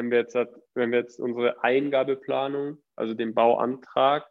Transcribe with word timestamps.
wenn 0.00 0.10
wir 0.10 0.20
jetzt, 0.20 0.34
wenn 0.74 0.92
wir 0.92 1.00
jetzt 1.00 1.20
unsere 1.20 1.62
Eingabeplanung, 1.62 2.78
also 2.96 3.12
den 3.12 3.34
Bauantrag 3.34 4.24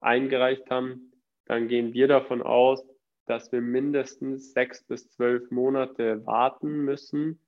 eingereicht 0.00 0.68
haben, 0.70 1.12
dann 1.46 1.68
gehen 1.68 1.94
wir 1.94 2.06
davon 2.06 2.42
aus, 2.42 2.84
dass 3.26 3.50
wir 3.50 3.62
mindestens 3.62 4.52
sechs 4.52 4.84
bis 4.84 5.08
zwölf 5.08 5.50
Monate 5.50 6.26
warten 6.26 6.84
müssen, 6.84 7.40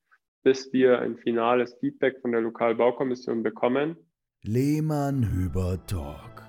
bis 0.42 0.72
wir 0.72 1.00
ein 1.00 1.18
finales 1.18 1.76
Feedback 1.78 2.20
von 2.22 2.32
der 2.32 2.40
Lokalbaukommission 2.40 3.42
bekommen. 3.42 3.96
Lehmann 4.42 5.30
Hüber 5.30 5.78
Talk, 5.86 6.42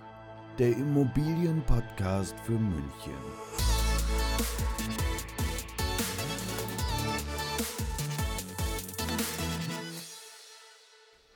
der 0.57 0.69
Immobilienpodcast 0.69 2.39
für 2.39 2.53
München. 2.53 3.11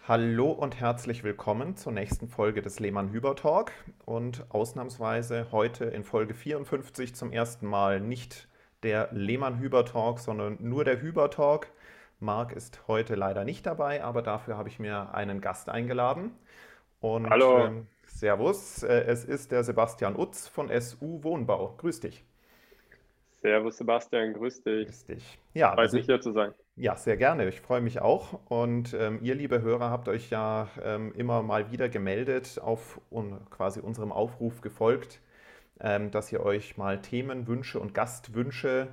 Hallo 0.08 0.52
und 0.52 0.80
herzlich 0.80 1.26
willkommen 1.26 1.75
zur 1.75 1.92
nächsten 1.92 2.29
Folge 2.29 2.61
des 2.61 2.79
Lehmann 2.79 3.11
Hüber 3.11 3.36
Talk 3.36 3.74
und 4.06 4.46
ausnahmsweise 4.48 5.48
heute 5.52 5.84
in 5.84 6.06
Folge 6.06 6.34
54 6.34 7.14
zum 7.14 7.34
ersten 7.34 7.68
Mal 7.68 8.00
nicht 8.00 8.48
der 8.84 9.10
Lehmann 9.12 9.60
Hüber 9.60 9.84
Talk, 9.84 10.20
sondern 10.20 10.60
nur 10.62 10.86
der 10.86 11.01
Hüber 11.01 11.29
Talk. 11.29 11.68
Marc 12.21 12.54
ist 12.54 12.88
heute 12.88 13.15
leider 13.15 13.43
nicht 13.43 13.65
dabei, 13.65 14.01
aber 14.01 14.21
dafür 14.21 14.56
habe 14.56 14.70
ich 14.70 14.79
mir 14.79 15.14
einen 15.14 15.42
Gast 15.42 15.68
eingeladen. 15.68 16.32
Und, 17.01 17.29
Hallo. 17.29 17.65
Ähm, 17.65 17.87
servus, 18.06 18.84
äh, 18.84 19.01
es 19.07 19.26
ist 19.26 19.51
der 19.51 19.65
Sebastian 19.65 20.15
Utz 20.15 20.48
von 20.48 20.70
SU 20.70 21.21
Wohnbau. 21.21 21.76
Grüß 21.79 22.00
dich. 22.00 22.24
Servus 23.42 23.76
Sebastian, 23.76 24.32
grüß 24.36 24.64
dich. 24.64 24.87
Grüß 24.87 25.06
dich. 25.07 25.39
Ja, 25.54 25.74
Freut 25.74 25.92
mich 25.92 26.06
hier 26.06 26.21
zu 26.21 26.32
sein. 26.32 26.54
Ja, 26.79 26.95
sehr 26.95 27.17
gerne. 27.17 27.47
Ich 27.49 27.59
freue 27.61 27.81
mich 27.81 28.01
auch. 28.01 28.39
Und 28.49 28.93
ähm, 28.93 29.19
ihr, 29.23 29.33
liebe 29.36 29.61
Hörer, 29.61 29.89
habt 29.89 30.07
euch 30.09 30.29
ja 30.29 30.69
ähm, 30.83 31.11
immer 31.15 31.41
mal 31.41 31.71
wieder 31.71 31.89
gemeldet, 31.89 32.59
auf 32.63 33.02
un 33.09 33.39
quasi 33.50 33.80
unserem 33.80 34.11
Aufruf 34.11 34.61
gefolgt, 34.61 35.19
ähm, 35.80 36.11
dass 36.11 36.31
ihr 36.31 36.42
euch 36.45 36.78
mal 36.78 37.02
Themenwünsche 37.02 37.80
und 37.80 37.94
Gastwünsche 37.95 38.89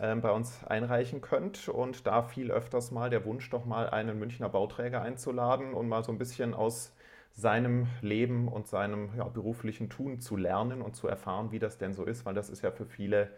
ähm, 0.00 0.20
bei 0.22 0.30
uns 0.32 0.64
einreichen 0.66 1.20
könnt. 1.22 1.68
Und 1.68 2.06
da 2.06 2.22
fiel 2.22 2.52
öfters 2.52 2.92
mal 2.92 3.10
der 3.10 3.24
Wunsch, 3.24 3.50
doch 3.50 3.64
mal 3.66 3.90
einen 3.90 4.18
Münchner 4.18 4.48
Bauträger 4.48 5.02
einzuladen 5.02 5.74
und 5.74 5.88
mal 5.88 6.04
so 6.04 6.12
ein 6.12 6.18
bisschen 6.18 6.54
aus 6.54 6.94
seinem 7.32 7.88
Leben 8.02 8.48
und 8.48 8.68
seinem 8.68 9.10
ja, 9.16 9.24
beruflichen 9.28 9.90
Tun 9.90 10.20
zu 10.20 10.36
lernen 10.36 10.82
und 10.82 10.96
zu 10.96 11.08
erfahren, 11.08 11.52
wie 11.52 11.58
das 11.60 11.78
denn 11.78 11.94
so 11.94 12.04
ist, 12.04 12.26
weil 12.26 12.34
das 12.34 12.50
ist 12.50 12.62
ja 12.62 12.70
für 12.72 12.86
viele 12.86 13.30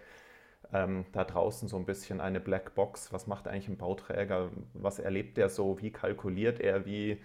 ähm, 0.72 1.04
da 1.12 1.24
draußen 1.24 1.68
so 1.68 1.76
ein 1.76 1.84
bisschen 1.84 2.20
eine 2.20 2.40
Blackbox. 2.40 3.12
Was 3.12 3.26
macht 3.26 3.48
eigentlich 3.48 3.68
ein 3.68 3.76
Bauträger? 3.76 4.50
Was 4.74 4.98
erlebt 4.98 5.38
er 5.38 5.48
so? 5.48 5.80
Wie 5.80 5.90
kalkuliert 5.90 6.60
er? 6.60 6.86
Wie 6.86 7.20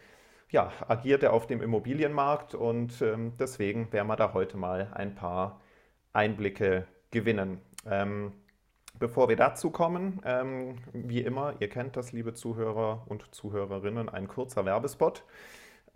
ja, 0.52 0.72
agiert 0.88 1.24
er 1.24 1.34
auf 1.34 1.48
dem 1.48 1.62
Immobilienmarkt? 1.62 2.56
Und 2.56 3.02
ähm, 3.02 3.34
deswegen 3.40 3.92
werden 3.92 4.08
wir 4.08 4.16
da 4.16 4.34
heute 4.34 4.58
mal 4.58 4.92
ein 4.94 5.16
paar 5.16 5.62
Einblicke 6.14 6.88
gewinnen. 7.12 7.60
Ähm, 7.86 8.34
bevor 9.00 9.30
wir 9.30 9.36
dazu 9.36 9.70
kommen, 9.70 10.22
ähm, 10.26 10.78
wie 10.94 11.22
immer, 11.22 11.56
ihr 11.60 11.70
kennt 11.70 11.98
das, 11.98 12.12
liebe 12.12 12.34
Zuhörer 12.34 13.04
und 13.08 13.34
Zuhörerinnen, 13.34 14.10
ein 14.10 14.28
kurzer 14.28 14.66
Werbespot. 14.66 15.24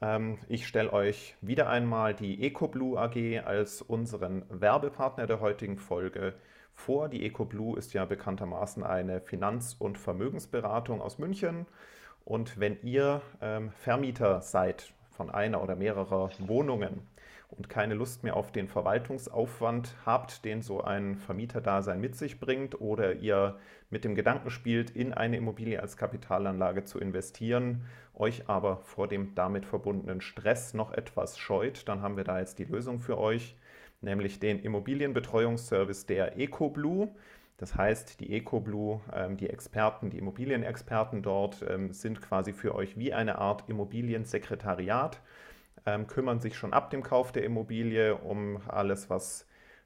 Ähm, 0.01 0.37
ich 0.47 0.67
stelle 0.67 0.93
euch 0.93 1.35
wieder 1.41 1.69
einmal 1.69 2.13
die 2.13 2.43
EcoBlue 2.43 2.99
AG 2.99 3.45
als 3.45 3.81
unseren 3.81 4.45
Werbepartner 4.49 5.27
der 5.27 5.39
heutigen 5.39 5.77
Folge 5.77 6.35
vor. 6.79 7.09
Die 7.09 7.25
EcoBlue 7.25 7.77
ist 7.77 7.93
ja 7.93 8.05
bekanntermaßen 8.05 8.83
eine 8.83 9.21
Finanz- 9.21 9.75
und 9.77 9.97
Vermögensberatung 9.97 11.01
aus 11.01 11.19
München. 11.19 11.65
Und 12.25 12.59
wenn 12.59 12.81
ihr 12.81 13.21
ähm, 13.41 13.71
Vermieter 13.71 14.41
seid 14.41 14.93
von 15.11 15.29
einer 15.29 15.61
oder 15.61 15.75
mehrerer 15.75 16.31
Wohnungen 16.39 17.01
und 17.49 17.69
keine 17.69 17.95
Lust 17.95 18.23
mehr 18.23 18.35
auf 18.35 18.51
den 18.51 18.67
Verwaltungsaufwand 18.67 19.95
habt, 20.05 20.45
den 20.45 20.61
so 20.61 20.81
ein 20.81 21.15
Vermieterdasein 21.15 21.99
mit 21.99 22.15
sich 22.15 22.39
bringt, 22.39 22.79
oder 22.79 23.15
ihr 23.15 23.57
mit 23.89 24.03
dem 24.03 24.15
Gedanken 24.15 24.51
spielt, 24.51 24.91
in 24.91 25.13
eine 25.13 25.37
Immobilie 25.37 25.81
als 25.81 25.97
Kapitalanlage 25.97 26.85
zu 26.85 26.99
investieren, 26.99 27.85
euch 28.13 28.47
aber 28.47 28.77
vor 28.77 29.07
dem 29.07 29.33
damit 29.33 29.65
verbundenen 29.65 30.21
Stress 30.21 30.73
noch 30.73 30.91
etwas 30.91 31.39
scheut, 31.39 31.87
dann 31.87 32.01
haben 32.01 32.17
wir 32.17 32.23
da 32.23 32.39
jetzt 32.39 32.59
die 32.59 32.65
Lösung 32.65 32.99
für 32.99 33.17
euch 33.17 33.55
nämlich 34.01 34.39
den 34.39 34.59
Immobilienbetreuungsservice 34.59 36.05
der 36.05 36.37
EcoBlue. 36.37 37.09
Das 37.57 37.75
heißt, 37.75 38.19
die 38.21 38.33
EcoBlue, 38.33 39.01
ähm, 39.13 39.37
die 39.37 39.49
Experten, 39.49 40.09
die 40.09 40.17
Immobilienexperten 40.17 41.21
dort 41.21 41.65
ähm, 41.67 41.91
sind 41.91 42.21
quasi 42.21 42.53
für 42.53 42.73
euch 42.73 42.97
wie 42.97 43.13
eine 43.13 43.37
Art 43.37 43.67
Immobiliensekretariat, 43.67 45.21
ähm, 45.85 46.07
kümmern 46.07 46.39
sich 46.39 46.55
schon 46.55 46.73
ab 46.73 46.89
dem 46.89 47.03
Kauf 47.03 47.31
der 47.31 47.43
Immobilie 47.43 48.15
um 48.15 48.61
alles, 48.67 49.09
was 49.09 49.45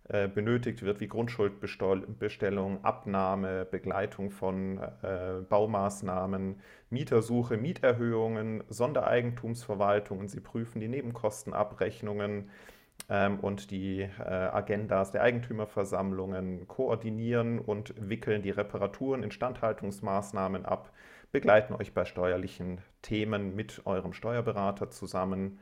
äh, 0.09 0.27
benötigt 0.27 0.83
wird, 0.83 0.99
wie 0.99 1.07
Grundschuldbestellung, 1.07 2.83
Abnahme, 2.83 3.63
Begleitung 3.63 4.31
von 4.31 4.77
äh, 4.77 5.41
Baumaßnahmen, 5.47 6.59
Mietersuche, 6.89 7.55
Mieterhöhungen, 7.55 8.65
Sondereigentumsverwaltungen. 8.67 10.27
Sie 10.27 10.41
prüfen 10.41 10.81
die 10.81 10.89
Nebenkostenabrechnungen, 10.89 12.49
und 13.41 13.69
die 13.69 14.01
äh, 14.01 14.23
Agendas 14.23 15.11
der 15.11 15.23
Eigentümerversammlungen 15.23 16.67
koordinieren 16.67 17.59
und 17.59 17.93
wickeln 17.97 18.41
die 18.41 18.49
Reparaturen, 18.49 19.23
Instandhaltungsmaßnahmen 19.23 20.65
ab, 20.65 20.91
begleiten 21.33 21.73
euch 21.73 21.93
bei 21.93 22.05
steuerlichen 22.05 22.79
Themen 23.01 23.55
mit 23.55 23.85
eurem 23.85 24.13
Steuerberater 24.13 24.89
zusammen 24.89 25.59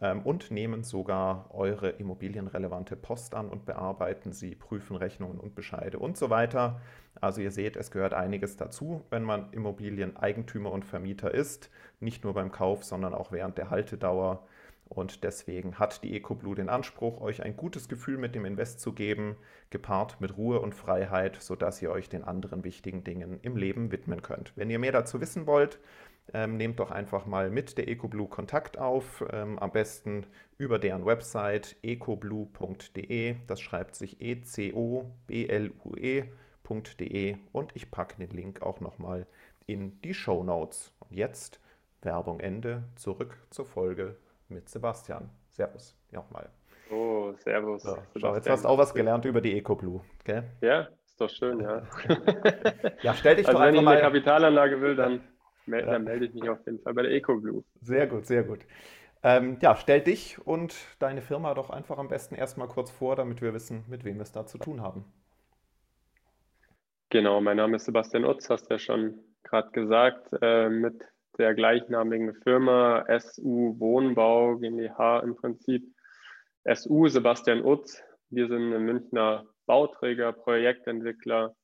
ähm, 0.00 0.22
und 0.22 0.50
nehmen 0.50 0.82
sogar 0.82 1.54
eure 1.54 1.90
immobilienrelevante 1.90 2.96
Post 2.96 3.34
an 3.34 3.48
und 3.48 3.64
bearbeiten 3.64 4.32
sie, 4.32 4.54
prüfen 4.54 4.96
Rechnungen 4.96 5.38
und 5.38 5.54
Bescheide 5.54 5.98
und 5.98 6.16
so 6.16 6.30
weiter. 6.30 6.80
Also 7.20 7.40
ihr 7.40 7.50
seht, 7.50 7.76
es 7.76 7.90
gehört 7.90 8.12
einiges 8.12 8.56
dazu, 8.56 9.04
wenn 9.10 9.22
man 9.22 9.52
Immobilieneigentümer 9.52 10.72
und 10.72 10.84
Vermieter 10.84 11.32
ist, 11.32 11.70
nicht 12.00 12.24
nur 12.24 12.34
beim 12.34 12.50
Kauf, 12.50 12.84
sondern 12.84 13.14
auch 13.14 13.30
während 13.30 13.56
der 13.56 13.70
Haltedauer 13.70 14.44
und 14.88 15.24
deswegen 15.24 15.78
hat 15.78 16.02
die 16.02 16.14
EcoBlue 16.16 16.56
den 16.56 16.68
Anspruch, 16.68 17.20
euch 17.20 17.42
ein 17.42 17.56
gutes 17.56 17.88
Gefühl 17.88 18.18
mit 18.18 18.34
dem 18.34 18.44
Invest 18.44 18.80
zu 18.80 18.92
geben, 18.92 19.36
gepaart 19.70 20.20
mit 20.20 20.36
Ruhe 20.36 20.60
und 20.60 20.74
Freiheit, 20.74 21.40
sodass 21.40 21.80
ihr 21.82 21.90
euch 21.90 22.08
den 22.08 22.22
anderen 22.24 22.64
wichtigen 22.64 23.02
Dingen 23.02 23.40
im 23.42 23.56
Leben 23.56 23.90
widmen 23.90 24.22
könnt. 24.22 24.52
Wenn 24.56 24.70
ihr 24.70 24.78
mehr 24.78 24.92
dazu 24.92 25.20
wissen 25.20 25.46
wollt, 25.46 25.80
ähm, 26.32 26.56
nehmt 26.56 26.80
doch 26.80 26.90
einfach 26.90 27.26
mal 27.26 27.50
mit 27.50 27.76
der 27.76 27.88
EcoBlue 27.88 28.28
Kontakt 28.28 28.78
auf, 28.78 29.24
ähm, 29.30 29.58
am 29.58 29.72
besten 29.72 30.26
über 30.58 30.78
deren 30.78 31.04
Website 31.04 31.76
ecoblue.de. 31.82 33.36
Das 33.46 33.60
schreibt 33.60 33.96
sich 33.96 34.20
E-C-O-B-L-U-E.de 34.20 35.06
und 37.52 37.76
ich 37.76 37.90
packe 37.90 38.16
den 38.16 38.30
Link 38.30 38.62
auch 38.62 38.80
nochmal 38.80 39.26
in 39.66 40.00
die 40.02 40.14
Show 40.14 40.44
Notes. 40.44 40.94
Und 41.00 41.12
jetzt 41.16 41.60
Werbung 42.02 42.40
Ende, 42.40 42.84
zurück 42.96 43.36
zur 43.50 43.66
Folge 43.66 44.16
mit 44.48 44.68
Sebastian. 44.68 45.30
Servus, 45.50 45.96
nochmal. 46.10 46.48
Oh, 46.90 47.32
servus. 47.38 47.82
So, 47.82 47.96
schau, 48.16 48.34
jetzt 48.34 48.48
hast 48.48 48.64
du 48.64 48.68
auch 48.68 48.78
was 48.78 48.94
gelernt 48.94 49.24
über 49.24 49.40
die 49.40 49.56
EcoBlue, 49.56 50.00
gell? 50.24 50.44
Ja, 50.60 50.88
ist 51.04 51.20
doch 51.20 51.30
schön, 51.30 51.60
ja. 51.60 51.82
ja, 53.02 53.14
stell 53.14 53.36
dich 53.36 53.46
also 53.46 53.58
doch 53.58 53.64
wenn 53.64 53.68
einfach 53.68 53.80
ich 53.80 53.84
mal... 53.84 53.92
eine 53.92 54.00
Kapitalanlage 54.02 54.80
will, 54.80 54.96
dann, 54.96 55.20
melde, 55.66 55.90
dann 55.90 56.04
melde 56.04 56.26
ich 56.26 56.34
mich 56.34 56.48
auf 56.48 56.58
jeden 56.66 56.80
Fall 56.80 56.94
bei 56.94 57.02
der 57.02 57.12
EcoBlue. 57.12 57.64
Sehr 57.80 58.06
gut, 58.06 58.26
sehr 58.26 58.42
gut. 58.42 58.60
Ähm, 59.22 59.58
ja, 59.62 59.74
stell 59.76 60.02
dich 60.02 60.44
und 60.44 60.74
deine 60.98 61.22
Firma 61.22 61.54
doch 61.54 61.70
einfach 61.70 61.98
am 61.98 62.08
besten 62.08 62.34
erstmal 62.34 62.68
kurz 62.68 62.90
vor, 62.90 63.16
damit 63.16 63.40
wir 63.40 63.54
wissen, 63.54 63.84
mit 63.88 64.04
wem 64.04 64.16
wir 64.16 64.22
es 64.22 64.32
da 64.32 64.44
zu 64.44 64.58
tun 64.58 64.82
haben. 64.82 65.04
Genau, 67.08 67.40
mein 67.40 67.56
Name 67.56 67.76
ist 67.76 67.86
Sebastian 67.86 68.24
Utz, 68.24 68.50
hast 68.50 68.66
du 68.66 68.74
ja 68.74 68.78
schon 68.78 69.20
gerade 69.44 69.70
gesagt, 69.70 70.28
äh, 70.42 70.68
mit 70.68 71.00
der 71.38 71.54
gleichnamigen 71.54 72.34
Firma 72.42 73.04
SU 73.18 73.78
Wohnbau 73.78 74.56
GmbH 74.58 75.20
im 75.20 75.36
Prinzip. 75.36 75.84
SU 76.64 77.08
Sebastian 77.08 77.64
Utz. 77.64 78.02
Wir 78.30 78.48
sind 78.48 78.72
ein 78.72 78.84
Münchner 78.84 79.46
Bauträger, 79.66 80.32
Projektentwickler. 80.32 81.54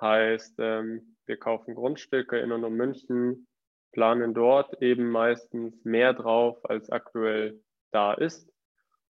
Heißt, 0.00 0.54
ähm, 0.58 1.16
wir 1.26 1.36
kaufen 1.36 1.74
Grundstücke 1.74 2.38
in 2.38 2.52
und 2.52 2.64
um 2.64 2.74
München, 2.74 3.46
planen 3.92 4.34
dort 4.34 4.82
eben 4.82 5.08
meistens 5.08 5.84
mehr 5.84 6.12
drauf, 6.12 6.58
als 6.68 6.90
aktuell 6.90 7.60
da 7.92 8.12
ist 8.12 8.52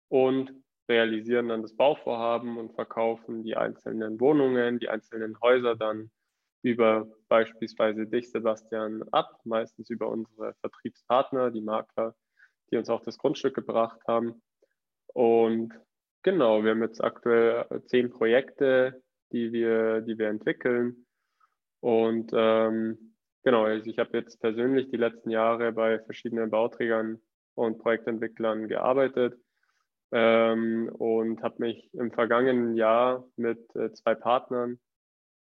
und 0.09 0.51
realisieren 0.89 1.49
dann 1.49 1.61
das 1.61 1.75
Bauvorhaben 1.75 2.57
und 2.57 2.73
verkaufen 2.73 3.43
die 3.43 3.55
einzelnen 3.55 4.19
Wohnungen, 4.19 4.79
die 4.79 4.89
einzelnen 4.89 5.39
Häuser 5.39 5.75
dann 5.75 6.11
über 6.63 7.07
beispielsweise 7.27 8.05
dich, 8.05 8.31
Sebastian, 8.31 9.03
ab, 9.11 9.39
meistens 9.43 9.89
über 9.89 10.09
unsere 10.09 10.53
Vertriebspartner, 10.61 11.51
die 11.51 11.61
Makler, 11.61 12.15
die 12.69 12.77
uns 12.77 12.89
auch 12.89 13.01
das 13.01 13.17
Grundstück 13.17 13.55
gebracht 13.55 13.99
haben. 14.07 14.41
Und 15.07 15.73
genau, 16.23 16.63
wir 16.63 16.71
haben 16.71 16.83
jetzt 16.83 17.03
aktuell 17.03 17.65
zehn 17.85 18.09
Projekte, 18.09 19.01
die 19.31 19.51
wir, 19.51 20.01
die 20.01 20.17
wir 20.17 20.29
entwickeln. 20.29 21.05
Und 21.79 22.31
ähm, 22.33 23.15
genau, 23.43 23.65
also 23.65 23.89
ich 23.89 23.97
habe 23.97 24.17
jetzt 24.17 24.39
persönlich 24.39 24.89
die 24.89 24.97
letzten 24.97 25.31
Jahre 25.31 25.71
bei 25.71 25.99
verschiedenen 25.99 26.49
Bauträgern 26.49 27.19
und 27.55 27.79
Projektentwicklern 27.79 28.67
gearbeitet 28.67 29.35
ähm, 30.11 30.89
und 30.93 31.41
habe 31.41 31.55
mich 31.59 31.89
im 31.93 32.11
vergangenen 32.11 32.75
Jahr 32.75 33.25
mit 33.35 33.59
äh, 33.75 33.91
zwei 33.93 34.15
Partnern, 34.15 34.79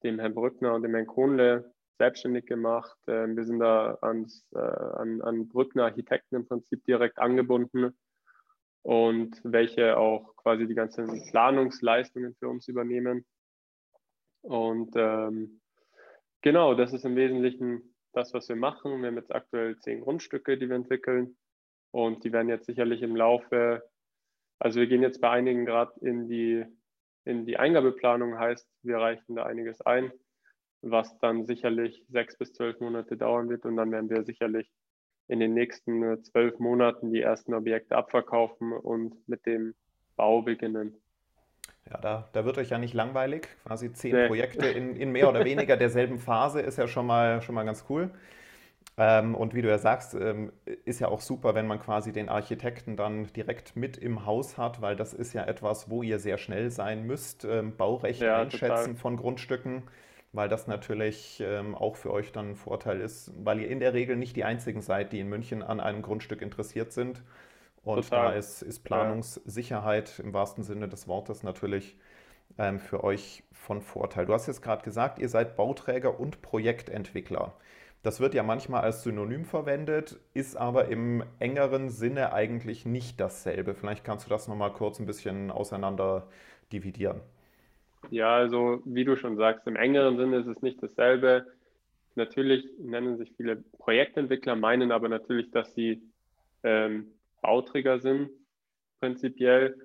dem 0.06 0.20
Herrn 0.20 0.36
Brückner 0.36 0.74
und 0.74 0.84
dem 0.84 0.94
Herrn 0.94 1.08
Kohnle, 1.08 1.74
selbstständig 1.98 2.46
gemacht. 2.46 2.98
Ähm, 3.08 3.36
wir 3.36 3.46
sind 3.46 3.60
da 3.60 3.98
ans, 4.02 4.48
äh, 4.54 4.60
an, 4.60 5.22
an 5.22 5.48
Brückner 5.48 5.86
Architekten 5.86 6.36
im 6.36 6.48
Prinzip 6.48 6.84
direkt 6.86 7.20
angebunden 7.20 7.98
und 8.84 9.40
welche 9.44 9.98
auch 9.98 10.36
quasi 10.36 10.68
die 10.68 10.76
ganzen 10.76 11.08
Planungsleistungen 11.30 12.36
für 12.36 12.50
uns 12.50 12.68
übernehmen. 12.68 13.26
Und 14.42 14.94
ähm, 14.96 15.62
genau, 16.42 16.76
das 16.76 16.94
ist 16.94 17.06
im 17.06 17.16
Wesentlichen 17.16 17.96
das, 18.14 18.34
was 18.34 18.48
wir 18.48 18.56
machen. 18.56 19.02
Wir 19.02 19.08
haben 19.08 19.18
jetzt 19.18 19.34
aktuell 19.34 19.78
zehn 19.80 20.02
Grundstücke, 20.02 20.58
die 20.58 20.70
wir 20.70 20.76
entwickeln. 20.76 21.36
Und 21.92 22.24
die 22.24 22.32
werden 22.32 22.50
jetzt 22.50 22.66
sicherlich 22.66 23.02
im 23.02 23.16
Laufe, 23.16 23.84
also 24.60 24.80
wir 24.80 24.88
gehen 24.88 25.02
jetzt 25.02 25.22
bei 25.22 25.30
einigen 25.30 25.66
gerade 25.66 25.94
in 26.02 26.28
die, 26.28 26.66
in 27.26 27.46
die 27.46 27.58
Eingabeplanung, 27.58 28.40
heißt, 28.40 28.68
wir 28.84 28.98
reichen 28.98 29.36
da 29.36 29.44
einiges 29.44 29.82
ein, 29.82 30.12
was 30.82 31.18
dann 31.20 31.46
sicherlich 31.46 32.04
sechs 32.10 32.38
bis 32.38 32.54
zwölf 32.54 32.80
Monate 32.80 33.18
dauern 33.18 33.50
wird. 33.50 33.66
Und 33.66 33.76
dann 33.76 33.92
werden 33.92 34.10
wir 34.10 34.24
sicherlich 34.24 34.72
in 35.28 35.40
den 35.40 35.54
nächsten 35.54 36.04
äh, 36.04 36.22
zwölf 36.22 36.60
Monaten 36.60 37.12
die 37.12 37.22
ersten 37.22 37.54
Objekte 37.54 37.96
abverkaufen 37.96 38.72
und 38.72 39.28
mit 39.28 39.46
dem 39.46 39.74
Bau 40.16 40.44
beginnen. 40.44 40.96
Ja, 41.90 41.98
da, 42.00 42.30
da 42.34 42.46
wird 42.46 42.58
euch 42.58 42.70
ja 42.70 42.78
nicht 42.78 42.94
langweilig. 42.94 43.48
Quasi 43.66 43.92
zehn 43.94 44.16
nee. 44.16 44.28
Projekte 44.28 44.68
in, 44.68 44.96
in 44.96 45.12
mehr 45.12 45.30
oder 45.30 45.46
weniger 45.46 45.78
derselben 45.78 46.20
Phase 46.20 46.62
ist 46.62 46.78
ja 46.78 46.88
schon 46.88 47.06
mal, 47.06 47.42
schon 47.42 47.56
mal 47.56 47.64
ganz 47.64 47.86
cool. 47.90 48.12
Ähm, 48.98 49.36
und 49.36 49.54
wie 49.54 49.62
du 49.62 49.68
ja 49.68 49.78
sagst, 49.78 50.14
ähm, 50.14 50.54
ist 50.86 51.00
ja 51.00 51.10
auch 51.10 51.22
super, 51.22 51.54
wenn 51.54 51.68
man 51.68 51.80
quasi 51.80 52.14
den 52.14 52.30
Architekten 52.30 52.96
dann 52.96 53.28
direkt 53.34 53.76
mit 53.76 53.98
im 53.98 54.26
Haus 54.26 54.58
hat, 54.58 54.82
weil 54.82 54.96
das 54.96 55.14
ist 55.14 55.34
ja 55.34 55.44
etwas, 55.46 55.90
wo 55.90 56.02
ihr 56.02 56.20
sehr 56.20 56.38
schnell 56.38 56.72
sein 56.72 57.06
müsst. 57.06 57.44
Ähm, 57.46 57.76
Baurecht 57.76 58.22
ja, 58.22 58.42
einschätzen 58.42 58.68
total. 58.68 58.96
von 58.96 59.18
Grundstücken 59.18 59.84
weil 60.36 60.50
das 60.50 60.68
natürlich 60.68 61.42
ähm, 61.44 61.76
auch 61.76 61.96
für 61.96 62.12
euch 62.12 62.32
dann 62.32 62.52
ein 62.52 62.56
Vorteil 62.56 63.00
ist, 63.00 63.32
weil 63.44 63.62
ihr 63.62 63.70
in 63.70 63.80
der 63.80 63.94
Regel 63.94 64.18
nicht 64.18 64.36
die 64.36 64.44
einzigen 64.44 64.82
seid, 64.82 65.14
die 65.14 65.20
in 65.20 65.30
München 65.30 65.64
an 65.64 65.80
einem 65.80 66.02
Grundstück 66.02 66.42
interessiert 66.42 66.92
sind. 66.92 67.24
Und 67.84 68.10
Total. 68.10 68.32
da 68.32 68.38
ist, 68.38 68.62
ist 68.62 68.80
Planungssicherheit 68.80 70.20
im 70.20 70.34
wahrsten 70.34 70.64
Sinne 70.64 70.90
des 70.90 71.08
Wortes 71.08 71.44
natürlich 71.44 71.98
ähm, 72.58 72.80
für 72.80 73.04
euch 73.04 73.44
von 73.54 73.82
Vorteil. 73.82 74.26
Du 74.26 74.34
hast 74.34 74.48
jetzt 74.48 74.62
gerade 74.62 74.84
gesagt, 74.84 75.20
ihr 75.20 75.30
seid 75.30 75.56
Bauträger 75.56 76.20
und 76.20 76.42
Projektentwickler. 76.42 77.54
Das 78.06 78.20
wird 78.20 78.36
ja 78.36 78.44
manchmal 78.44 78.82
als 78.82 79.02
Synonym 79.02 79.46
verwendet, 79.46 80.20
ist 80.36 80.56
aber 80.56 80.90
im 80.90 81.24
engeren 81.40 81.90
Sinne 81.90 82.34
eigentlich 82.34 82.86
nicht 82.86 83.20
dasselbe. 83.20 83.74
Vielleicht 83.74 84.04
kannst 84.04 84.28
du 84.28 84.30
das 84.30 84.48
nochmal 84.48 84.72
kurz 84.72 85.00
ein 85.00 85.08
bisschen 85.08 85.50
auseinander 85.50 86.28
dividieren. 86.72 87.22
Ja, 88.12 88.36
also 88.36 88.84
wie 88.86 89.06
du 89.06 89.16
schon 89.16 89.38
sagst, 89.38 89.66
im 89.66 89.76
engeren 89.76 90.18
Sinne 90.18 90.38
ist 90.38 90.46
es 90.46 90.62
nicht 90.62 90.84
dasselbe. 90.84 91.48
Natürlich 92.14 92.70
nennen 92.78 93.18
sich 93.18 93.34
viele 93.38 93.56
Projektentwickler, 93.80 94.56
meinen 94.56 94.92
aber 94.92 95.10
natürlich, 95.10 95.50
dass 95.50 95.74
sie 95.74 96.04
ähm, 96.62 97.08
Bauträger 97.42 97.98
sind, 97.98 98.30
prinzipiell. 99.00 99.80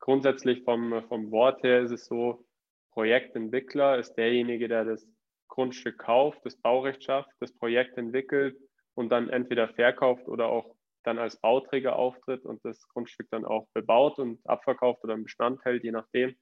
Grundsätzlich 0.00 0.64
vom, 0.64 1.02
vom 1.08 1.30
Wort 1.30 1.62
her 1.62 1.80
ist 1.80 1.92
es 1.92 2.04
so, 2.04 2.44
Projektentwickler 2.90 3.96
ist 3.98 4.12
derjenige, 4.16 4.68
der 4.68 4.84
das 4.84 5.08
Grundstück 5.54 5.98
kauft, 5.98 6.44
das 6.44 6.56
Baurecht 6.56 7.04
schafft, 7.04 7.30
das 7.38 7.52
Projekt 7.52 7.96
entwickelt 7.96 8.56
und 8.94 9.10
dann 9.10 9.28
entweder 9.28 9.68
verkauft 9.68 10.26
oder 10.26 10.48
auch 10.48 10.74
dann 11.04 11.18
als 11.18 11.36
Bauträger 11.40 11.94
auftritt 11.96 12.44
und 12.44 12.64
das 12.64 12.88
Grundstück 12.88 13.28
dann 13.30 13.44
auch 13.44 13.68
bebaut 13.72 14.18
und 14.18 14.40
abverkauft 14.48 15.04
oder 15.04 15.14
im 15.14 15.22
Bestand 15.24 15.64
hält, 15.64 15.84
je 15.84 15.92
nachdem. 15.92 16.34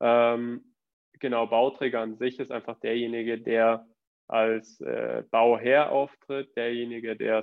Ähm, 0.00 0.74
genau, 1.18 1.46
Bauträger 1.46 2.00
an 2.00 2.18
sich 2.18 2.38
ist 2.38 2.50
einfach 2.52 2.78
derjenige, 2.80 3.40
der 3.40 3.86
als 4.28 4.80
äh, 4.80 5.22
Bauherr 5.30 5.90
auftritt, 5.90 6.54
derjenige, 6.56 7.16
der 7.16 7.42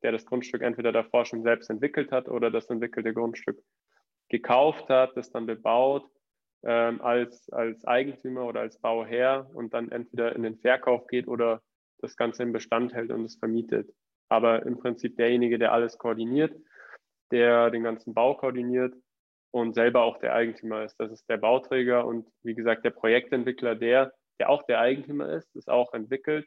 das 0.00 0.26
Grundstück 0.26 0.62
entweder 0.62 0.90
davor 0.90 1.26
schon 1.26 1.44
selbst 1.44 1.70
entwickelt 1.70 2.10
hat 2.10 2.28
oder 2.28 2.50
das 2.50 2.68
entwickelte 2.70 3.14
Grundstück 3.14 3.62
gekauft 4.30 4.88
hat, 4.88 5.16
das 5.16 5.30
dann 5.30 5.46
bebaut 5.46 6.10
ähm, 6.64 7.00
als, 7.00 7.50
als 7.50 7.84
Eigentümer 7.84 8.46
oder 8.46 8.60
als 8.60 8.78
Bauherr 8.78 9.50
und 9.54 9.74
dann 9.74 9.90
entweder 9.90 10.34
in 10.34 10.42
den 10.42 10.56
Verkauf 10.56 11.06
geht 11.06 11.28
oder 11.28 11.62
das 12.00 12.16
Ganze 12.16 12.42
im 12.42 12.52
Bestand 12.52 12.94
hält 12.94 13.10
und 13.10 13.24
es 13.24 13.36
vermietet. 13.36 13.90
Aber 14.28 14.64
im 14.64 14.78
Prinzip 14.78 15.16
derjenige, 15.16 15.58
der 15.58 15.72
alles 15.72 15.98
koordiniert, 15.98 16.54
der 17.30 17.70
den 17.70 17.82
ganzen 17.82 18.14
Bau 18.14 18.34
koordiniert 18.34 18.94
und 19.50 19.74
selber 19.74 20.02
auch 20.02 20.18
der 20.18 20.34
Eigentümer 20.34 20.84
ist. 20.84 20.96
Das 20.98 21.12
ist 21.12 21.28
der 21.28 21.36
Bauträger 21.36 22.06
und 22.06 22.26
wie 22.42 22.54
gesagt 22.54 22.84
der 22.84 22.90
Projektentwickler, 22.90 23.74
der, 23.74 24.12
der 24.40 24.50
auch 24.50 24.62
der 24.64 24.80
Eigentümer 24.80 25.32
ist, 25.32 25.54
ist 25.54 25.70
auch 25.70 25.92
entwickelt, 25.92 26.46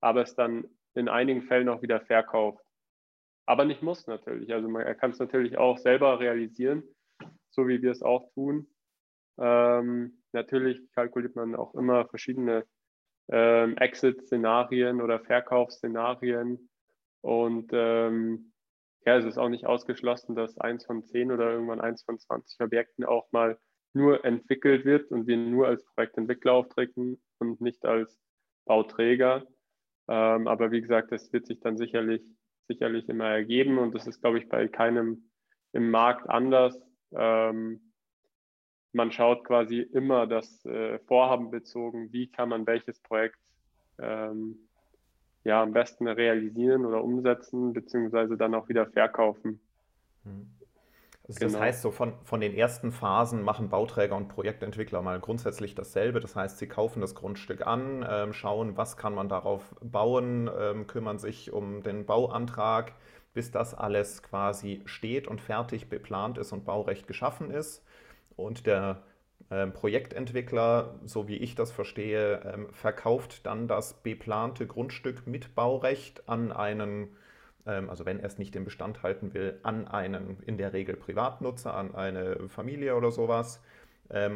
aber 0.00 0.22
es 0.22 0.34
dann 0.34 0.64
in 0.94 1.08
einigen 1.08 1.42
Fällen 1.42 1.68
auch 1.68 1.82
wieder 1.82 2.00
verkauft. 2.00 2.62
Aber 3.46 3.64
nicht 3.64 3.82
muss 3.82 4.06
natürlich. 4.06 4.52
Also 4.52 4.68
man, 4.68 4.84
kann 4.98 5.10
es 5.10 5.18
natürlich 5.18 5.58
auch 5.58 5.78
selber 5.78 6.20
realisieren, 6.20 6.82
so 7.50 7.66
wie 7.68 7.82
wir 7.82 7.90
es 7.90 8.02
auch 8.02 8.30
tun. 8.34 8.68
Ähm, 9.38 10.22
natürlich 10.32 10.80
kalkuliert 10.92 11.36
man 11.36 11.54
auch 11.54 11.74
immer 11.74 12.06
verschiedene 12.06 12.64
ähm, 13.28 13.76
Exit-Szenarien 13.76 15.00
oder 15.00 15.20
Verkaufsszenarien. 15.20 16.68
Und 17.22 17.70
ähm, 17.72 18.52
ja, 19.06 19.16
es 19.16 19.24
ist 19.24 19.38
auch 19.38 19.48
nicht 19.48 19.66
ausgeschlossen, 19.66 20.34
dass 20.34 20.58
eins 20.58 20.84
von 20.86 21.04
zehn 21.04 21.32
oder 21.32 21.50
irgendwann 21.50 21.80
eins 21.80 22.02
von 22.04 22.18
20 22.18 22.60
Objekten 22.60 23.04
auch 23.04 23.30
mal 23.32 23.58
nur 23.94 24.24
entwickelt 24.24 24.84
wird 24.84 25.10
und 25.10 25.26
wir 25.26 25.36
nur 25.36 25.68
als 25.68 25.84
Projektentwickler 25.84 26.52
auftreten 26.52 27.22
und 27.38 27.60
nicht 27.60 27.84
als 27.84 28.18
Bauträger. 28.66 29.46
Ähm, 30.08 30.48
aber 30.48 30.70
wie 30.70 30.80
gesagt, 30.80 31.12
das 31.12 31.32
wird 31.32 31.46
sich 31.46 31.60
dann 31.60 31.76
sicherlich, 31.76 32.22
sicherlich 32.66 33.08
immer 33.08 33.28
ergeben 33.28 33.78
und 33.78 33.94
das 33.94 34.06
ist, 34.06 34.20
glaube 34.20 34.38
ich, 34.38 34.48
bei 34.48 34.68
keinem 34.68 35.30
im 35.72 35.90
Markt 35.90 36.28
anders. 36.28 36.80
Ähm, 37.12 37.93
man 38.94 39.10
schaut 39.12 39.44
quasi 39.44 39.80
immer 39.80 40.26
das 40.26 40.64
äh, 40.64 40.98
Vorhaben 41.00 41.50
bezogen, 41.50 42.12
wie 42.12 42.28
kann 42.28 42.48
man 42.48 42.66
welches 42.66 42.98
Projekt 43.00 43.38
ähm, 43.98 44.56
ja 45.42 45.62
am 45.62 45.72
besten 45.72 46.08
realisieren 46.08 46.86
oder 46.86 47.02
umsetzen, 47.02 47.72
beziehungsweise 47.72 48.36
dann 48.36 48.54
auch 48.54 48.68
wieder 48.68 48.86
verkaufen. 48.86 49.60
Hm. 50.24 50.50
Also 51.26 51.40
das 51.40 51.52
genau. 51.52 51.64
heißt, 51.64 51.80
so 51.80 51.90
von, 51.90 52.12
von 52.24 52.40
den 52.40 52.54
ersten 52.54 52.92
Phasen 52.92 53.42
machen 53.42 53.70
Bauträger 53.70 54.14
und 54.14 54.28
Projektentwickler 54.28 55.00
mal 55.00 55.18
grundsätzlich 55.20 55.74
dasselbe. 55.74 56.20
Das 56.20 56.36
heißt, 56.36 56.58
sie 56.58 56.68
kaufen 56.68 57.00
das 57.00 57.14
Grundstück 57.14 57.66
an, 57.66 58.06
ähm, 58.08 58.34
schauen, 58.34 58.76
was 58.76 58.98
kann 58.98 59.14
man 59.14 59.30
darauf 59.30 59.74
bauen, 59.80 60.50
ähm, 60.58 60.86
kümmern 60.86 61.18
sich 61.18 61.50
um 61.50 61.82
den 61.82 62.04
Bauantrag, 62.04 62.92
bis 63.32 63.50
das 63.50 63.74
alles 63.74 64.22
quasi 64.22 64.82
steht 64.84 65.26
und 65.26 65.40
fertig 65.40 65.88
beplant 65.88 66.36
ist 66.36 66.52
und 66.52 66.66
Baurecht 66.66 67.06
geschaffen 67.06 67.50
ist. 67.50 67.83
Und 68.36 68.66
der 68.66 69.02
ähm, 69.50 69.72
Projektentwickler, 69.72 70.94
so 71.04 71.28
wie 71.28 71.36
ich 71.36 71.54
das 71.54 71.70
verstehe, 71.70 72.40
ähm, 72.44 72.68
verkauft 72.72 73.46
dann 73.46 73.68
das 73.68 73.94
beplante 74.02 74.66
Grundstück 74.66 75.26
mit 75.26 75.54
Baurecht 75.54 76.28
an 76.28 76.50
einen, 76.50 77.08
ähm, 77.66 77.90
also 77.90 78.06
wenn 78.06 78.20
er 78.20 78.26
es 78.26 78.38
nicht 78.38 78.56
im 78.56 78.64
Bestand 78.64 79.02
halten 79.02 79.34
will, 79.34 79.60
an 79.62 79.86
einen 79.86 80.42
in 80.46 80.56
der 80.56 80.72
Regel 80.72 80.96
Privatnutzer, 80.96 81.74
an 81.74 81.94
eine 81.94 82.48
Familie 82.48 82.96
oder 82.96 83.10
sowas 83.10 83.60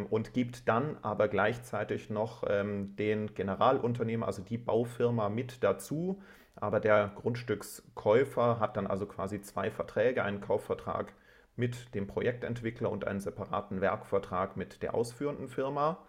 und 0.08 0.32
gibt 0.32 0.66
dann 0.66 0.96
aber 1.02 1.28
gleichzeitig 1.28 2.08
noch 2.08 2.42
den 2.42 3.34
Generalunternehmer, 3.34 4.26
also 4.26 4.40
die 4.40 4.56
Baufirma 4.56 5.28
mit 5.28 5.62
dazu. 5.62 6.22
Aber 6.56 6.80
der 6.80 7.12
Grundstückskäufer 7.16 8.60
hat 8.60 8.78
dann 8.78 8.86
also 8.86 9.04
quasi 9.04 9.42
zwei 9.42 9.70
Verträge, 9.70 10.24
einen 10.24 10.40
Kaufvertrag 10.40 11.12
mit 11.58 11.94
dem 11.94 12.06
Projektentwickler 12.06 12.90
und 12.90 13.06
einen 13.06 13.20
separaten 13.20 13.80
Werkvertrag 13.80 14.56
mit 14.56 14.82
der 14.82 14.94
ausführenden 14.94 15.48
Firma. 15.48 16.04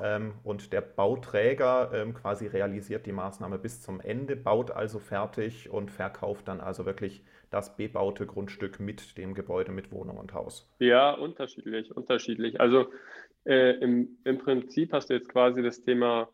Ähm, 0.00 0.34
und 0.44 0.72
der 0.72 0.80
Bauträger 0.80 1.90
ähm, 1.92 2.14
quasi 2.14 2.46
realisiert 2.46 3.06
die 3.06 3.12
Maßnahme 3.12 3.58
bis 3.58 3.80
zum 3.82 4.00
Ende, 4.00 4.36
baut 4.36 4.70
also 4.70 4.98
fertig 4.98 5.70
und 5.70 5.90
verkauft 5.90 6.48
dann 6.48 6.60
also 6.60 6.86
wirklich 6.86 7.24
das 7.50 7.76
bebaute 7.76 8.26
Grundstück 8.26 8.80
mit 8.80 9.16
dem 9.16 9.34
Gebäude, 9.34 9.72
mit 9.72 9.90
Wohnung 9.90 10.18
und 10.18 10.34
Haus. 10.34 10.70
Ja, 10.78 11.12
unterschiedlich, 11.12 11.96
unterschiedlich. 11.96 12.60
Also 12.60 12.88
äh, 13.44 13.78
im, 13.80 14.18
im 14.24 14.38
Prinzip 14.38 14.92
hast 14.92 15.10
du 15.10 15.14
jetzt 15.14 15.30
quasi 15.30 15.62
das 15.62 15.82
Thema 15.82 16.28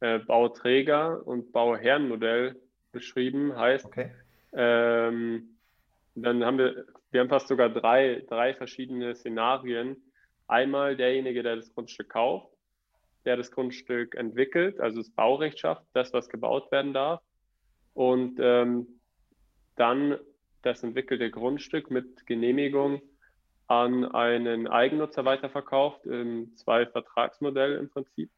äh, 0.00 0.20
Bauträger 0.20 1.26
und 1.26 1.52
Bauherrenmodell 1.52 2.56
beschrieben. 2.92 3.56
Heißt, 3.56 3.86
okay. 3.86 4.10
ähm, 4.52 5.56
dann 6.14 6.44
haben 6.44 6.58
wir 6.58 6.86
wir 7.10 7.20
haben 7.20 7.28
fast 7.28 7.48
sogar 7.48 7.68
drei, 7.68 8.24
drei 8.28 8.54
verschiedene 8.54 9.14
Szenarien. 9.14 9.96
Einmal 10.46 10.96
derjenige, 10.96 11.42
der 11.42 11.56
das 11.56 11.72
Grundstück 11.74 12.10
kauft, 12.10 12.48
der 13.24 13.36
das 13.36 13.50
Grundstück 13.50 14.14
entwickelt, 14.14 14.80
also 14.80 14.98
das 14.98 15.10
Baurecht 15.10 15.58
schafft, 15.58 15.84
das, 15.92 16.12
was 16.12 16.28
gebaut 16.28 16.70
werden 16.72 16.92
darf. 16.92 17.20
und 17.94 18.38
ähm, 18.40 18.86
dann 19.76 20.18
das 20.62 20.82
entwickelte 20.82 21.30
Grundstück 21.30 21.90
mit 21.90 22.26
Genehmigung 22.26 23.00
an 23.66 24.04
einen 24.04 24.68
Eigennutzer 24.68 25.24
weiterverkauft, 25.24 26.04
in 26.04 26.54
zwei 26.56 26.86
Vertragsmodelle 26.86 27.78
im 27.78 27.88
Prinzip. 27.88 28.30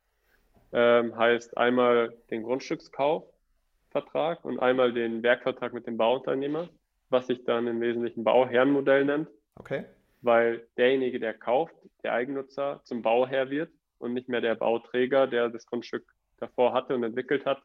Ähm, 0.73 1.17
heißt 1.17 1.57
einmal 1.57 2.15
den 2.31 2.45
Grundstückskaufvertrag 2.45 4.45
und 4.45 4.61
einmal 4.61 4.93
den 4.93 5.23
Werkvertrag 5.23 5.73
mit 5.73 5.87
dem 5.87 5.97
Bauunternehmer, 5.97 6.69
was 7.13 7.27
sich 7.27 7.45
dann 7.45 7.67
im 7.67 7.81
Wesentlichen 7.81 8.25
Bauherrenmodell 8.25 9.05
nennt. 9.05 9.29
Okay. 9.57 9.85
Weil 10.23 10.67
derjenige, 10.77 11.21
der 11.21 11.35
kauft, 11.35 11.75
der 12.03 12.15
Eigennutzer, 12.15 12.81
zum 12.85 13.03
Bauherr 13.03 13.51
wird 13.51 13.71
und 13.99 14.15
nicht 14.15 14.29
mehr 14.29 14.41
der 14.41 14.55
Bauträger, 14.55 15.27
der 15.27 15.49
das 15.49 15.67
Grundstück 15.67 16.05
davor 16.39 16.73
hatte 16.73 16.95
und 16.95 17.05
entwickelt 17.05 17.47
hat, 17.47 17.63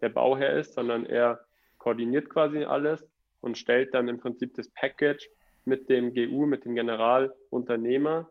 der 0.00 0.08
Bauherr 0.08 0.58
ist, 0.58 0.74
sondern 0.74 1.06
er 1.06 1.40
koordiniert 1.78 2.28
quasi 2.28 2.64
alles 2.64 3.08
und 3.40 3.56
stellt 3.56 3.94
dann 3.94 4.08
im 4.08 4.18
Prinzip 4.18 4.54
das 4.54 4.68
Package 4.70 5.28
mit 5.64 5.88
dem 5.88 6.14
GU, 6.14 6.46
mit 6.46 6.64
dem 6.64 6.74
Generalunternehmer 6.74 8.28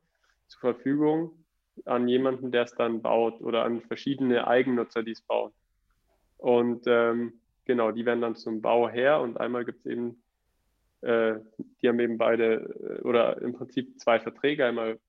zur 0.48 0.60
Verfügung 0.60 1.44
an 1.86 2.08
jemanden, 2.08 2.52
der 2.52 2.64
es 2.64 2.74
dann 2.74 3.02
baut 3.02 3.40
oder 3.42 3.64
an 3.64 3.82
verschiedene 3.82 4.48
Eigennutzer, 4.48 5.04
die 5.04 5.12
es 5.12 5.22
bauen. 5.22 5.52
Und 6.38 6.86
ähm, 6.88 7.40
genau, 7.66 7.92
die 7.92 8.06
werden 8.06 8.22
dann 8.22 8.36
zum 8.36 8.62
Bauherr 8.62 9.22
und 9.22 9.40
einmal 9.40 9.66
gibt 9.66 9.80
es 9.80 9.86
eben, 9.86 10.22
äh, 11.08 11.40
die 11.82 11.88
haben 11.88 12.00
eben 12.00 12.18
beide 12.18 13.00
äh, 13.00 13.02
oder 13.02 13.42
im 13.42 13.54
Prinzip 13.54 14.00
zwei 14.00 14.20
Verträge, 14.20 14.66
einmal 14.66 15.00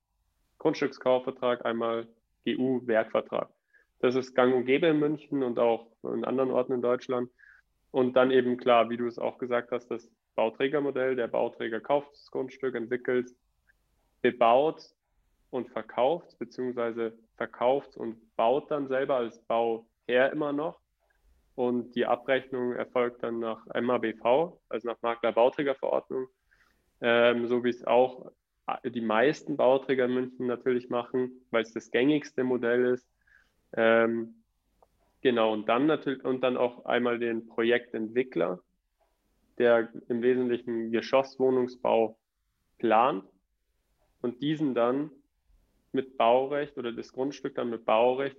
Grundstückskaufvertrag, 0.58 1.64
einmal 1.66 2.06
GU-Werkvertrag. 2.44 3.48
Das 4.00 4.14
ist 4.14 4.34
gang 4.34 4.54
und 4.54 4.64
gäbe 4.64 4.86
in 4.86 5.00
München 5.00 5.42
und 5.42 5.58
auch 5.58 5.88
in 6.04 6.24
anderen 6.24 6.50
Orten 6.52 6.72
in 6.72 6.82
Deutschland. 6.82 7.30
Und 7.90 8.14
dann 8.14 8.30
eben 8.30 8.56
klar, 8.58 8.90
wie 8.90 8.96
du 8.96 9.06
es 9.06 9.18
auch 9.18 9.38
gesagt 9.38 9.72
hast, 9.72 9.90
das 9.90 10.08
Bauträgermodell. 10.36 11.16
Der 11.16 11.26
Bauträger 11.26 11.80
kauft 11.80 12.12
das 12.12 12.30
Grundstück, 12.30 12.76
entwickelt, 12.76 13.30
bebaut 14.22 14.82
und 15.50 15.68
verkauft, 15.70 16.38
beziehungsweise 16.38 17.12
verkauft 17.36 17.96
und 17.96 18.36
baut 18.36 18.70
dann 18.70 18.86
selber 18.86 19.16
als 19.16 19.40
Bauherr 19.46 20.32
immer 20.32 20.52
noch. 20.52 20.78
Und 21.58 21.96
die 21.96 22.06
Abrechnung 22.06 22.74
erfolgt 22.74 23.24
dann 23.24 23.40
nach 23.40 23.66
MABV, 23.66 24.60
also 24.68 24.86
nach 24.86 25.02
Makler-Bauträgerverordnung, 25.02 26.28
ähm, 27.00 27.48
so 27.48 27.64
wie 27.64 27.70
es 27.70 27.84
auch 27.84 28.30
die 28.84 29.00
meisten 29.00 29.56
Bauträger 29.56 30.04
in 30.04 30.14
München 30.14 30.46
natürlich 30.46 30.88
machen, 30.88 31.32
weil 31.50 31.64
es 31.64 31.72
das 31.72 31.90
gängigste 31.90 32.44
Modell 32.44 32.94
ist. 32.94 33.10
Ähm, 33.72 34.36
genau, 35.20 35.52
und 35.52 35.68
dann 35.68 35.86
natürlich 35.86 36.24
und 36.24 36.42
dann 36.42 36.56
auch 36.56 36.84
einmal 36.84 37.18
den 37.18 37.48
Projektentwickler, 37.48 38.60
der 39.58 39.88
im 40.06 40.22
Wesentlichen 40.22 40.92
Geschosswohnungsbau 40.92 42.16
plant 42.78 43.24
und 44.22 44.40
diesen 44.42 44.76
dann 44.76 45.10
mit 45.90 46.16
Baurecht 46.18 46.78
oder 46.78 46.92
das 46.92 47.12
Grundstück 47.12 47.56
dann 47.56 47.70
mit 47.70 47.84
Baurecht 47.84 48.38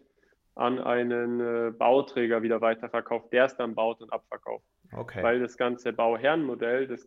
an 0.56 0.80
einen 0.80 1.40
äh, 1.40 1.72
Bauträger 1.72 2.42
wieder 2.42 2.62
weiterverkauft, 2.62 3.32
der 3.32 3.46
es 3.46 3.56
dann 3.56 3.76
baut 3.76 4.02
und 4.02 4.12
abverkauft. 4.12 4.66
Okay. 4.92 5.24
Weil 5.24 5.40
das 5.40 5.58
ganze 5.58 5.94
Bauherrenmodell, 5.94 6.88
das 6.88 7.06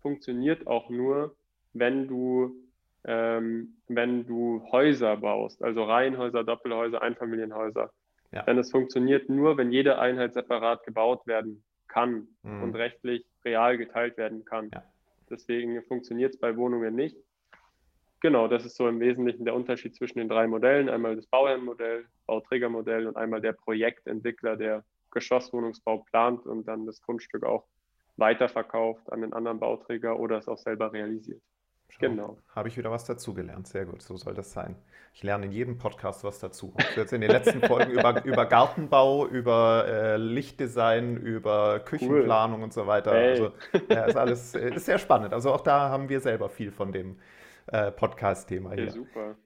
funktioniert 0.00 0.66
auch 0.66 0.88
nur, 0.90 1.34
wenn 1.72 2.06
du 2.06 2.54
ähm, 3.06 3.76
wenn 3.88 4.26
du 4.26 4.66
Häuser 4.72 5.16
baust, 5.18 5.62
also 5.62 5.84
Reihenhäuser, 5.84 6.42
Doppelhäuser, 6.42 7.02
Einfamilienhäuser. 7.02 7.90
Ja. 8.32 8.42
Denn 8.42 8.58
es 8.58 8.70
funktioniert 8.70 9.28
nur, 9.28 9.56
wenn 9.58 9.70
jede 9.70 9.98
Einheit 9.98 10.32
separat 10.32 10.84
gebaut 10.84 11.26
werden 11.26 11.62
kann 11.86 12.28
mhm. 12.42 12.62
und 12.62 12.74
rechtlich 12.74 13.24
real 13.44 13.76
geteilt 13.76 14.16
werden 14.16 14.44
kann. 14.44 14.70
Ja. 14.72 14.82
Deswegen 15.30 15.82
funktioniert 15.82 16.34
es 16.34 16.40
bei 16.40 16.56
Wohnungen 16.56 16.94
nicht. 16.94 17.16
Genau, 18.24 18.48
das 18.48 18.64
ist 18.64 18.76
so 18.76 18.88
im 18.88 19.00
Wesentlichen 19.00 19.44
der 19.44 19.54
Unterschied 19.54 19.94
zwischen 19.94 20.18
den 20.18 20.30
drei 20.30 20.46
Modellen. 20.46 20.88
Einmal 20.88 21.14
das 21.14 21.26
Bauherrenmodell, 21.26 22.06
Bauträgermodell 22.24 23.06
und 23.06 23.18
einmal 23.18 23.42
der 23.42 23.52
Projektentwickler, 23.52 24.56
der 24.56 24.82
Geschosswohnungsbau 25.10 26.06
plant 26.10 26.46
und 26.46 26.66
dann 26.66 26.86
das 26.86 27.02
Grundstück 27.02 27.44
auch 27.44 27.66
weiterverkauft 28.16 29.12
an 29.12 29.20
den 29.20 29.34
anderen 29.34 29.60
Bauträger 29.60 30.18
oder 30.18 30.38
es 30.38 30.48
auch 30.48 30.56
selber 30.56 30.94
realisiert. 30.94 31.42
Schau, 31.90 31.98
genau. 32.00 32.38
Habe 32.48 32.68
ich 32.68 32.78
wieder 32.78 32.90
was 32.90 33.04
dazugelernt. 33.04 33.68
Sehr 33.68 33.84
gut, 33.84 34.00
so 34.00 34.16
soll 34.16 34.32
das 34.32 34.52
sein. 34.52 34.74
Ich 35.12 35.22
lerne 35.22 35.44
in 35.44 35.52
jedem 35.52 35.76
Podcast 35.76 36.24
was 36.24 36.38
dazu. 36.38 36.72
Jetzt 36.96 37.12
in 37.12 37.20
den 37.20 37.30
letzten 37.30 37.60
Folgen 37.60 37.90
über, 37.90 38.24
über 38.24 38.46
Gartenbau, 38.46 39.26
über 39.26 39.84
äh, 39.86 40.16
Lichtdesign, 40.16 41.18
über 41.18 41.80
Küchenplanung 41.80 42.60
cool. 42.60 42.64
und 42.64 42.72
so 42.72 42.86
weiter. 42.86 43.12
Hey. 43.12 43.30
Also 43.32 43.52
ja, 43.90 44.04
ist 44.06 44.16
alles 44.16 44.54
äh, 44.54 44.74
ist 44.74 44.86
sehr 44.86 44.98
spannend. 44.98 45.34
Also 45.34 45.52
auch 45.52 45.60
da 45.60 45.90
haben 45.90 46.08
wir 46.08 46.20
selber 46.20 46.48
viel 46.48 46.72
von 46.72 46.90
dem 46.90 47.18
äh, 47.66 47.90
Podcast-Thema 47.90 48.72
hier. 48.72 48.84
Ja, 48.84 48.90
super. 48.90 49.36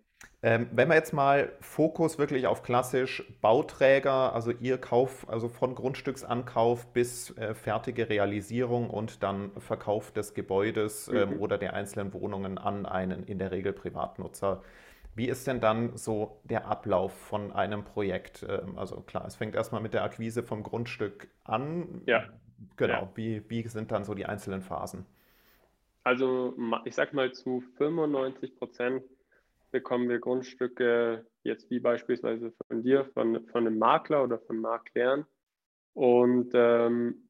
Ähm, 0.41 0.69
wenn 0.73 0.89
wir 0.89 0.95
jetzt 0.95 1.13
mal 1.13 1.53
Fokus 1.61 2.17
wirklich 2.17 2.47
auf 2.47 2.63
klassisch 2.63 3.25
Bauträger, 3.41 4.33
also 4.33 4.53
ihr 4.53 4.79
Kauf, 4.79 5.29
also 5.29 5.49
von 5.49 5.75
Grundstücksankauf 5.75 6.93
bis 6.93 7.37
äh, 7.37 7.55
fertige 7.55 8.09
Realisierung 8.09 8.89
und 8.89 9.25
dann 9.25 9.51
Verkauf 9.59 10.13
des 10.13 10.35
Gebäudes 10.35 11.09
ähm, 11.09 11.31
mhm. 11.31 11.41
oder 11.41 11.59
der 11.59 11.75
einzelnen 11.75 12.13
Wohnungen 12.13 12.57
an 12.57 12.87
einen 12.87 13.25
in 13.25 13.41
der 13.41 13.51
Regel 13.51 13.73
Privatnutzer. 13.73 14.63
Wie 15.17 15.27
ist 15.27 15.49
denn 15.49 15.59
dann 15.59 15.97
so 15.97 16.41
der 16.45 16.69
Ablauf 16.69 17.13
von 17.13 17.53
einem 17.53 17.85
Projekt? 17.85 18.47
Ähm, 18.49 18.79
also 18.79 19.01
klar, 19.01 19.27
es 19.27 19.35
fängt 19.35 19.57
erstmal 19.57 19.81
mit 19.81 19.93
der 19.93 20.05
Akquise 20.05 20.45
vom 20.45 20.63
Grundstück 20.63 21.27
an. 21.43 22.03
Ja. 22.07 22.23
Genau. 22.77 22.93
Ja. 22.93 23.11
Wie, 23.17 23.43
wie 23.49 23.67
sind 23.67 23.91
dann 23.91 24.05
so 24.05 24.15
die 24.15 24.27
einzelnen 24.27 24.63
Phasen? 24.63 25.05
Also 26.09 26.55
ich 26.87 26.95
sag 26.95 27.13
mal 27.13 27.33
zu 27.33 27.61
95 27.77 28.57
Prozent 28.57 29.05
bekommen 29.73 30.09
wir 30.09 30.19
Grundstücke 30.19 31.27
jetzt 31.43 31.71
wie 31.71 31.81
beispielsweise 31.81 32.51
von 32.67 32.83
dir, 32.83 33.05
von, 33.13 33.47
von 33.49 33.67
einem 33.67 33.77
Makler 33.77 34.25
oder 34.25 34.39
von 34.39 34.59
Maklern. 34.59 35.27
Und 35.93 36.53
ähm, 36.55 37.29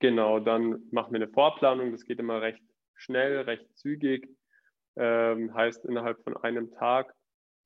genau, 0.00 0.40
dann 0.40 0.82
machen 0.90 1.12
wir 1.12 1.22
eine 1.22 1.28
Vorplanung. 1.28 1.92
Das 1.92 2.02
geht 2.02 2.18
immer 2.18 2.42
recht 2.42 2.60
schnell, 2.96 3.42
recht 3.42 3.72
zügig. 3.78 4.28
Ähm, 4.96 5.54
heißt, 5.54 5.84
innerhalb 5.84 6.20
von 6.24 6.36
einem 6.38 6.72
Tag 6.72 7.14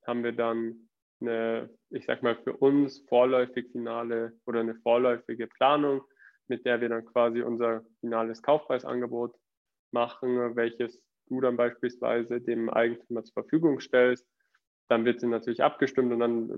haben 0.06 0.22
wir 0.22 0.32
dann 0.32 0.86
eine, 1.22 1.70
ich 1.88 2.04
sag 2.04 2.22
mal, 2.22 2.36
für 2.36 2.58
uns 2.58 2.98
vorläufig 3.08 3.72
finale 3.72 4.34
oder 4.44 4.60
eine 4.60 4.74
vorläufige 4.74 5.46
Planung, 5.46 6.02
mit 6.46 6.66
der 6.66 6.82
wir 6.82 6.90
dann 6.90 7.06
quasi 7.06 7.40
unser 7.40 7.86
finales 8.00 8.42
Kaufpreisangebot 8.42 9.34
machen, 9.92 10.56
welches 10.56 11.02
du 11.28 11.40
dann 11.40 11.56
beispielsweise 11.56 12.40
dem 12.40 12.68
Eigentümer 12.70 13.24
zur 13.24 13.34
Verfügung 13.34 13.80
stellst, 13.80 14.26
dann 14.88 15.04
wird 15.04 15.20
sie 15.20 15.26
natürlich 15.26 15.62
abgestimmt 15.62 16.12
und 16.12 16.20
dann 16.20 16.50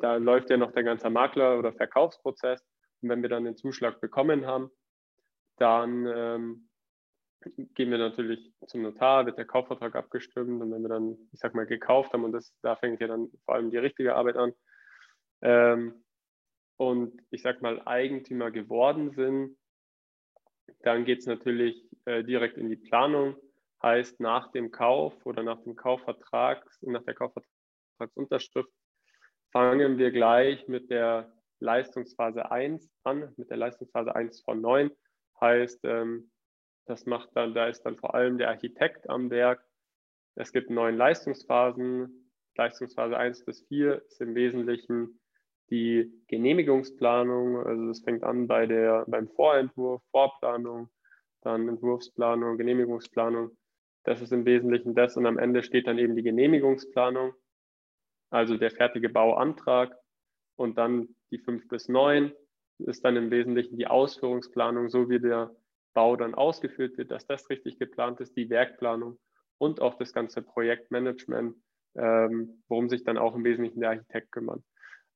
da 0.00 0.16
läuft 0.16 0.50
ja 0.50 0.56
noch 0.56 0.72
der 0.72 0.84
ganze 0.84 1.10
Makler- 1.10 1.58
oder 1.58 1.72
Verkaufsprozess. 1.72 2.64
Und 3.02 3.08
wenn 3.08 3.22
wir 3.22 3.28
dann 3.28 3.44
den 3.44 3.56
Zuschlag 3.56 4.00
bekommen 4.00 4.46
haben, 4.46 4.70
dann 5.58 6.06
ähm, 6.06 6.68
gehen 7.74 7.90
wir 7.90 7.98
natürlich 7.98 8.52
zum 8.66 8.82
Notar, 8.82 9.26
wird 9.26 9.38
der 9.38 9.44
Kaufvertrag 9.44 9.94
abgestimmt 9.94 10.62
und 10.62 10.70
wenn 10.70 10.82
wir 10.82 10.88
dann, 10.88 11.16
ich 11.32 11.40
sag 11.40 11.54
mal, 11.54 11.66
gekauft 11.66 12.12
haben 12.12 12.24
und 12.24 12.32
das, 12.32 12.54
da 12.62 12.76
fängt 12.76 13.00
ja 13.00 13.08
dann 13.08 13.30
vor 13.44 13.56
allem 13.56 13.70
die 13.70 13.78
richtige 13.78 14.14
Arbeit 14.14 14.36
an 14.36 14.52
ähm, 15.42 16.04
und 16.76 17.20
ich 17.30 17.42
sag 17.42 17.62
mal 17.62 17.82
Eigentümer 17.84 18.50
geworden 18.50 19.10
sind, 19.10 19.56
dann 20.80 21.04
geht 21.04 21.20
es 21.20 21.26
natürlich 21.26 21.84
äh, 22.04 22.24
direkt 22.24 22.58
in 22.58 22.68
die 22.68 22.76
Planung 22.76 23.36
Heißt, 23.82 24.20
nach 24.20 24.52
dem 24.52 24.70
Kauf 24.70 25.26
oder 25.26 25.42
nach 25.42 25.60
dem 25.64 25.74
Kaufvertrag, 25.74 26.64
nach 26.82 27.02
der 27.02 27.14
Kaufvertragsunterschrift, 27.14 28.70
fangen 29.50 29.98
wir 29.98 30.12
gleich 30.12 30.68
mit 30.68 30.88
der 30.88 31.32
Leistungsphase 31.58 32.50
1 32.52 32.88
an, 33.02 33.34
mit 33.36 33.50
der 33.50 33.56
Leistungsphase 33.56 34.14
1 34.14 34.42
von 34.42 34.60
9. 34.60 34.90
Heißt, 35.40 35.80
ähm, 35.82 36.30
das 36.86 37.06
macht 37.06 37.30
dann, 37.34 37.54
da 37.54 37.66
ist 37.66 37.82
dann 37.82 37.96
vor 37.96 38.14
allem 38.14 38.38
der 38.38 38.50
Architekt 38.50 39.10
am 39.10 39.30
Werk. 39.30 39.64
Es 40.36 40.52
gibt 40.52 40.70
neun 40.70 40.96
Leistungsphasen. 40.96 42.30
Leistungsphase 42.56 43.16
1 43.16 43.44
bis 43.44 43.66
4 43.66 44.00
ist 44.06 44.20
im 44.20 44.36
Wesentlichen 44.36 45.20
die 45.70 46.12
Genehmigungsplanung. 46.28 47.64
Also 47.64 47.88
das 47.88 48.00
fängt 48.00 48.24
an 48.24 48.46
bei 48.46 48.66
der, 48.66 49.04
beim 49.08 49.28
Vorentwurf, 49.28 50.02
Vorplanung, 50.10 50.88
dann 51.42 51.68
Entwurfsplanung, 51.68 52.58
Genehmigungsplanung 52.58 53.56
das 54.04 54.20
ist 54.20 54.32
im 54.32 54.44
Wesentlichen 54.44 54.94
das 54.94 55.16
und 55.16 55.26
am 55.26 55.38
Ende 55.38 55.62
steht 55.62 55.86
dann 55.86 55.98
eben 55.98 56.16
die 56.16 56.22
Genehmigungsplanung, 56.22 57.32
also 58.30 58.56
der 58.56 58.70
fertige 58.70 59.08
Bauantrag 59.08 59.96
und 60.56 60.78
dann 60.78 61.08
die 61.30 61.38
5 61.38 61.68
bis 61.68 61.88
9 61.88 62.32
ist 62.78 63.04
dann 63.04 63.16
im 63.16 63.30
Wesentlichen 63.30 63.76
die 63.76 63.86
Ausführungsplanung, 63.86 64.88
so 64.88 65.08
wie 65.08 65.20
der 65.20 65.54
Bau 65.94 66.16
dann 66.16 66.34
ausgeführt 66.34 66.98
wird, 66.98 67.10
dass 67.10 67.26
das 67.26 67.48
richtig 67.48 67.78
geplant 67.78 68.20
ist, 68.20 68.36
die 68.36 68.50
Werkplanung 68.50 69.18
und 69.58 69.80
auch 69.80 69.94
das 69.94 70.12
ganze 70.12 70.42
Projektmanagement, 70.42 71.54
ähm, 71.94 72.62
worum 72.68 72.88
sich 72.88 73.04
dann 73.04 73.18
auch 73.18 73.36
im 73.36 73.44
Wesentlichen 73.44 73.80
der 73.80 73.90
Architekt 73.90 74.32
kümmert. 74.32 74.62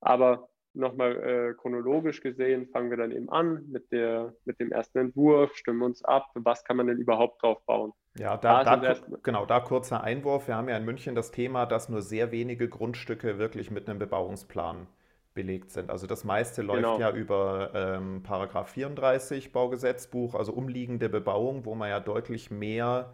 Aber 0.01 0.49
nochmal 0.73 1.23
äh, 1.23 1.53
chronologisch 1.53 2.21
gesehen, 2.21 2.67
fangen 2.67 2.89
wir 2.89 2.97
dann 2.97 3.11
eben 3.11 3.29
an 3.29 3.65
mit, 3.69 3.91
der, 3.91 4.33
mit 4.45 4.59
dem 4.59 4.71
ersten 4.71 4.99
Entwurf, 4.99 5.55
stimmen 5.55 5.81
uns 5.81 6.03
ab, 6.03 6.27
was 6.35 6.63
kann 6.63 6.77
man 6.77 6.87
denn 6.87 6.97
überhaupt 6.97 7.41
drauf 7.41 7.61
bauen. 7.65 7.93
Ja, 8.17 8.37
da, 8.37 8.63
da, 8.63 8.77
da 8.77 8.95
genau, 9.23 9.45
da 9.45 9.59
kurzer 9.59 10.03
Einwurf. 10.03 10.47
Wir 10.47 10.55
haben 10.55 10.69
ja 10.69 10.77
in 10.77 10.85
München 10.85 11.15
das 11.15 11.31
Thema, 11.31 11.65
dass 11.65 11.89
nur 11.89 12.01
sehr 12.01 12.31
wenige 12.31 12.69
Grundstücke 12.69 13.37
wirklich 13.37 13.69
mit 13.69 13.89
einem 13.89 13.99
Bebauungsplan 13.99 14.87
belegt 15.33 15.69
sind. 15.69 15.91
Also 15.91 16.07
das 16.07 16.23
meiste 16.23 16.63
läuft 16.63 16.81
genau. 16.81 16.99
ja 16.99 17.11
über 17.11 17.71
ähm, 17.75 18.23
Paragraph 18.23 18.69
34 18.69 19.51
Baugesetzbuch, 19.51 20.33
also 20.33 20.51
umliegende 20.51 21.09
Bebauung, 21.09 21.65
wo 21.65 21.75
man 21.75 21.89
ja 21.89 21.99
deutlich 21.99 22.49
mehr 22.49 23.13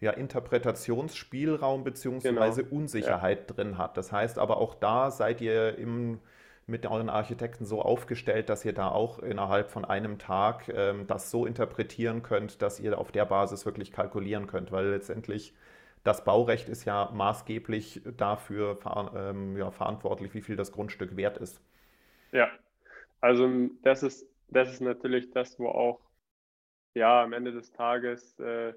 ja, 0.00 0.10
Interpretationsspielraum 0.12 1.84
bzw. 1.84 2.62
Genau. 2.62 2.74
Unsicherheit 2.74 3.48
ja. 3.48 3.54
drin 3.54 3.78
hat. 3.78 3.96
Das 3.96 4.12
heißt 4.12 4.38
aber 4.38 4.58
auch 4.58 4.74
da 4.74 5.10
seid 5.10 5.40
ihr 5.40 5.78
im, 5.78 6.20
mit 6.66 6.86
euren 6.86 7.08
Architekten 7.08 7.64
so 7.64 7.80
aufgestellt, 7.80 8.48
dass 8.48 8.64
ihr 8.64 8.74
da 8.74 8.88
auch 8.88 9.18
innerhalb 9.20 9.70
von 9.70 9.84
einem 9.84 10.18
Tag 10.18 10.68
ähm, 10.68 11.06
das 11.06 11.30
so 11.30 11.46
interpretieren 11.46 12.22
könnt, 12.22 12.60
dass 12.60 12.80
ihr 12.80 12.98
auf 12.98 13.12
der 13.12 13.24
Basis 13.24 13.64
wirklich 13.64 13.92
kalkulieren 13.92 14.46
könnt, 14.46 14.70
weil 14.72 14.88
letztendlich 14.88 15.54
das 16.04 16.24
Baurecht 16.24 16.68
ist 16.68 16.84
ja 16.84 17.10
maßgeblich 17.12 18.02
dafür 18.16 18.78
ähm, 19.16 19.56
ja, 19.56 19.70
verantwortlich, 19.70 20.34
wie 20.34 20.42
viel 20.42 20.56
das 20.56 20.70
Grundstück 20.72 21.16
wert 21.16 21.38
ist. 21.38 21.60
Ja, 22.32 22.48
also 23.20 23.48
das 23.82 24.02
ist, 24.02 24.28
das 24.48 24.70
ist 24.70 24.80
natürlich 24.80 25.30
das, 25.32 25.58
wo 25.58 25.68
auch 25.68 26.00
ja 26.94 27.22
am 27.22 27.32
Ende 27.32 27.52
des 27.52 27.72
Tages 27.72 28.38
äh, 28.38 28.74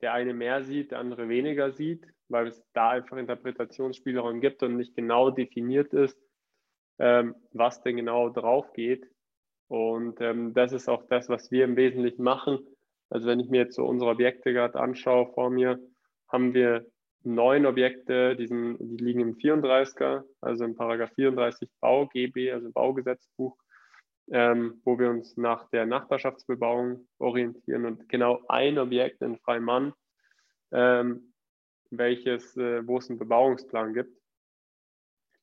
der 0.00 0.12
eine 0.12 0.34
mehr 0.34 0.64
sieht, 0.64 0.92
der 0.92 0.98
andere 0.98 1.28
weniger 1.28 1.72
sieht, 1.72 2.06
weil 2.28 2.48
es 2.48 2.62
da 2.72 2.90
einfach 2.90 3.16
Interpretationsspielraum 3.16 4.40
gibt 4.40 4.62
und 4.62 4.76
nicht 4.76 4.94
genau 4.94 5.30
definiert 5.30 5.92
ist, 5.92 6.18
ähm, 6.98 7.34
was 7.52 7.82
denn 7.82 7.96
genau 7.96 8.28
drauf 8.30 8.72
geht. 8.72 9.06
Und 9.68 10.20
ähm, 10.20 10.52
das 10.54 10.72
ist 10.72 10.88
auch 10.88 11.04
das, 11.08 11.28
was 11.28 11.50
wir 11.50 11.64
im 11.64 11.76
Wesentlichen 11.76 12.22
machen. 12.22 12.58
Also 13.08 13.28
wenn 13.28 13.40
ich 13.40 13.48
mir 13.48 13.62
jetzt 13.62 13.76
so 13.76 13.84
unsere 13.84 14.10
Objekte 14.10 14.52
gerade 14.52 14.78
anschaue 14.78 15.32
vor 15.32 15.50
mir, 15.50 15.78
haben 16.28 16.54
wir 16.54 16.86
neun 17.22 17.66
Objekte, 17.66 18.36
die, 18.36 18.46
sind, 18.46 18.78
die 18.80 19.04
liegen 19.04 19.20
im 19.20 19.36
34er, 19.36 20.22
also 20.40 20.64
im 20.64 20.76
Paragraph 20.76 21.12
34 21.14 21.68
Bau 21.80 22.06
GB, 22.06 22.52
also 22.52 22.70
Baugesetzbuch 22.70 23.56
ähm, 24.30 24.80
wo 24.84 24.98
wir 24.98 25.10
uns 25.10 25.36
nach 25.36 25.68
der 25.70 25.86
Nachbarschaftsbebauung 25.86 27.08
orientieren 27.18 27.84
und 27.84 28.08
genau 28.08 28.42
ein 28.48 28.78
Objekt 28.78 29.22
in 29.22 29.38
Freimann, 29.38 29.92
ähm, 30.72 31.32
welches, 31.90 32.56
äh, 32.56 32.86
wo 32.86 32.98
es 32.98 33.10
einen 33.10 33.18
Bebauungsplan 33.18 33.92
gibt. 33.92 34.16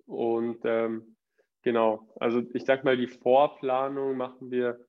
Und 0.06 0.60
ähm, 0.64 1.18
genau, 1.64 2.10
also 2.16 2.42
ich 2.54 2.64
sag 2.64 2.86
mal, 2.86 2.96
die 2.96 3.08
Vorplanung 3.08 4.16
machen 4.16 4.52
wir 4.52 4.80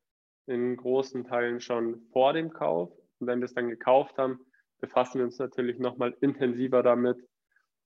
in 0.47 0.77
großen 0.77 1.25
Teilen 1.25 1.61
schon 1.61 2.07
vor 2.13 2.33
dem 2.33 2.53
Kauf. 2.53 2.91
Und 3.19 3.27
wenn 3.27 3.41
wir 3.41 3.47
es 3.47 3.55
dann 3.55 3.69
gekauft 3.69 4.17
haben, 4.17 4.39
befassen 4.81 5.19
wir 5.19 5.25
uns 5.25 5.39
natürlich 5.39 5.81
nochmal 5.81 6.17
intensiver 6.21 6.85
damit, 6.85 7.19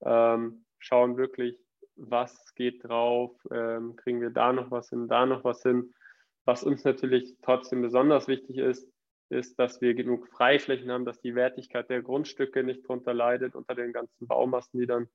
ähm, 0.04 0.66
schauen 0.78 1.16
wirklich, 1.16 1.58
was 1.96 2.54
geht 2.54 2.84
drauf, 2.84 3.34
ähm, 3.50 3.96
kriegen 3.96 4.20
wir 4.20 4.30
da 4.30 4.52
noch 4.52 4.70
was 4.70 4.90
hin, 4.90 5.08
da 5.08 5.24
noch 5.24 5.42
was 5.44 5.62
hin 5.62 5.94
was 6.44 6.64
uns 6.64 6.84
natürlich 6.84 7.36
trotzdem 7.42 7.82
besonders 7.82 8.28
wichtig 8.28 8.58
ist, 8.58 8.88
ist, 9.28 9.58
dass 9.58 9.80
wir 9.80 9.94
genug 9.94 10.28
Freiflächen 10.28 10.90
haben, 10.90 11.04
dass 11.04 11.20
die 11.20 11.34
Wertigkeit 11.34 11.88
der 11.88 12.02
Grundstücke 12.02 12.62
nicht 12.62 12.86
drunter 12.86 13.14
leidet 13.14 13.54
unter 13.54 13.74
den 13.74 13.92
ganzen 13.92 14.26
Baumassen, 14.26 14.78
die 14.78 14.86
dann 14.86 15.08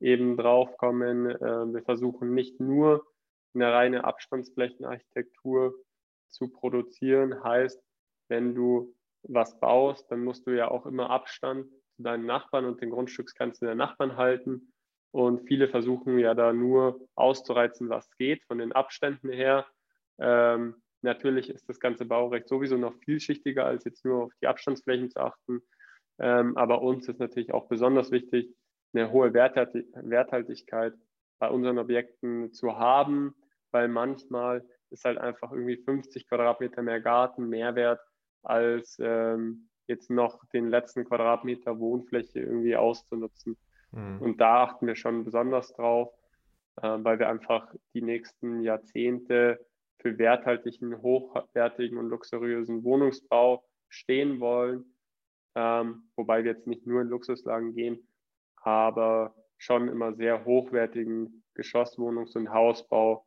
eben 0.00 0.36
draufkommen. 0.36 1.30
Ähm, 1.30 1.74
wir 1.74 1.82
versuchen 1.82 2.34
nicht 2.34 2.60
nur 2.60 3.06
eine 3.54 3.72
reine 3.72 4.04
Abstandsflächenarchitektur 4.04 5.74
zu 6.28 6.48
produzieren. 6.48 7.42
Heißt, 7.42 7.82
wenn 8.28 8.54
du 8.54 8.94
was 9.22 9.58
baust, 9.60 10.10
dann 10.10 10.24
musst 10.24 10.46
du 10.46 10.50
ja 10.50 10.70
auch 10.70 10.86
immer 10.86 11.10
Abstand 11.10 11.66
zu 11.96 12.02
deinen 12.02 12.26
Nachbarn 12.26 12.64
und 12.64 12.80
den 12.80 12.90
Grundstücksgrenzen 12.90 13.66
der 13.66 13.74
Nachbarn 13.74 14.16
halten. 14.16 14.72
Und 15.12 15.46
viele 15.46 15.68
versuchen 15.68 16.18
ja 16.18 16.34
da 16.34 16.52
nur 16.52 17.06
auszureizen, 17.14 17.90
was 17.90 18.10
geht 18.16 18.42
von 18.44 18.58
den 18.58 18.72
Abständen 18.72 19.30
her. 19.30 19.66
Ähm, 20.18 20.76
natürlich 21.02 21.50
ist 21.50 21.68
das 21.68 21.80
ganze 21.80 22.04
Baurecht 22.04 22.48
sowieso 22.48 22.76
noch 22.76 22.94
vielschichtiger, 23.04 23.64
als 23.64 23.84
jetzt 23.84 24.04
nur 24.04 24.24
auf 24.24 24.32
die 24.40 24.46
Abstandsflächen 24.46 25.10
zu 25.10 25.20
achten. 25.20 25.62
Ähm, 26.18 26.56
aber 26.56 26.82
uns 26.82 27.08
ist 27.08 27.18
natürlich 27.18 27.52
auch 27.52 27.68
besonders 27.68 28.10
wichtig, 28.10 28.54
eine 28.94 29.10
hohe 29.10 29.32
Werthaltigkeit 29.32 30.94
bei 31.38 31.48
unseren 31.48 31.78
Objekten 31.78 32.52
zu 32.52 32.78
haben, 32.78 33.34
weil 33.70 33.88
manchmal 33.88 34.64
ist 34.90 35.04
halt 35.04 35.18
einfach 35.18 35.50
irgendwie 35.52 35.78
50 35.78 36.28
Quadratmeter 36.28 36.82
mehr 36.82 37.00
Garten 37.00 37.48
mehr 37.48 37.74
wert, 37.74 38.00
als 38.42 38.98
ähm, 39.00 39.68
jetzt 39.86 40.10
noch 40.10 40.44
den 40.52 40.68
letzten 40.68 41.04
Quadratmeter 41.04 41.78
Wohnfläche 41.78 42.40
irgendwie 42.40 42.76
auszunutzen. 42.76 43.56
Mhm. 43.92 44.20
Und 44.20 44.40
da 44.40 44.64
achten 44.64 44.86
wir 44.86 44.94
schon 44.94 45.24
besonders 45.24 45.72
drauf, 45.72 46.12
äh, 46.76 46.98
weil 46.98 47.18
wir 47.18 47.28
einfach 47.28 47.74
die 47.94 48.02
nächsten 48.02 48.60
Jahrzehnte 48.60 49.58
für 50.02 50.18
werthaltigen, 50.18 51.00
hochwertigen 51.00 51.96
und 51.96 52.08
luxuriösen 52.08 52.84
Wohnungsbau 52.84 53.64
stehen 53.88 54.40
wollen. 54.40 54.84
Ähm, 55.54 56.10
wobei 56.16 56.44
wir 56.44 56.52
jetzt 56.52 56.66
nicht 56.66 56.86
nur 56.86 57.02
in 57.02 57.08
Luxuslagen 57.08 57.74
gehen, 57.74 58.08
aber 58.56 59.34
schon 59.58 59.88
immer 59.88 60.14
sehr 60.14 60.44
hochwertigen 60.44 61.44
Geschosswohnungs- 61.56 62.36
und 62.36 62.52
Hausbau 62.52 63.26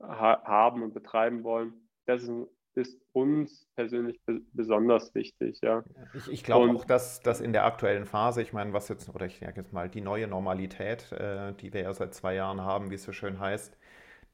ha 0.00 0.42
haben 0.44 0.82
und 0.82 0.94
betreiben 0.94 1.42
wollen. 1.42 1.88
Das 2.06 2.22
ist, 2.22 2.30
ist 2.74 3.00
uns 3.12 3.66
persönlich 3.74 4.20
besonders 4.52 5.14
wichtig. 5.14 5.60
Ja. 5.62 5.82
Ich, 6.12 6.30
ich 6.30 6.44
glaube 6.44 6.70
auch, 6.70 6.84
dass, 6.84 7.20
dass 7.20 7.40
in 7.40 7.52
der 7.52 7.64
aktuellen 7.64 8.04
Phase, 8.04 8.42
ich 8.42 8.52
meine, 8.52 8.72
was 8.72 8.88
jetzt, 8.88 9.08
oder 9.14 9.26
ich 9.26 9.38
sage 9.38 9.60
jetzt 9.60 9.72
mal, 9.72 9.88
die 9.88 10.02
neue 10.02 10.28
Normalität, 10.28 11.10
äh, 11.12 11.54
die 11.54 11.72
wir 11.72 11.82
ja 11.82 11.94
seit 11.94 12.14
zwei 12.14 12.34
Jahren 12.34 12.60
haben, 12.60 12.90
wie 12.90 12.96
es 12.96 13.04
so 13.04 13.12
schön 13.12 13.40
heißt, 13.40 13.78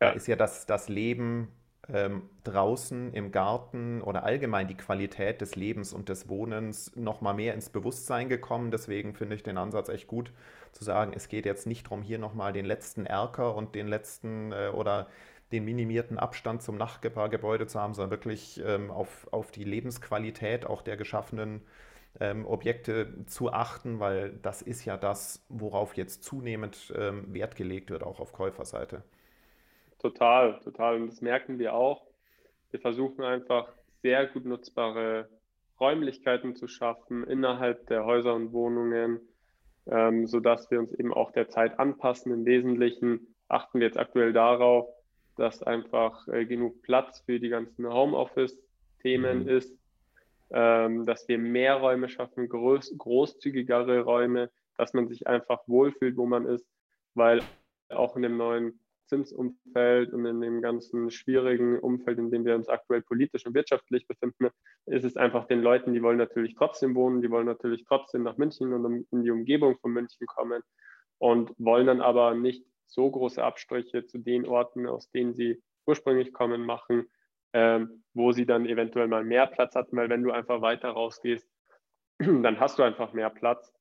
da 0.01 0.11
ist 0.11 0.27
ja 0.27 0.35
das, 0.35 0.67
das 0.67 0.89
Leben 0.89 1.49
ähm, 1.93 2.23
draußen 2.45 3.13
im 3.13 3.33
Garten 3.33 4.01
oder 4.01 4.25
allgemein 4.25 4.67
die 4.67 4.77
Qualität 4.77 5.41
des 5.41 5.57
Lebens 5.57 5.93
und 5.93 6.09
des 6.09 6.29
Wohnens 6.29 6.97
noch 6.97 7.21
mal 7.21 7.35
mehr 7.35 7.55
ins 7.55 7.69
Bewusstsein 7.69 8.29
gekommen. 8.29 8.71
Deswegen 8.71 9.15
finde 9.15 9.37
ich 9.37 9.43
den 9.43 9.59
Ansatz 9.59 9.89
echt 9.89 10.07
gut 10.07 10.33
zu 10.73 10.85
sagen, 10.85 11.13
es 11.15 11.29
geht 11.29 11.47
jetzt 11.47 11.67
nicht 11.67 11.87
darum, 11.87 12.03
hier 12.03 12.19
noch 12.19 12.35
mal 12.35 12.53
den 12.53 12.65
letzten 12.65 13.07
Erker 13.07 13.55
und 13.55 13.75
den 13.75 13.89
letzten 13.89 14.53
äh, 14.53 14.71
oder 14.73 15.09
den 15.53 15.65
minimierten 15.65 16.19
Abstand 16.19 16.63
zum 16.63 16.77
Nachbargebäude 16.77 17.67
zu 17.67 17.79
haben, 17.81 17.93
sondern 17.93 18.11
wirklich 18.11 18.63
ähm, 18.65 18.91
auf, 18.91 19.29
auf 19.33 19.51
die 19.51 19.65
Lebensqualität 19.65 20.65
auch 20.65 20.81
der 20.81 20.97
geschaffenen 20.97 21.63
ähm, 22.21 22.47
Objekte 22.47 23.27
zu 23.27 23.53
achten, 23.53 24.01
weil 24.01 24.31
das 24.43 24.63
ist 24.63 24.85
ja 24.85 24.97
das, 24.97 25.45
worauf 25.49 25.97
jetzt 25.97 26.25
zunehmend 26.25 26.93
ähm, 26.97 27.35
Wert 27.35 27.57
gelegt 27.57 27.91
wird, 27.91 28.03
auch 28.05 28.21
auf 28.21 28.33
Käuferseite. 28.33 29.03
Total, 30.01 30.59
total. 30.61 30.97
Und 30.97 31.09
das 31.09 31.21
merken 31.21 31.59
wir 31.59 31.75
auch. 31.75 32.07
Wir 32.71 32.81
versuchen 32.81 33.23
einfach 33.23 33.69
sehr 34.03 34.27
gut 34.27 34.47
nutzbare 34.47 35.29
Räumlichkeiten 35.79 36.57
zu 36.57 36.69
schaffen 36.69 37.25
innerhalb 37.25 37.87
der 37.89 38.05
Häuser 38.05 38.35
und 38.35 38.53
Wohnungen, 38.53 39.21
ähm, 39.87 40.27
sodass 40.27 40.71
wir 40.71 40.79
uns 40.79 40.93
eben 40.95 41.13
auch 41.13 41.33
der 41.33 41.49
Zeit 41.49 41.79
anpassen. 41.79 42.33
Im 42.33 42.47
Wesentlichen 42.47 43.35
achten 43.49 43.81
wir 43.81 43.87
jetzt 43.87 43.99
aktuell 43.99 44.33
darauf, 44.33 44.89
dass 45.37 45.63
einfach 45.63 46.27
äh, 46.29 46.47
genug 46.47 46.81
Platz 46.83 47.21
für 47.21 47.39
die 47.39 47.49
ganzen 47.51 47.87
Homeoffice-Themen 47.87 49.43
mhm. 49.43 49.49
ist, 49.49 49.75
ähm, 50.51 51.05
dass 51.05 51.29
wir 51.29 51.39
mehr 51.39 51.77
Räume 51.77 52.09
schaffen, 52.09 52.49
groß, 52.49 52.95
großzügigere 52.97 54.01
Räume, 54.01 54.51
dass 54.79 54.95
man 54.95 55.09
sich 55.09 55.27
einfach 55.27 55.61
wohlfühlt, 55.67 56.17
wo 56.17 56.25
man 56.25 56.47
ist, 56.47 56.67
weil 57.15 57.43
auch 57.91 58.17
in 58.17 58.23
dem 58.23 58.37
neuen 58.37 58.79
Zinsumfeld 59.11 60.13
und 60.13 60.25
in 60.25 60.41
dem 60.41 60.63
ganzen 60.63 61.11
schwierigen 61.11 61.79
Umfeld, 61.79 62.19
in 62.19 62.31
dem 62.31 62.45
wir 62.45 62.55
uns 62.55 62.69
aktuell 62.69 63.03
politisch 63.03 63.45
und 63.45 63.55
wirtschaftlich 63.55 64.07
befinden, 64.07 64.49
ist 64.87 65.05
es 65.05 65.17
einfach 65.17 65.47
den 65.47 65.61
Leuten, 65.61 65.93
die 65.93 66.03
wollen 66.03 66.17
natürlich 66.17 66.55
trotzdem 66.55 66.95
wohnen, 66.95 67.21
die 67.21 67.31
wollen 67.31 67.47
natürlich 67.47 67.85
trotzdem 67.85 68.23
nach 68.23 68.39
München 68.39 68.73
und 68.73 69.07
in 69.11 69.23
die 69.25 69.31
Umgebung 69.31 69.77
von 69.79 69.93
München 69.93 70.27
kommen 70.27 70.63
und 71.19 71.53
wollen 71.59 71.89
dann 71.89 72.01
aber 72.01 72.35
nicht 72.35 72.65
so 72.87 73.11
große 73.11 73.43
Abstriche 73.43 74.07
zu 74.07 74.19
den 74.19 74.47
Orten, 74.47 74.87
aus 74.87 75.11
denen 75.11 75.35
sie 75.35 75.63
ursprünglich 75.87 76.33
kommen, 76.33 76.65
machen, 76.65 77.11
ähm, 77.53 78.05
wo 78.15 78.33
sie 78.33 78.47
dann 78.47 78.67
eventuell 78.67 79.09
mal 79.09 79.25
mehr 79.25 79.47
Platz 79.47 79.75
hatten, 79.75 79.97
weil 79.97 80.09
wenn 80.09 80.23
du 80.23 80.31
einfach 80.31 80.61
weiter 80.61 80.91
rausgehst, 80.91 81.49
dann 82.19 82.61
hast 82.61 82.79
du 82.79 82.83
einfach 82.83 83.13
mehr 83.13 83.31
Platz. 83.31 83.73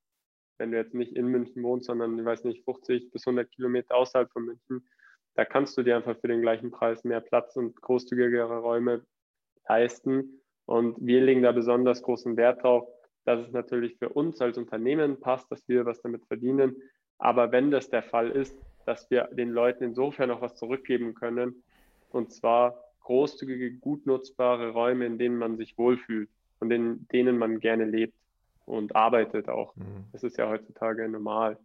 Wenn 0.58 0.72
du 0.72 0.78
jetzt 0.78 0.94
nicht 0.94 1.16
in 1.16 1.28
München 1.28 1.64
wohnst, 1.64 1.86
sondern, 1.86 2.20
ich 2.20 2.26
weiß 2.26 2.44
nicht, 2.44 2.66
50 2.66 3.12
bis 3.12 3.26
100 3.26 3.50
Kilometer 3.52 3.96
außerhalb 3.96 4.30
von 4.32 4.46
München, 4.46 4.86
da 5.40 5.46
kannst 5.46 5.78
du 5.78 5.84
dir 5.84 5.96
einfach 5.96 6.18
für 6.20 6.28
den 6.28 6.42
gleichen 6.42 6.70
Preis 6.70 7.06
mehr 7.06 7.22
Platz 7.22 7.56
und 7.56 7.74
großzügigere 7.82 8.58
Räume 8.58 9.06
leisten. 9.70 10.42
Und 10.66 10.98
wir 11.00 11.22
legen 11.22 11.44
da 11.44 11.54
besonders 11.54 12.02
großen 12.02 12.36
Wert 12.36 12.62
drauf, 12.62 12.90
dass 13.24 13.48
es 13.48 13.54
natürlich 13.54 13.96
für 13.96 14.10
uns 14.10 14.42
als 14.42 14.58
Unternehmen 14.58 15.18
passt, 15.22 15.50
dass 15.50 15.66
wir 15.70 15.86
was 15.86 16.02
damit 16.02 16.26
verdienen. 16.26 16.76
Aber 17.20 17.54
wenn 17.54 17.72
das 17.72 17.90
der 17.90 18.04
Fall 18.04 18.32
ist, 18.32 18.54
dass 18.86 19.10
wir 19.10 19.30
den 19.32 19.52
Leuten 19.52 19.86
insofern 19.86 20.28
noch 20.28 20.42
was 20.42 20.58
zurückgeben 20.58 21.14
können. 21.14 21.64
Und 22.10 22.34
zwar 22.34 22.78
großzügige, 23.04 23.78
gut 23.78 24.06
nutzbare 24.06 24.72
Räume, 24.72 25.06
in 25.06 25.18
denen 25.18 25.38
man 25.38 25.56
sich 25.56 25.78
wohlfühlt 25.78 26.30
und 26.60 26.70
in 26.72 27.08
denen 27.14 27.38
man 27.38 27.62
gerne 27.62 27.86
lebt 27.86 28.18
und 28.66 28.94
arbeitet 28.94 29.48
auch. 29.48 29.74
Mhm. 29.78 30.04
Das 30.12 30.26
ist 30.26 30.38
ja 30.38 30.50
heutzutage 30.50 31.08
normal. 31.08 31.58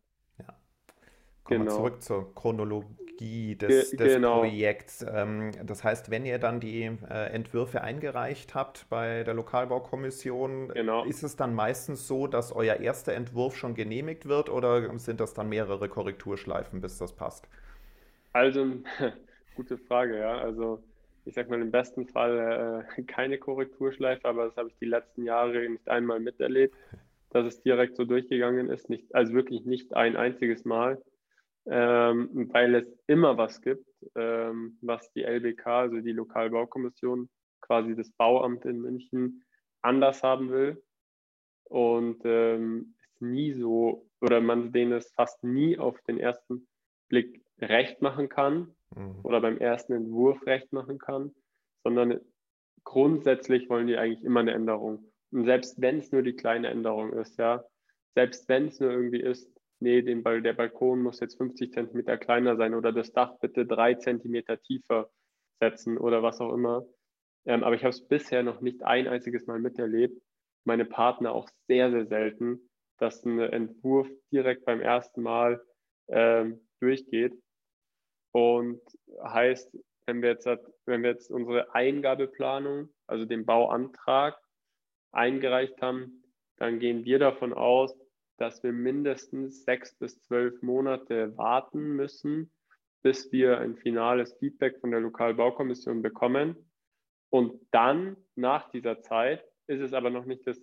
Kommen 1.45 1.61
genau. 1.61 1.73
wir 1.73 1.77
zurück 1.77 2.03
zur 2.03 2.35
Chronologie 2.35 3.55
des, 3.55 3.91
Ge 3.91 3.99
des 3.99 4.15
genau. 4.15 4.41
Projekts. 4.41 5.05
Ähm, 5.09 5.51
das 5.65 5.85
heißt, 5.85 6.11
wenn 6.11 6.25
ihr 6.25 6.39
dann 6.39 6.59
die 6.59 6.85
äh, 6.85 7.33
Entwürfe 7.33 7.83
eingereicht 7.83 8.55
habt 8.55 8.87
bei 8.89 9.25
der 9.25 9.35
Lokalbaukommission, 9.35 10.69
genau. 10.69 11.05
ist 11.05 11.23
es 11.23 11.37
dann 11.37 11.55
meistens 11.55 12.09
so, 12.09 12.27
dass 12.27 12.51
euer 12.51 12.77
erster 12.77 13.13
Entwurf 13.13 13.57
schon 13.57 13.75
genehmigt 13.75 14.27
wird 14.27 14.49
oder 14.49 14.99
sind 14.99 15.21
das 15.21 15.35
dann 15.35 15.49
mehrere 15.51 15.89
Korrekturschleifen, 15.89 16.81
bis 16.81 16.99
das 16.99 17.13
passt? 17.13 17.47
Also, 18.33 18.67
gute 19.55 19.77
Frage, 19.77 20.19
ja. 20.19 20.39
Also 20.39 20.83
ich 21.27 21.35
sag 21.35 21.49
mal 21.49 21.61
im 21.61 21.71
besten 21.71 22.07
Fall 22.07 22.87
äh, 22.99 23.03
keine 23.07 23.39
Korrekturschleife, 23.39 24.27
aber 24.27 24.47
das 24.47 24.57
habe 24.57 24.69
ich 24.69 24.77
die 24.81 24.87
letzten 24.87 25.25
Jahre 25.25 25.69
nicht 25.69 25.89
einmal 25.89 26.21
miterlebt, 26.21 26.75
dass 27.31 27.47
es 27.47 27.63
direkt 27.63 27.97
so 27.97 28.05
durchgegangen 28.05 28.71
ist, 28.71 28.89
nicht, 28.91 29.15
also 29.15 29.35
wirklich 29.35 29.65
nicht 29.65 29.95
ein 29.95 30.17
einziges 30.17 30.65
Mal, 30.65 31.03
ähm, 31.67 32.51
weil 32.53 32.75
es 32.75 32.99
immer 33.07 33.37
was 33.37 33.61
gibt, 33.61 33.89
ähm, 34.15 34.79
was 34.83 35.11
die 35.13 35.23
LBK, 35.25 35.67
also 35.67 36.01
die 36.01 36.13
Lokalbaukommission, 36.13 37.29
quasi 37.61 37.97
das 37.97 38.11
Bauamt 38.13 38.65
in 38.67 38.81
München 38.81 39.45
anders 39.83 40.23
haben 40.23 40.51
will 40.51 40.83
und 41.65 42.21
ähm, 42.25 42.95
es 43.03 43.21
nie 43.21 43.53
so 43.53 44.07
oder 44.21 44.41
man 44.41 44.73
denen 44.73 44.93
es 44.93 45.11
fast 45.13 45.43
nie 45.45 45.79
auf 45.79 46.01
den 46.03 46.19
ersten 46.19 46.67
Blick 47.09 47.43
recht 47.61 48.03
machen 48.03 48.29
kann 48.29 48.75
mhm. 48.95 49.21
oder 49.23 49.41
beim 49.41 49.59
ersten 49.59 49.93
Entwurf 49.95 50.45
recht 50.47 50.73
machen 50.73 50.99
kann, 50.99 51.35
sondern 51.83 52.21
grundsätzlich 52.85 53.69
wollen 53.69 53.87
die 53.87 53.97
eigentlich 53.97 54.25
immer 54.25 54.41
eine 54.41 54.53
Änderung. 54.53 55.11
Und 55.31 55.45
selbst 55.45 55.81
wenn 55.81 55.99
es 55.99 56.13
nur 56.13 56.23
die 56.23 56.37
kleine 56.37 56.69
Änderung 56.69 57.13
ist, 57.13 57.39
ja, 57.39 57.65
selbst 58.15 58.49
wenn 58.49 58.69
es 58.69 58.81
nur 58.81 58.91
irgendwie 58.91 59.21
ist, 59.21 59.51
nee, 59.81 60.03
den 60.03 60.23
der 60.23 60.53
Balkon 60.53 61.03
muss 61.03 61.21
jetzt 61.21 61.37
50 61.37 61.73
Zentimeter 61.73 62.17
kleiner 62.17 62.57
sein 62.57 62.75
oder 62.75 62.93
das 62.93 63.13
Dach 63.13 63.39
bitte 63.41 63.67
drei 63.67 63.95
Zentimeter 63.95 64.61
tiefer 64.61 65.11
setzen 65.61 65.99
oder 65.99 66.23
was 66.23 66.41
auch 66.41 66.53
immer. 66.53 66.87
Ähm, 67.47 67.63
aber 67.63 67.75
ich 67.75 67.83
habe 67.83 67.91
es 67.91 68.07
bisher 68.07 68.43
noch 68.43 68.61
nicht 68.61 68.83
ein 68.83 69.07
einziges 69.07 69.47
Mal 69.47 69.59
miterlebt. 69.59 70.21
Meine 70.65 70.85
Partner 70.85 71.33
auch 71.33 71.49
sehr, 71.67 71.91
sehr 71.91 72.07
selten, 72.07 72.71
dass 72.99 73.25
ein 73.25 73.39
Entwurf 73.39 74.09
direkt 74.33 74.65
beim 74.65 74.81
ersten 74.81 75.23
Mal 75.23 75.63
ähm, 76.09 76.61
durchgeht. 76.81 77.35
Und 78.33 78.81
heißt, 79.23 79.77
wenn 80.07 80.23
wir 80.23 80.31
jetzt, 80.31 80.47
wenn 80.87 81.03
wir 81.03 81.11
jetzt 81.11 81.31
unsere 81.31 81.75
Eingabeplanung, 81.75 82.89
also 83.07 83.25
den 83.25 83.45
Bauantrag 83.45 84.37
eingereicht 85.13 85.81
haben, 85.81 86.25
dann 86.57 86.79
gehen 86.79 87.05
wir 87.05 87.19
davon 87.19 87.53
aus, 87.53 87.95
dass 88.37 88.63
wir 88.63 88.73
mindestens 88.73 89.65
sechs 89.65 89.95
bis 89.95 90.21
zwölf 90.23 90.61
Monate 90.63 91.37
warten 91.37 91.97
müssen, 91.97 92.51
bis 93.03 93.31
wir 93.33 93.59
ein 93.59 93.77
finales 93.77 94.35
Feedback 94.39 94.81
von 94.81 94.91
der 94.91 95.01
Lokalbaukommission 95.01 96.03
bekommen. 96.03 96.57
Und 97.31 97.61
dann, 97.71 98.17
nach 98.35 98.71
dieser 98.71 99.01
Zeit, 99.03 99.45
ist 99.67 99.81
es 99.81 99.93
aber 99.93 100.11
noch 100.11 100.25
nicht 100.25 100.47
das, 100.47 100.61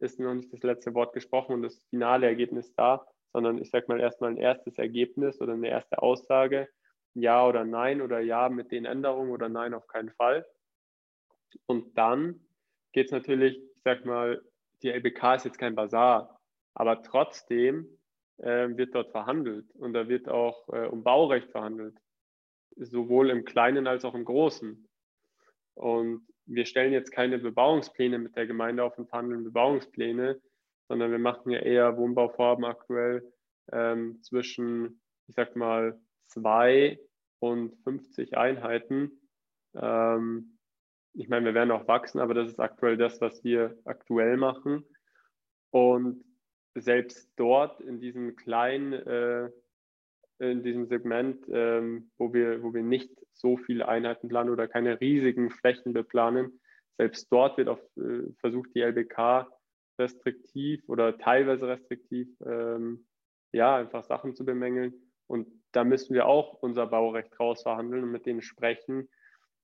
ist 0.00 0.18
noch 0.18 0.34
nicht 0.34 0.52
das 0.52 0.62
letzte 0.62 0.94
Wort 0.94 1.12
gesprochen 1.12 1.54
und 1.54 1.62
das 1.62 1.84
finale 1.90 2.26
Ergebnis 2.26 2.74
da, 2.74 3.06
sondern 3.32 3.58
ich 3.58 3.70
sage 3.70 3.86
mal 3.88 4.00
erstmal 4.00 4.30
ein 4.30 4.36
erstes 4.36 4.78
Ergebnis 4.78 5.40
oder 5.40 5.54
eine 5.54 5.68
erste 5.68 6.00
Aussage 6.00 6.68
ja 7.14 7.46
oder 7.46 7.64
Nein 7.64 8.02
oder 8.02 8.20
Ja 8.20 8.48
mit 8.48 8.72
den 8.72 8.84
Änderungen 8.84 9.30
oder 9.30 9.48
Nein 9.48 9.74
auf 9.74 9.86
keinen 9.86 10.10
Fall. 10.10 10.46
Und 11.66 11.96
dann 11.96 12.40
geht 12.92 13.06
es 13.06 13.12
natürlich, 13.12 13.56
ich 13.56 13.82
sag 13.82 14.04
mal, 14.04 14.42
die 14.82 14.90
LBK 14.90 15.36
ist 15.36 15.44
jetzt 15.44 15.58
kein 15.58 15.74
Bazar, 15.74 16.33
aber 16.74 17.02
trotzdem 17.02 17.98
äh, 18.38 18.68
wird 18.76 18.94
dort 18.94 19.10
verhandelt 19.10 19.70
und 19.76 19.92
da 19.92 20.08
wird 20.08 20.28
auch 20.28 20.68
äh, 20.68 20.86
um 20.86 21.02
Baurecht 21.02 21.50
verhandelt, 21.50 21.96
sowohl 22.76 23.30
im 23.30 23.44
Kleinen 23.44 23.86
als 23.86 24.04
auch 24.04 24.14
im 24.14 24.24
Großen. 24.24 24.88
Und 25.74 26.26
wir 26.46 26.66
stellen 26.66 26.92
jetzt 26.92 27.10
keine 27.10 27.38
Bebauungspläne 27.38 28.18
mit 28.18 28.36
der 28.36 28.46
Gemeinde 28.46 28.84
auf 28.84 28.98
und 28.98 29.08
verhandeln 29.08 29.44
Bebauungspläne, 29.44 30.40
sondern 30.88 31.10
wir 31.10 31.18
machen 31.18 31.50
ja 31.50 31.60
eher 31.60 31.96
Wohnbauvorhaben 31.96 32.64
aktuell 32.64 33.32
ähm, 33.72 34.22
zwischen, 34.22 35.00
ich 35.26 35.34
sag 35.34 35.56
mal, 35.56 35.98
zwei 36.26 36.98
und 37.38 37.76
50 37.84 38.36
Einheiten. 38.36 39.20
Ähm, 39.74 40.58
ich 41.14 41.28
meine, 41.28 41.46
wir 41.46 41.54
werden 41.54 41.70
auch 41.70 41.86
wachsen, 41.86 42.18
aber 42.18 42.34
das 42.34 42.48
ist 42.48 42.60
aktuell 42.60 42.96
das, 42.96 43.20
was 43.20 43.44
wir 43.44 43.78
aktuell 43.84 44.36
machen. 44.36 44.84
Und 45.70 46.23
selbst 46.74 47.30
dort 47.36 47.80
in 47.80 48.00
diesem 48.00 48.36
kleinen, 48.36 48.92
äh, 48.92 49.50
in 50.38 50.62
diesem 50.62 50.86
Segment, 50.86 51.44
ähm, 51.48 52.10
wo, 52.18 52.32
wir, 52.32 52.62
wo 52.62 52.74
wir 52.74 52.82
nicht 52.82 53.10
so 53.32 53.56
viele 53.56 53.88
Einheiten 53.88 54.28
planen 54.28 54.50
oder 54.50 54.68
keine 54.68 55.00
riesigen 55.00 55.50
Flächen 55.50 55.92
beplanen, 55.92 56.60
selbst 56.98 57.32
dort 57.32 57.56
wird 57.58 57.68
auch 57.68 57.80
äh, 57.96 58.32
versucht, 58.40 58.70
die 58.74 58.80
LBK 58.80 59.48
restriktiv 59.98 60.82
oder 60.88 61.18
teilweise 61.18 61.68
restriktiv, 61.68 62.28
ähm, 62.44 63.06
ja, 63.52 63.76
einfach 63.76 64.04
Sachen 64.04 64.34
zu 64.34 64.44
bemängeln. 64.44 64.94
Und 65.26 65.48
da 65.72 65.84
müssen 65.84 66.14
wir 66.14 66.26
auch 66.26 66.54
unser 66.54 66.86
Baurecht 66.86 67.38
rausverhandeln 67.38 68.04
und 68.04 68.10
mit 68.10 68.26
denen 68.26 68.42
sprechen, 68.42 69.08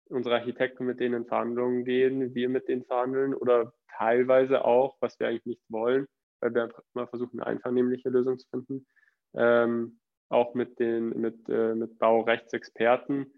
unsere 0.09 0.37
Architekten 0.37 0.85
mit 0.87 1.01
denen 1.01 1.23
in 1.23 1.27
Verhandlungen 1.27 1.85
gehen, 1.85 2.35
wir 2.35 2.49
mit 2.49 2.69
denen 2.69 2.85
verhandeln 2.85 3.35
oder 3.35 3.73
teilweise 3.97 4.65
auch, 4.65 4.97
was 5.01 5.19
wir 5.21 5.29
eigentlich 5.29 5.47
nicht 5.47 5.63
wollen, 5.69 6.07
weil 6.41 6.55
wir 6.55 6.65
einfach 6.65 6.83
immer 6.95 7.07
versuchen, 7.07 7.41
eine 7.41 7.47
einvernehmliche 7.47 8.09
Lösung 8.09 8.39
zu 8.39 8.49
finden, 8.49 8.87
ähm, 9.35 10.01
auch 10.29 10.55
mit 10.55 10.79
den 10.79 11.21
mit, 11.21 11.49
äh, 11.49 11.75
mit 11.75 11.99
Baurechtsexperten 11.99 13.33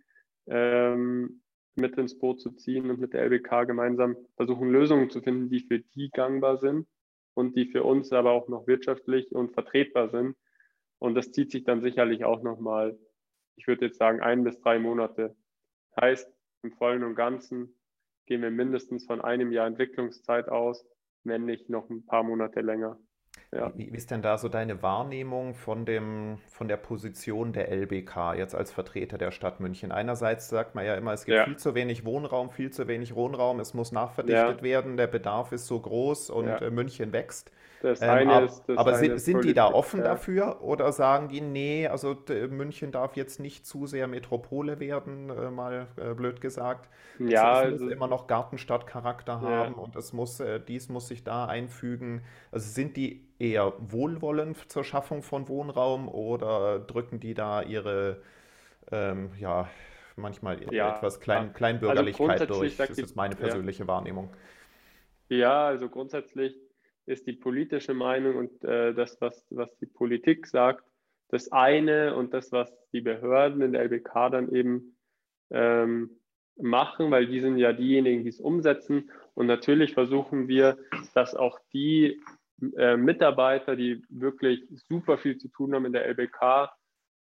ähm, 0.47 1.43
mit 1.75 1.97
ins 1.97 2.19
Boot 2.19 2.41
zu 2.41 2.51
ziehen 2.53 2.91
und 2.91 3.01
mit 3.01 3.15
der 3.15 3.23
LBK 3.23 3.65
gemeinsam 3.67 4.17
versuchen, 4.37 4.71
Lösungen 4.71 5.09
zu 5.09 5.23
finden, 5.23 5.49
die 5.49 5.61
für 5.61 5.79
die 5.79 6.11
gangbar 6.11 6.59
sind 6.59 6.87
und 7.35 7.57
die 7.57 7.67
für 7.67 7.83
uns 7.85 8.13
aber 8.13 8.33
auch 8.33 8.49
noch 8.49 8.67
wirtschaftlich 8.67 9.33
und 9.33 9.53
vertretbar 9.53 10.11
sind 10.11 10.37
und 11.03 11.17
das 11.17 11.33
zieht 11.33 11.51
sich 11.51 11.65
dann 11.65 11.81
sicherlich 11.83 12.25
auch 12.25 12.45
nochmal, 12.45 12.97
ich 13.57 13.67
würde 13.67 13.87
jetzt 13.87 13.99
sagen, 13.99 14.21
ein 14.21 14.45
bis 14.45 14.61
drei 14.61 14.79
Monate. 14.79 15.35
Heißt, 16.01 16.33
im 16.63 16.71
Vollen 16.75 17.03
und 17.03 17.17
Ganzen 17.17 17.77
gehen 18.27 18.41
wir 18.41 18.53
mindestens 18.53 19.05
von 19.05 19.21
einem 19.21 19.51
Jahr 19.51 19.67
Entwicklungszeit 19.67 20.49
aus, 20.49 20.87
wenn 21.25 21.45
nicht 21.45 21.69
noch 21.69 21.89
ein 21.91 22.05
paar 22.05 22.23
Monate 22.23 22.61
länger. 22.61 22.99
Ja. 23.55 23.71
Wie, 23.75 23.93
wie, 23.93 23.97
ist 23.97 24.11
denn 24.11 24.23
da 24.23 24.39
so 24.39 24.49
deine 24.49 24.83
Wahrnehmung 24.83 25.55
von, 25.55 25.85
dem, 25.85 26.39
von 26.49 26.69
der 26.69 26.79
Position 26.79 27.53
der 27.53 27.71
LBK 27.71 28.35
jetzt 28.35 28.55
als 28.55 28.73
Vertreter 28.73 29.19
der 29.19 29.31
Stadt 29.31 29.61
München? 29.61 29.93
Einerseits 29.93 30.49
sagt 30.49 30.75
man 30.75 30.87
ja 30.87 30.95
immer, 30.95 31.13
es 31.13 31.27
gibt 31.27 31.37
ja. 31.37 31.45
viel 31.45 31.59
zu 31.59 31.75
wenig 31.75 32.07
Wohnraum, 32.07 32.51
viel 32.51 32.71
zu 32.71 32.89
wenig 32.89 33.15
Wohnraum, 33.15 33.61
es 33.61 33.75
muss 33.75 33.93
nachverdichtet 33.93 34.59
ja. 34.59 34.63
werden, 34.63 34.97
der 34.97 35.07
Bedarf 35.07 35.53
ist 35.53 35.67
so 35.67 35.79
groß 35.79 36.31
und. 36.31 36.49
Äh, 36.49 36.71
München 36.73 37.13
wächst. 37.13 37.53
Das 37.83 38.01
ähm, 38.01 38.11
eine 38.11 38.33
ab, 38.33 38.45
ist, 38.45 38.63
das 38.67 38.79
aber 38.79 38.95
sind, 38.95 39.21
sind 39.21 39.45
die 39.45 39.55
da 39.55 39.67
offen 39.67 40.05
dafür 40.05 40.63
oder 40.63 40.93
sagen 40.93 41.29
die, 41.29 41.41
nee, 41.41 41.89
also 41.89 42.17
München 42.49 42.93
darf 42.93 43.17
jetzt 43.17 43.41
nicht 43.41 43.67
zu 43.67 43.87
sehr 43.87 44.07
Metropole 44.07 44.79
werden, 44.79 45.31
äh, 45.31 45.51
mal 45.51 45.89
äh, 45.97 46.15
blöd 46.15 46.41
gesagt. 46.41 46.89
Ja, 47.19 47.63
es, 47.63 47.67
es 47.67 47.73
also, 47.73 47.85
muss 47.85 47.93
immer 47.93 48.07
noch 48.07 48.29
Gartenstadtcharakter 48.29 49.41
haben 49.41 49.75
und 49.75 49.97
es 49.97 50.13
muss, 50.13 50.39
äh, 50.39 50.61
dies 50.61 50.89
muss 50.89 51.09
sich 51.09 51.25
da 51.25 51.47
einfügen. 51.47 52.23
Also 52.53 52.71
sind 52.71 52.97
die 52.97 53.27
eher 53.43 53.75
wohlwollend 53.79 54.71
zur 54.71 54.85
Schaffung 54.85 55.23
von 55.23 55.49
Wohnraum 55.49 56.09
oder 56.09 56.79
drücken 56.79 57.19
die 57.19 57.35
da 57.35 57.63
ihre, 57.63 58.23
ähm, 58.91 59.33
ja, 59.39 59.69
manchmal 60.17 60.63
ja, 60.73 60.97
etwas 60.97 61.21
Klein, 61.21 61.47
also 61.47 61.53
Kleinbürgerlichkeit 61.55 62.41
also 62.43 62.61
durch? 62.61 62.77
Das 62.77 62.91
ist 62.91 63.17
meine 63.17 63.35
persönliche 63.35 63.83
ja. 63.83 63.89
Wahrnehmung. 63.89 64.31
Ja, 65.29 65.67
also 65.67 65.89
grundsätzlich 65.89 66.57
ist 67.05 67.27
die 67.27 67.33
politische 67.33 67.95
Meinung 67.95 68.37
und 68.37 68.65
äh, 68.65 68.95
das, 68.95 69.21
was, 69.21 69.45
was 69.51 69.77
die 69.79 69.87
Politik 69.87 70.47
sagt, 70.47 70.85
das 71.29 71.51
eine 71.51 72.15
und 72.15 72.35
das, 72.35 72.53
was 72.53 72.71
die 72.93 73.01
Behörden 73.01 73.61
in 73.63 73.73
der 73.73 73.83
LBK 73.83 74.31
dann 74.31 74.53
eben 74.55 74.97
ähm, 75.51 76.11
machen, 76.57 77.11
weil 77.11 77.27
die 77.27 77.41
sind 77.41 77.57
ja 77.57 77.73
diejenigen, 77.73 78.23
die 78.23 78.29
es 78.29 78.39
umsetzen. 78.39 79.11
Und 79.35 79.47
natürlich 79.47 79.95
versuchen 79.95 80.47
wir, 80.47 80.79
dass 81.15 81.35
auch 81.35 81.59
die 81.73 82.21
äh, 82.77 82.97
Mitarbeiter, 82.97 83.77
die 83.77 84.03
wirklich 84.09 84.65
super 84.89 85.19
viel 85.19 85.39
zu 85.39 85.49
tun 85.49 85.75
haben 85.75 85.87
in 85.87 85.93
der 85.93 86.07
LBK, 86.07 86.73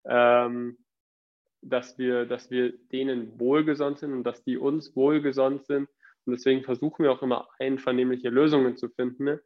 ähm, 0.05 0.77
dass, 1.62 1.97
wir, 1.97 2.25
dass 2.25 2.49
wir 2.49 2.77
denen 2.91 3.39
wohlgesonnen 3.39 3.97
sind 3.97 4.13
und 4.13 4.23
dass 4.23 4.43
die 4.43 4.57
uns 4.57 4.95
wohlgesonnen 4.95 5.60
sind. 5.60 5.89
Und 6.25 6.34
deswegen 6.34 6.63
versuchen 6.63 7.03
wir 7.03 7.12
auch 7.12 7.21
immer 7.21 7.49
einvernehmliche 7.60 8.29
Lösungen 8.29 8.77
zu 8.77 8.89
finden. 8.89 9.39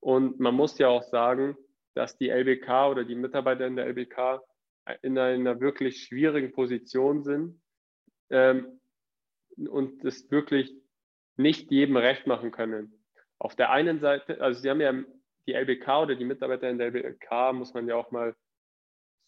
Und 0.00 0.40
man 0.40 0.54
muss 0.54 0.78
ja 0.78 0.88
auch 0.88 1.02
sagen, 1.04 1.56
dass 1.94 2.16
die 2.16 2.30
LBK 2.30 2.88
oder 2.90 3.04
die 3.04 3.14
Mitarbeiter 3.14 3.66
in 3.66 3.76
der 3.76 3.86
LBK 3.86 4.40
in 5.02 5.16
einer 5.18 5.60
wirklich 5.60 6.02
schwierigen 6.02 6.52
Position 6.52 7.22
sind 7.22 7.60
ähm, 8.30 8.80
und 9.56 10.04
es 10.04 10.30
wirklich 10.30 10.72
nicht 11.36 11.70
jedem 11.70 11.96
recht 11.96 12.26
machen 12.26 12.50
können. 12.50 13.04
Auf 13.38 13.54
der 13.54 13.70
einen 13.70 14.00
Seite, 14.00 14.40
also 14.40 14.60
sie 14.60 14.70
haben 14.70 14.80
ja 14.80 14.92
die 15.46 15.54
LBK 15.54 16.02
oder 16.02 16.14
die 16.14 16.24
Mitarbeiter 16.24 16.70
in 16.70 16.78
der 16.78 16.88
LBK, 16.88 17.52
muss 17.52 17.74
man 17.74 17.88
ja 17.88 17.96
auch 17.96 18.10
mal 18.10 18.34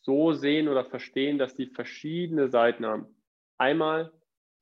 so 0.03 0.33
sehen 0.33 0.69
oder 0.69 0.85
verstehen, 0.85 1.39
dass 1.39 1.57
sie 1.57 1.67
verschiedene 1.67 2.49
Seiten 2.49 2.85
haben. 2.85 3.07
Einmal 3.57 4.13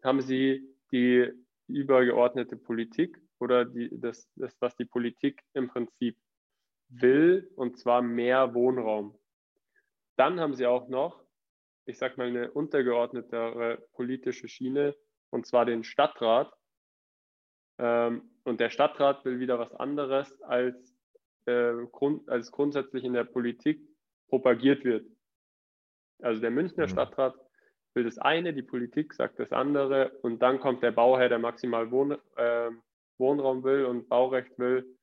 haben 0.02 0.20
sie 0.20 0.68
die 0.92 1.30
übergeordnete 1.66 2.56
Politik 2.56 3.18
oder 3.38 3.64
die, 3.64 3.90
das, 3.92 4.30
das, 4.36 4.54
was 4.60 4.76
die 4.76 4.84
Politik 4.84 5.42
im 5.52 5.68
Prinzip 5.68 6.16
will, 6.88 7.50
und 7.56 7.78
zwar 7.78 8.02
mehr 8.02 8.54
Wohnraum. 8.54 9.18
Dann 10.16 10.38
haben 10.38 10.54
sie 10.54 10.66
auch 10.66 10.88
noch, 10.88 11.24
ich 11.86 11.98
sage 11.98 12.14
mal, 12.18 12.28
eine 12.28 12.52
untergeordnetere 12.52 13.88
politische 13.92 14.46
Schiene, 14.48 14.94
und 15.30 15.46
zwar 15.46 15.64
den 15.64 15.82
Stadtrat. 15.82 16.52
Ähm, 17.78 18.30
und 18.44 18.60
der 18.60 18.70
Stadtrat 18.70 19.24
will 19.24 19.40
wieder 19.40 19.58
was 19.58 19.72
anderes, 19.74 20.40
als, 20.42 20.94
äh, 21.46 21.72
Grund, 21.90 22.28
als 22.28 22.50
grundsätzlich 22.50 23.04
in 23.04 23.12
der 23.12 23.24
Politik 23.24 23.80
propagiert 24.28 24.84
wird. 24.84 25.06
Also 26.20 26.40
der 26.40 26.50
Münchner 26.50 26.84
mhm. 26.84 26.90
Stadtrat 26.90 27.34
will 27.94 28.04
das 28.04 28.18
eine, 28.18 28.54
die 28.54 28.62
Politik 28.62 29.12
sagt 29.12 29.38
das 29.38 29.52
andere 29.52 30.10
und 30.22 30.40
dann 30.40 30.60
kommt 30.60 30.82
der 30.82 30.92
Bauherr, 30.92 31.28
der 31.28 31.38
maximal 31.38 31.90
Wohn, 31.90 32.12
äh, 32.36 32.70
Wohnraum 33.18 33.62
will 33.64 33.84
und 33.84 34.08
Baurecht 34.08 34.58
will. 34.58 34.96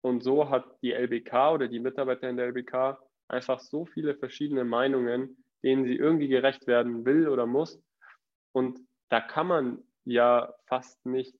Und 0.00 0.22
so 0.22 0.48
hat 0.48 0.64
die 0.82 0.92
LBK 0.92 1.52
oder 1.52 1.68
die 1.68 1.80
Mitarbeiter 1.80 2.28
in 2.28 2.36
der 2.36 2.46
LBK 2.46 2.98
einfach 3.28 3.60
so 3.60 3.84
viele 3.84 4.14
verschiedene 4.14 4.64
Meinungen, 4.64 5.44
denen 5.62 5.84
sie 5.84 5.96
irgendwie 5.96 6.28
gerecht 6.28 6.66
werden 6.66 7.04
will 7.04 7.28
oder 7.28 7.46
muss. 7.46 7.82
Und 8.52 8.78
da 9.10 9.20
kann 9.20 9.46
man 9.46 9.84
ja 10.04 10.54
fast 10.66 11.04
nicht 11.04 11.36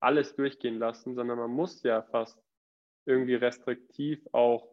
alles 0.00 0.34
durchgehen 0.36 0.78
lassen, 0.78 1.14
sondern 1.14 1.38
man 1.38 1.50
muss 1.50 1.82
ja 1.82 2.02
fast 2.02 2.38
irgendwie 3.10 3.34
restriktiv 3.34 4.26
auch 4.32 4.66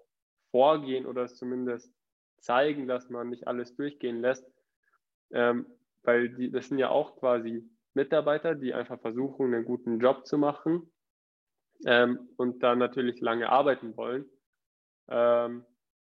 vorgehen 0.52 1.06
oder 1.06 1.24
es 1.24 1.36
zumindest 1.36 1.92
zeigen, 2.40 2.88
dass 2.88 3.10
man 3.10 3.30
nicht 3.30 3.48
alles 3.48 3.76
durchgehen 3.76 4.22
lässt. 4.22 4.46
Ähm, 5.32 5.66
weil 6.04 6.30
die, 6.30 6.52
das 6.52 6.70
sind 6.70 6.78
ja 6.78 6.90
auch 6.90 7.18
quasi 7.18 7.70
Mitarbeiter, 7.94 8.56
die 8.56 8.74
einfach 8.74 9.00
versuchen, 9.02 9.54
einen 9.54 9.66
guten 9.66 10.00
Job 10.00 10.26
zu 10.26 10.38
machen 10.38 10.90
ähm, 11.86 12.30
und 12.38 12.64
dann 12.64 12.80
natürlich 12.80 13.20
lange 13.20 13.50
arbeiten 13.50 13.98
wollen 13.98 14.26
ähm, 15.10 15.66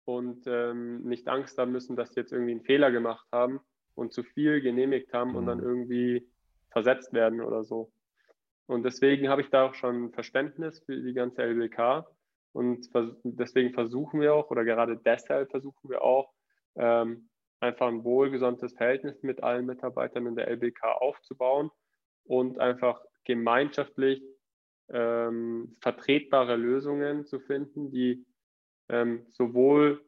und 0.05 0.47
ähm, 0.47 1.03
nicht 1.03 1.27
Angst 1.27 1.59
haben 1.59 1.73
müssen, 1.73 1.97
dass 1.97 2.13
sie 2.13 2.21
jetzt 2.21 2.33
irgendwie 2.33 2.53
einen 2.53 2.65
Fehler 2.65 2.91
gemacht 2.93 3.27
haben 3.33 3.61
und 3.95 4.13
zu 4.13 4.23
viel 4.23 4.61
genehmigt 4.61 5.13
haben 5.13 5.35
und 5.35 5.47
dann 5.47 5.59
mhm. 5.59 5.65
irgendwie 5.65 6.31
versetzt 6.71 7.13
werden 7.13 7.41
oder 7.41 7.65
so. 7.65 7.91
Und 8.71 8.85
deswegen 8.85 9.29
habe 9.29 9.43
ich 9.43 9.51
da 9.51 9.67
auch 9.67 9.75
schon 9.75 10.13
Verständnis 10.13 10.79
für 10.87 10.95
die 10.95 11.13
ganze 11.13 11.43
LBK 11.43 12.07
und 12.53 12.89
deswegen 13.25 13.75
versuchen 13.75 14.21
wir 14.21 14.33
auch, 14.33 14.49
oder 14.53 14.65
gerade 14.65 14.97
deshalb 14.97 15.51
versuchen 15.51 15.91
wir 15.91 16.03
auch, 16.03 16.33
ähm, 16.77 17.29
einfach 17.59 17.89
ein 17.89 18.05
wohlgesonntes 18.05 18.75
Verhältnis 18.75 19.25
mit 19.25 19.43
allen 19.43 19.67
Mitarbeitern 19.67 20.25
in 20.27 20.37
der 20.37 20.47
LBK 20.47 20.85
aufzubauen 20.85 21.73
und 22.23 22.61
einfach 22.61 23.03
gemeinschaftlich 23.25 24.23
ähm, 24.89 25.77
vertretbare 25.81 26.55
Lösungen 26.55 27.27
zu 27.27 27.41
finden, 27.41 27.91
die 27.91 28.25
ähm, 28.89 29.27
sowohl, 29.31 30.01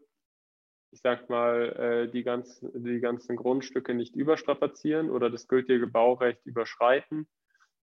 ich 0.92 1.00
sag 1.00 1.28
mal, 1.28 2.06
äh, 2.06 2.12
die, 2.12 2.22
ganz, 2.22 2.64
die 2.74 3.00
ganzen 3.00 3.34
Grundstücke 3.34 3.92
nicht 3.92 4.14
überstrapazieren 4.14 5.10
oder 5.10 5.30
das 5.30 5.48
gültige 5.48 5.88
Baurecht 5.88 6.46
überschreiten, 6.46 7.26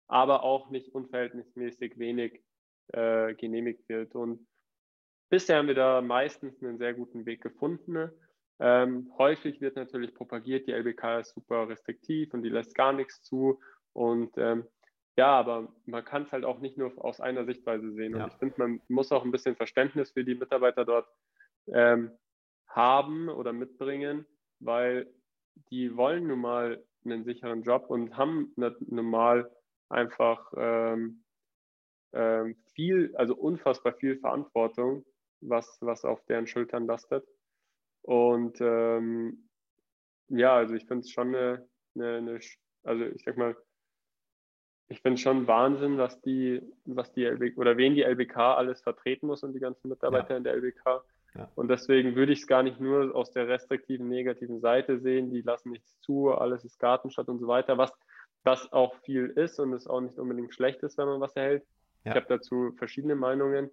aber 0.08 0.44
auch 0.44 0.70
nicht 0.70 0.94
unverhältnismäßig 0.94 1.98
wenig 2.00 2.42
äh, 2.94 3.34
genehmigt 3.36 3.88
wird. 3.90 4.16
Und 4.16 4.48
bisher 5.30 5.58
haben 5.58 5.68
wir 5.68 5.76
da 5.76 6.02
meistens 6.02 6.62
einen 6.62 6.78
sehr 6.78 6.94
guten 6.94 7.26
Weg 7.26 7.42
gefunden. 7.42 8.12
Ähm, 8.60 9.12
häufig 9.18 9.62
wird 9.62 9.76
natürlich 9.76 10.14
propagiert, 10.16 10.68
die 10.68 10.72
LBK 10.72 11.20
ist 11.20 11.34
super 11.36 11.70
restriktiv 11.70 12.34
und 12.34 12.42
die 12.42 12.50
lässt 12.50 12.74
gar 12.74 12.94
nichts 12.94 13.22
zu. 13.22 13.60
Und 13.94 14.36
ähm, 14.38 14.66
ja, 15.18 15.28
aber 15.28 15.74
man 15.86 16.06
kann 16.06 16.24
es 16.24 16.32
halt 16.32 16.46
auch 16.46 16.60
nicht 16.60 16.78
nur 16.78 16.94
aus 17.04 17.20
einer 17.20 17.46
Sichtweise 17.46 17.92
sehen. 17.92 18.16
Ja. 18.16 18.24
Und 18.24 18.34
ich 18.34 18.40
finde, 18.40 18.56
man 18.58 18.82
muss 18.88 19.12
auch 19.12 19.24
ein 19.24 19.32
bisschen 19.32 19.56
Verständnis 19.56 20.12
für 20.12 20.24
die 20.24 20.36
Mitarbeiter 20.36 20.86
dort 20.86 21.08
ähm, 21.68 22.12
haben 22.68 23.30
oder 23.30 23.54
mitbringen, 23.54 24.26
weil 24.60 25.12
die 25.72 25.96
wollen 25.98 26.28
nun 26.28 26.40
mal 26.40 26.84
einen 27.04 27.24
sicheren 27.24 27.64
Job 27.64 27.90
und 27.90 28.16
haben 28.16 28.54
nun 28.56 29.06
mal 29.06 29.52
einfach 29.90 30.54
ähm, 30.56 31.24
ähm, 32.14 32.56
viel, 32.74 33.16
also 33.16 33.36
unfassbar 33.36 33.94
viel 33.94 34.18
Verantwortung, 34.18 35.06
was, 35.42 35.78
was 35.82 36.06
auf 36.06 36.24
deren 36.26 36.48
Schultern 36.48 36.86
lastet. 36.86 37.28
Und 38.02 38.60
ähm, 38.62 39.50
ja, 40.30 40.56
also 40.56 40.76
ich 40.76 40.86
finde 40.86 41.02
es 41.02 41.12
schon 41.12 41.36
eine, 41.36 41.68
eine, 41.96 42.18
eine, 42.18 42.40
also 42.84 43.06
ich 43.06 43.24
sag 43.24 43.38
mal, 43.38 43.56
ich 44.90 45.02
finde 45.02 45.16
es 45.16 45.22
schon 45.22 45.48
Wahnsinn, 45.48 45.98
was 45.98 46.22
die, 46.22 46.62
was 46.86 47.12
die 47.12 47.26
LBK 47.26 47.58
oder 47.58 47.78
wen 47.78 47.96
die 47.96 48.04
LBK 48.04 48.38
alles 48.38 48.82
vertreten 48.82 49.28
muss 49.28 49.44
und 49.44 49.54
die 49.54 49.60
ganzen 49.60 49.90
Mitarbeiter 49.90 50.32
ja. 50.32 50.38
in 50.38 50.44
der 50.44 50.54
LBK. 50.54 51.04
Ja. 51.36 51.52
Und 51.56 51.68
deswegen 51.68 52.16
würde 52.16 52.32
ich 52.32 52.40
es 52.40 52.48
gar 52.48 52.64
nicht 52.64 52.80
nur 52.80 53.14
aus 53.14 53.32
der 53.32 53.48
restriktiven, 53.48 54.08
negativen 54.08 54.62
Seite 54.62 55.00
sehen, 55.00 55.30
die 55.30 55.42
lassen 55.42 55.72
nichts 55.72 56.00
zu, 56.00 56.32
alles 56.32 56.64
ist 56.64 56.80
Gartenstadt 56.80 57.28
und 57.28 57.40
so 57.40 57.48
weiter, 57.48 57.78
was 57.78 57.92
das 58.48 58.72
auch 58.72 58.96
viel 59.02 59.26
ist 59.28 59.60
und 59.60 59.74
es 59.74 59.88
auch 59.88 60.00
nicht 60.00 60.18
unbedingt 60.18 60.54
schlecht 60.54 60.82
ist, 60.82 60.98
wenn 60.98 61.08
man 61.08 61.20
was 61.20 61.36
erhält. 61.36 61.64
Ja. 62.06 62.12
Ich 62.12 62.16
habe 62.16 62.28
dazu 62.30 62.72
verschiedene 62.78 63.16
Meinungen, 63.16 63.70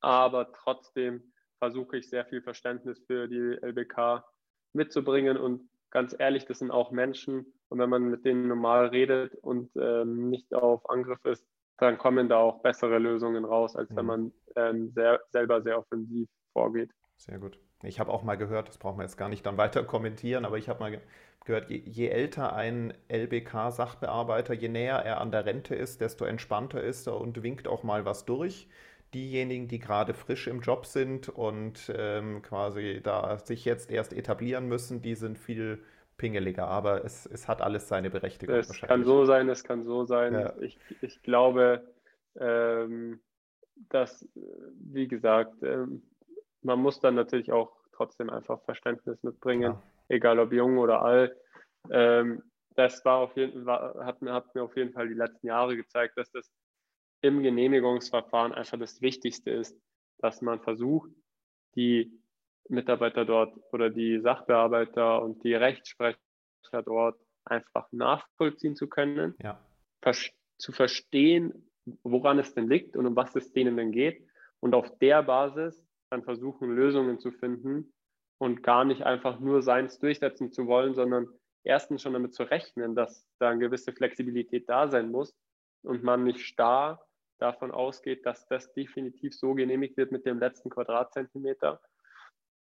aber 0.00 0.52
trotzdem 0.52 1.32
versuche 1.58 1.96
ich 1.96 2.08
sehr 2.08 2.24
viel 2.26 2.42
Verständnis 2.42 3.02
für 3.06 3.26
die 3.26 3.58
LBK 3.66 4.24
mitzubringen 4.72 5.36
und 5.36 5.68
ganz 5.90 6.14
ehrlich, 6.16 6.44
das 6.46 6.60
sind 6.60 6.70
auch 6.70 6.92
Menschen 6.92 7.52
und 7.68 7.80
wenn 7.80 7.90
man 7.90 8.04
mit 8.04 8.24
denen 8.24 8.46
normal 8.46 8.86
redet 8.86 9.34
und 9.34 9.70
ähm, 9.74 10.30
nicht 10.30 10.54
auf 10.54 10.88
Angriff 10.88 11.24
ist, 11.24 11.44
dann 11.78 11.98
kommen 11.98 12.28
da 12.28 12.38
auch 12.38 12.62
bessere 12.62 12.98
Lösungen 12.98 13.44
raus, 13.44 13.74
als 13.74 13.90
mhm. 13.90 13.96
wenn 13.96 14.06
man 14.06 14.32
ähm, 14.54 14.92
sehr, 14.92 15.20
selber 15.30 15.60
sehr 15.62 15.78
offensiv 15.78 16.28
vorgeht. 16.52 16.92
Sehr 17.16 17.38
gut. 17.38 17.58
Ich 17.82 18.00
habe 18.00 18.10
auch 18.12 18.22
mal 18.22 18.36
gehört, 18.36 18.68
das 18.68 18.78
brauchen 18.78 18.98
wir 18.98 19.04
jetzt 19.04 19.18
gar 19.18 19.28
nicht 19.28 19.44
dann 19.44 19.58
weiter 19.58 19.84
kommentieren, 19.84 20.44
aber 20.44 20.58
ich 20.58 20.68
habe 20.68 20.80
mal 20.80 21.00
gehört, 21.44 21.70
je, 21.70 21.82
je 21.84 22.08
älter 22.08 22.54
ein 22.54 22.94
LBK-Sachbearbeiter, 23.08 24.54
je 24.54 24.68
näher 24.68 24.96
er 24.96 25.20
an 25.20 25.30
der 25.30 25.44
Rente 25.44 25.74
ist, 25.74 26.00
desto 26.00 26.24
entspannter 26.24 26.82
ist 26.82 27.06
er 27.06 27.20
und 27.20 27.42
winkt 27.42 27.68
auch 27.68 27.82
mal 27.82 28.04
was 28.04 28.24
durch 28.24 28.68
diejenigen, 29.14 29.68
die 29.68 29.78
gerade 29.78 30.14
frisch 30.14 30.46
im 30.46 30.60
Job 30.60 30.86
sind 30.86 31.28
und 31.28 31.92
ähm, 31.96 32.42
quasi 32.42 33.00
da 33.02 33.38
sich 33.38 33.64
jetzt 33.64 33.90
erst 33.90 34.12
etablieren 34.12 34.68
müssen, 34.68 35.00
die 35.00 35.14
sind 35.14 35.38
viel 35.38 35.82
pingeliger. 36.18 36.66
Aber 36.66 37.04
es, 37.04 37.26
es 37.26 37.48
hat 37.48 37.62
alles 37.62 37.88
seine 37.88 38.10
Berechtigung. 38.10 38.56
Es 38.56 38.80
kann 38.80 39.04
so 39.04 39.24
sein, 39.24 39.48
es 39.48 39.64
kann 39.64 39.84
so 39.84 40.04
sein. 40.04 40.34
Ja. 40.34 40.52
Ich, 40.60 40.78
ich 41.00 41.22
glaube, 41.22 41.86
ähm, 42.38 43.20
dass, 43.88 44.28
wie 44.34 45.08
gesagt, 45.08 45.62
ähm, 45.62 46.02
man 46.66 46.80
muss 46.80 47.00
dann 47.00 47.14
natürlich 47.14 47.52
auch 47.52 47.72
trotzdem 47.92 48.28
einfach 48.28 48.60
Verständnis 48.64 49.22
mitbringen, 49.22 49.62
ja. 49.62 49.82
egal 50.08 50.38
ob 50.38 50.52
jung 50.52 50.78
oder 50.78 51.00
alt. 51.02 51.34
Ähm, 51.90 52.42
das 52.74 53.04
war 53.04 53.18
auf 53.18 53.36
jeden, 53.36 53.64
war, 53.64 54.04
hat, 54.04 54.20
hat 54.20 54.54
mir 54.54 54.62
auf 54.62 54.76
jeden 54.76 54.92
Fall 54.92 55.08
die 55.08 55.14
letzten 55.14 55.46
Jahre 55.46 55.76
gezeigt, 55.76 56.18
dass 56.18 56.30
das 56.32 56.52
im 57.22 57.42
Genehmigungsverfahren 57.42 58.52
einfach 58.52 58.78
das 58.78 59.00
Wichtigste 59.00 59.50
ist, 59.50 59.80
dass 60.18 60.42
man 60.42 60.60
versucht, 60.60 61.10
die 61.74 62.12
Mitarbeiter 62.68 63.24
dort 63.24 63.56
oder 63.72 63.88
die 63.88 64.20
Sachbearbeiter 64.20 65.22
und 65.22 65.42
die 65.44 65.54
Rechtssprecher 65.54 66.18
dort 66.84 67.18
einfach 67.44 67.86
nachvollziehen 67.92 68.74
zu 68.74 68.88
können, 68.88 69.34
ja. 69.40 69.58
zu 70.58 70.72
verstehen, 70.72 71.70
woran 72.02 72.40
es 72.40 72.54
denn 72.54 72.68
liegt 72.68 72.96
und 72.96 73.06
um 73.06 73.14
was 73.14 73.36
es 73.36 73.52
denen 73.52 73.76
denn 73.76 73.92
geht 73.92 74.26
und 74.60 74.74
auf 74.74 74.98
der 74.98 75.22
Basis 75.22 75.85
dann 76.16 76.24
versuchen, 76.24 76.74
Lösungen 76.74 77.18
zu 77.18 77.30
finden 77.30 77.92
und 78.38 78.62
gar 78.62 78.84
nicht 78.84 79.02
einfach 79.02 79.38
nur 79.38 79.62
seins 79.62 79.98
durchsetzen 79.98 80.50
zu 80.50 80.66
wollen, 80.66 80.94
sondern 80.94 81.28
erstens 81.62 82.02
schon 82.02 82.14
damit 82.14 82.34
zu 82.34 82.44
rechnen, 82.44 82.94
dass 82.94 83.28
da 83.38 83.50
eine 83.50 83.60
gewisse 83.60 83.92
Flexibilität 83.92 84.68
da 84.68 84.88
sein 84.88 85.10
muss 85.10 85.36
und 85.82 86.02
man 86.02 86.24
nicht 86.24 86.40
starr 86.40 87.06
davon 87.38 87.70
ausgeht, 87.70 88.24
dass 88.24 88.46
das 88.48 88.72
definitiv 88.72 89.34
so 89.34 89.54
genehmigt 89.54 89.96
wird 89.98 90.10
mit 90.10 90.24
dem 90.24 90.38
letzten 90.38 90.70
Quadratzentimeter, 90.70 91.80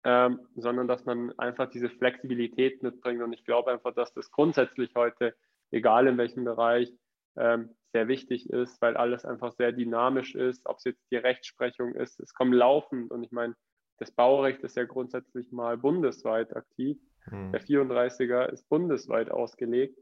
ähm, 0.04 0.46
sondern 0.54 0.86
dass 0.86 1.06
man 1.06 1.32
einfach 1.38 1.70
diese 1.70 1.88
Flexibilität 1.88 2.82
mitbringt. 2.82 3.22
Und 3.22 3.32
ich 3.32 3.44
glaube 3.44 3.72
einfach, 3.72 3.94
dass 3.94 4.12
das 4.12 4.30
grundsätzlich 4.30 4.94
heute, 4.94 5.34
egal 5.70 6.06
in 6.08 6.18
welchem 6.18 6.44
Bereich, 6.44 6.92
ähm, 7.40 7.74
sehr 7.92 8.06
wichtig 8.06 8.50
ist, 8.50 8.80
weil 8.80 8.96
alles 8.96 9.24
einfach 9.24 9.52
sehr 9.52 9.72
dynamisch 9.72 10.34
ist, 10.34 10.66
ob 10.66 10.76
es 10.78 10.84
jetzt 10.84 11.10
die 11.10 11.16
Rechtsprechung 11.16 11.94
ist, 11.94 12.20
es 12.20 12.34
kommt 12.34 12.54
laufend 12.54 13.10
und 13.10 13.24
ich 13.24 13.32
meine, 13.32 13.54
das 13.98 14.12
Baurecht 14.12 14.60
ist 14.62 14.76
ja 14.76 14.84
grundsätzlich 14.84 15.50
mal 15.52 15.76
bundesweit 15.76 16.56
aktiv. 16.56 16.98
Hm. 17.24 17.52
Der 17.52 17.60
34er 17.60 18.46
ist 18.50 18.68
bundesweit 18.68 19.30
ausgelegt. 19.30 19.98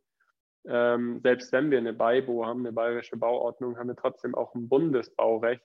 Ähm, 0.67 1.21
selbst 1.23 1.53
wenn 1.53 1.71
wir 1.71 1.79
eine 1.79 1.93
BIBO 1.93 2.47
haben, 2.47 2.61
eine 2.61 2.73
bayerische 2.73 3.17
Bauordnung, 3.17 3.79
haben 3.79 3.89
wir 3.89 3.97
trotzdem 3.97 4.35
auch 4.35 4.55
ein 4.55 4.69
Bundesbaurecht. 4.69 5.65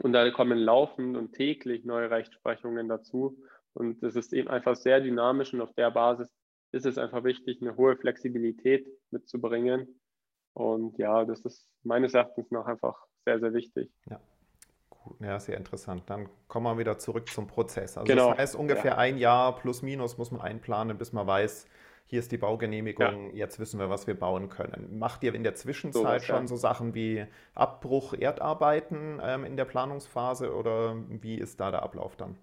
Und 0.00 0.12
da 0.12 0.28
kommen 0.30 0.58
laufend 0.58 1.16
und 1.16 1.32
täglich 1.32 1.84
neue 1.84 2.10
Rechtsprechungen 2.10 2.88
dazu. 2.88 3.38
Und 3.72 4.02
es 4.02 4.16
ist 4.16 4.32
eben 4.32 4.48
einfach 4.48 4.74
sehr 4.74 5.00
dynamisch 5.00 5.54
und 5.54 5.60
auf 5.60 5.74
der 5.74 5.90
Basis 5.90 6.28
ist 6.72 6.86
es 6.86 6.98
einfach 6.98 7.24
wichtig, 7.24 7.60
eine 7.60 7.76
hohe 7.76 7.96
Flexibilität 7.96 8.88
mitzubringen. 9.10 10.00
Und 10.56 10.96
ja, 10.96 11.26
das 11.26 11.40
ist 11.40 11.68
meines 11.82 12.14
Erachtens 12.14 12.50
noch 12.50 12.64
einfach 12.64 12.96
sehr, 13.26 13.38
sehr 13.40 13.52
wichtig. 13.52 13.90
Ja. 14.08 14.18
Ja, 15.20 15.38
sehr 15.38 15.58
interessant. 15.58 16.04
Dann 16.06 16.30
kommen 16.48 16.64
wir 16.64 16.78
wieder 16.78 16.98
zurück 16.98 17.28
zum 17.28 17.46
Prozess. 17.46 17.98
Also 17.98 18.10
genau. 18.10 18.30
das 18.30 18.38
heißt, 18.38 18.56
ungefähr 18.56 18.92
ja. 18.92 18.98
ein 18.98 19.18
Jahr 19.18 19.54
plus 19.54 19.82
minus 19.82 20.16
muss 20.16 20.30
man 20.30 20.40
einplanen, 20.40 20.96
bis 20.96 21.12
man 21.12 21.26
weiß, 21.26 21.66
hier 22.06 22.20
ist 22.20 22.32
die 22.32 22.38
Baugenehmigung, 22.38 23.30
ja. 23.30 23.36
jetzt 23.36 23.60
wissen 23.60 23.78
wir, 23.78 23.90
was 23.90 24.06
wir 24.06 24.18
bauen 24.18 24.48
können. 24.48 24.98
Macht 24.98 25.22
ihr 25.24 25.34
in 25.34 25.44
der 25.44 25.54
Zwischenzeit 25.54 26.22
so, 26.22 26.26
schon 26.26 26.40
ja. 26.40 26.46
so 26.46 26.56
Sachen 26.56 26.94
wie 26.94 27.26
Abbruch, 27.54 28.14
Erdarbeiten 28.14 29.20
ähm, 29.22 29.44
in 29.44 29.58
der 29.58 29.66
Planungsphase 29.66 30.54
oder 30.54 30.96
wie 31.08 31.36
ist 31.36 31.60
da 31.60 31.70
der 31.70 31.82
Ablauf 31.82 32.16
dann? 32.16 32.36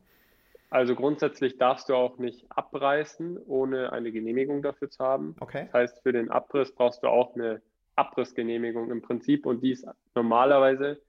Also 0.70 0.96
grundsätzlich 0.96 1.58
darfst 1.58 1.90
du 1.90 1.96
auch 1.96 2.20
nicht 2.20 2.46
abreißen, 2.50 3.40
ohne 3.48 3.92
eine 3.92 4.12
Genehmigung 4.12 4.62
dafür 4.62 4.90
zu 4.90 5.04
haben. 5.04 5.36
Okay. 5.40 5.66
Das 5.66 5.74
heißt, 5.74 6.04
für 6.04 6.14
den 6.14 6.30
Abriss 6.30 6.74
brauchst 6.74 7.04
du 7.04 7.08
auch 7.08 7.36
eine 7.36 7.62
Abrissgenehmigung 7.96 8.92
im 8.92 9.02
Prinzip 9.02 9.46
und 9.46 9.62
die 9.62 9.72
ist 9.72 9.88
normalerweise 10.16 11.02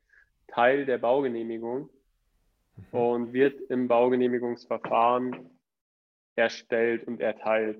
Teil 0.48 0.84
der 0.86 0.98
Baugenehmigung 0.98 1.90
mhm. 2.76 2.98
und 2.98 3.32
wird 3.32 3.60
im 3.70 3.88
Baugenehmigungsverfahren 3.88 5.50
erstellt 6.36 7.06
und 7.06 7.20
erteilt. 7.20 7.78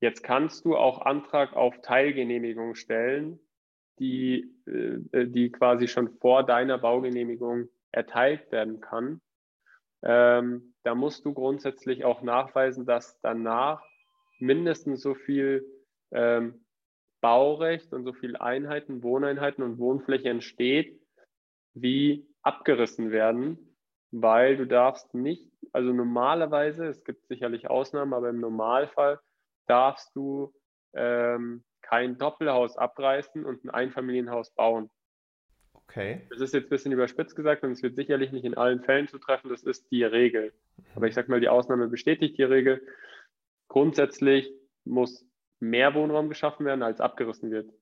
Jetzt 0.00 0.22
kannst 0.22 0.64
du 0.64 0.76
auch 0.76 1.00
Antrag 1.00 1.54
auf 1.54 1.80
Teilgenehmigung 1.80 2.74
stellen, 2.74 3.38
die, 3.98 4.52
äh, 4.66 5.26
die 5.26 5.50
quasi 5.50 5.88
schon 5.88 6.10
vor 6.18 6.44
deiner 6.44 6.78
Baugenehmigung 6.78 7.68
erteilt 7.92 8.50
werden 8.50 8.80
kann. 8.80 9.20
Ähm, 10.02 10.74
da 10.82 10.94
musst 10.94 11.24
du 11.24 11.32
grundsätzlich 11.32 12.04
auch 12.04 12.22
nachweisen, 12.22 12.84
dass 12.84 13.18
danach 13.20 13.82
mindestens 14.38 15.00
so 15.00 15.14
viel 15.14 15.64
ähm, 16.10 16.63
Baurecht 17.24 17.94
und 17.94 18.04
so 18.04 18.12
viel 18.12 18.36
Einheiten, 18.36 19.02
Wohneinheiten 19.02 19.64
und 19.64 19.78
Wohnfläche 19.78 20.28
entsteht, 20.28 21.00
wie 21.72 22.28
abgerissen 22.42 23.12
werden, 23.12 23.74
weil 24.10 24.58
du 24.58 24.66
darfst 24.66 25.14
nicht, 25.14 25.50
also 25.72 25.94
normalerweise, 25.94 26.84
es 26.84 27.02
gibt 27.02 27.26
sicherlich 27.26 27.70
Ausnahmen, 27.70 28.12
aber 28.12 28.28
im 28.28 28.40
Normalfall 28.40 29.20
darfst 29.66 30.14
du 30.14 30.52
ähm, 30.92 31.64
kein 31.80 32.18
Doppelhaus 32.18 32.76
abreißen 32.76 33.46
und 33.46 33.64
ein 33.64 33.70
Einfamilienhaus 33.70 34.50
bauen. 34.50 34.90
Okay. 35.72 36.26
Das 36.28 36.42
ist 36.42 36.52
jetzt 36.52 36.66
ein 36.66 36.68
bisschen 36.68 36.92
überspitzt 36.92 37.36
gesagt 37.36 37.62
und 37.62 37.70
es 37.70 37.82
wird 37.82 37.96
sicherlich 37.96 38.32
nicht 38.32 38.44
in 38.44 38.54
allen 38.54 38.82
Fällen 38.82 39.08
zutreffen, 39.08 39.48
das 39.48 39.62
ist 39.62 39.90
die 39.90 40.04
Regel. 40.04 40.52
Aber 40.94 41.06
ich 41.06 41.14
sage 41.14 41.30
mal, 41.30 41.40
die 41.40 41.48
Ausnahme 41.48 41.88
bestätigt 41.88 42.36
die 42.36 42.42
Regel. 42.42 42.86
Grundsätzlich 43.68 44.52
muss 44.84 45.26
mehr 45.68 45.94
Wohnraum 45.94 46.28
geschaffen 46.28 46.66
werden, 46.66 46.82
als 46.82 47.00
abgerissen 47.00 47.50
wird. 47.50 47.72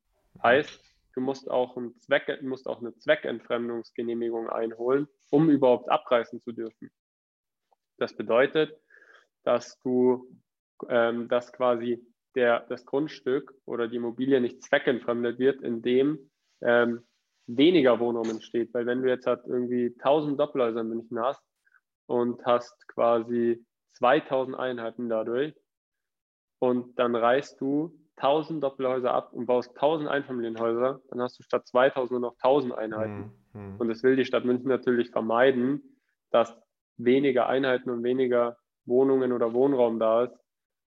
Heißt, 0.42 0.80
du 1.14 1.20
musst 1.20 1.50
auch, 1.50 1.76
Zweck, 1.98 2.42
musst 2.42 2.66
auch 2.66 2.80
eine 2.80 2.94
Zweckentfremdungsgenehmigung 2.96 4.48
einholen, 4.48 5.08
um 5.30 5.50
überhaupt 5.50 5.88
abreißen 5.90 6.40
zu 6.42 6.52
dürfen. 6.52 6.90
Das 7.98 8.14
bedeutet, 8.16 8.76
dass 9.44 9.78
du, 9.80 10.26
ähm, 10.88 11.28
dass 11.28 11.52
quasi 11.52 12.04
der, 12.34 12.60
das 12.68 12.86
Grundstück 12.86 13.54
oder 13.66 13.88
die 13.88 13.96
Immobilie 13.96 14.40
nicht 14.40 14.62
zweckentfremdet 14.62 15.38
wird, 15.38 15.62
indem 15.62 16.30
ähm, 16.62 17.04
weniger 17.46 18.00
Wohnraum 18.00 18.30
entsteht. 18.30 18.72
Weil 18.72 18.86
wenn 18.86 19.02
du 19.02 19.08
jetzt 19.08 19.26
halt 19.26 19.42
irgendwie 19.46 19.94
1000 19.98 20.38
Doppelhäuser 20.38 20.80
in 20.80 20.88
München 20.88 21.20
hast 21.20 21.42
und 22.06 22.44
hast 22.46 22.88
quasi 22.88 23.64
2000 23.94 24.56
Einheiten 24.56 25.08
dadurch, 25.08 25.54
und 26.62 26.96
dann 26.96 27.16
reißt 27.16 27.60
du 27.60 27.92
1000 28.18 28.62
Doppelhäuser 28.62 29.12
ab 29.12 29.32
und 29.32 29.46
baust 29.46 29.70
1000 29.70 30.08
Einfamilienhäuser, 30.08 31.00
dann 31.10 31.20
hast 31.20 31.36
du 31.36 31.42
statt 31.42 31.66
2000 31.66 32.12
nur 32.12 32.20
noch 32.20 32.34
1000 32.34 32.72
Einheiten. 32.72 33.32
Mhm. 33.52 33.78
Und 33.80 33.88
das 33.88 34.04
will 34.04 34.14
die 34.14 34.24
Stadt 34.24 34.44
München 34.44 34.68
natürlich 34.68 35.10
vermeiden, 35.10 35.82
dass 36.30 36.56
weniger 36.98 37.48
Einheiten 37.48 37.90
und 37.90 38.04
weniger 38.04 38.58
Wohnungen 38.84 39.32
oder 39.32 39.52
Wohnraum 39.52 39.98
da 39.98 40.26
ist. 40.26 40.38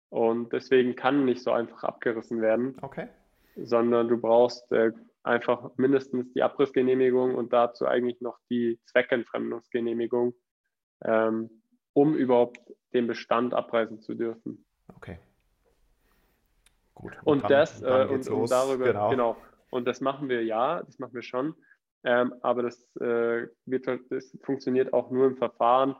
Und 0.09 0.55
deswegen 0.55 0.97
kann 0.97 1.27
nicht 1.27 1.43
so 1.43 1.53
einfach 1.53 1.85
abgerissen 1.85 2.41
werden, 2.41 2.79
okay. 2.81 3.09
sondern 3.57 4.09
du 4.09 4.19
brauchst 4.19 4.73
äh, 4.73 4.93
einfach 5.23 5.71
mindestens 5.77 6.33
die 6.33 6.43
Abrissgenehmigung 6.43 7.35
und 7.35 7.53
dazu 7.53 7.85
eigentlich 7.85 8.23
noch 8.23 8.39
die 8.49 8.81
Zweckentfremdungsgenehmigung, 8.87 10.33
ähm, 11.05 11.63
um 11.93 12.15
überhaupt 12.15 12.73
den 12.95 13.07
Bestand 13.07 13.53
abreißen 13.53 14.01
zu 14.01 14.15
dürfen. 14.15 14.65
Gut. 17.01 17.13
Und, 17.25 17.43
und 17.43 17.51
das, 17.51 17.83
äh, 17.83 18.07
und, 18.09 18.29
und, 18.29 18.51
darüber, 18.51 18.87
genau. 18.87 19.11
genau. 19.11 19.37
Und 19.71 19.87
das 19.87 20.01
machen 20.01 20.29
wir 20.29 20.45
ja, 20.45 20.83
das 20.83 20.99
machen 20.99 21.15
wir 21.15 21.23
schon. 21.23 21.55
Ähm, 22.05 22.35
aber 22.43 22.63
das, 22.63 22.97
äh, 22.97 23.49
wird, 23.67 23.87
das 24.11 24.37
funktioniert 24.43 24.93
auch 24.93 25.11
nur 25.11 25.27
im 25.27 25.37
Verfahren. 25.37 25.97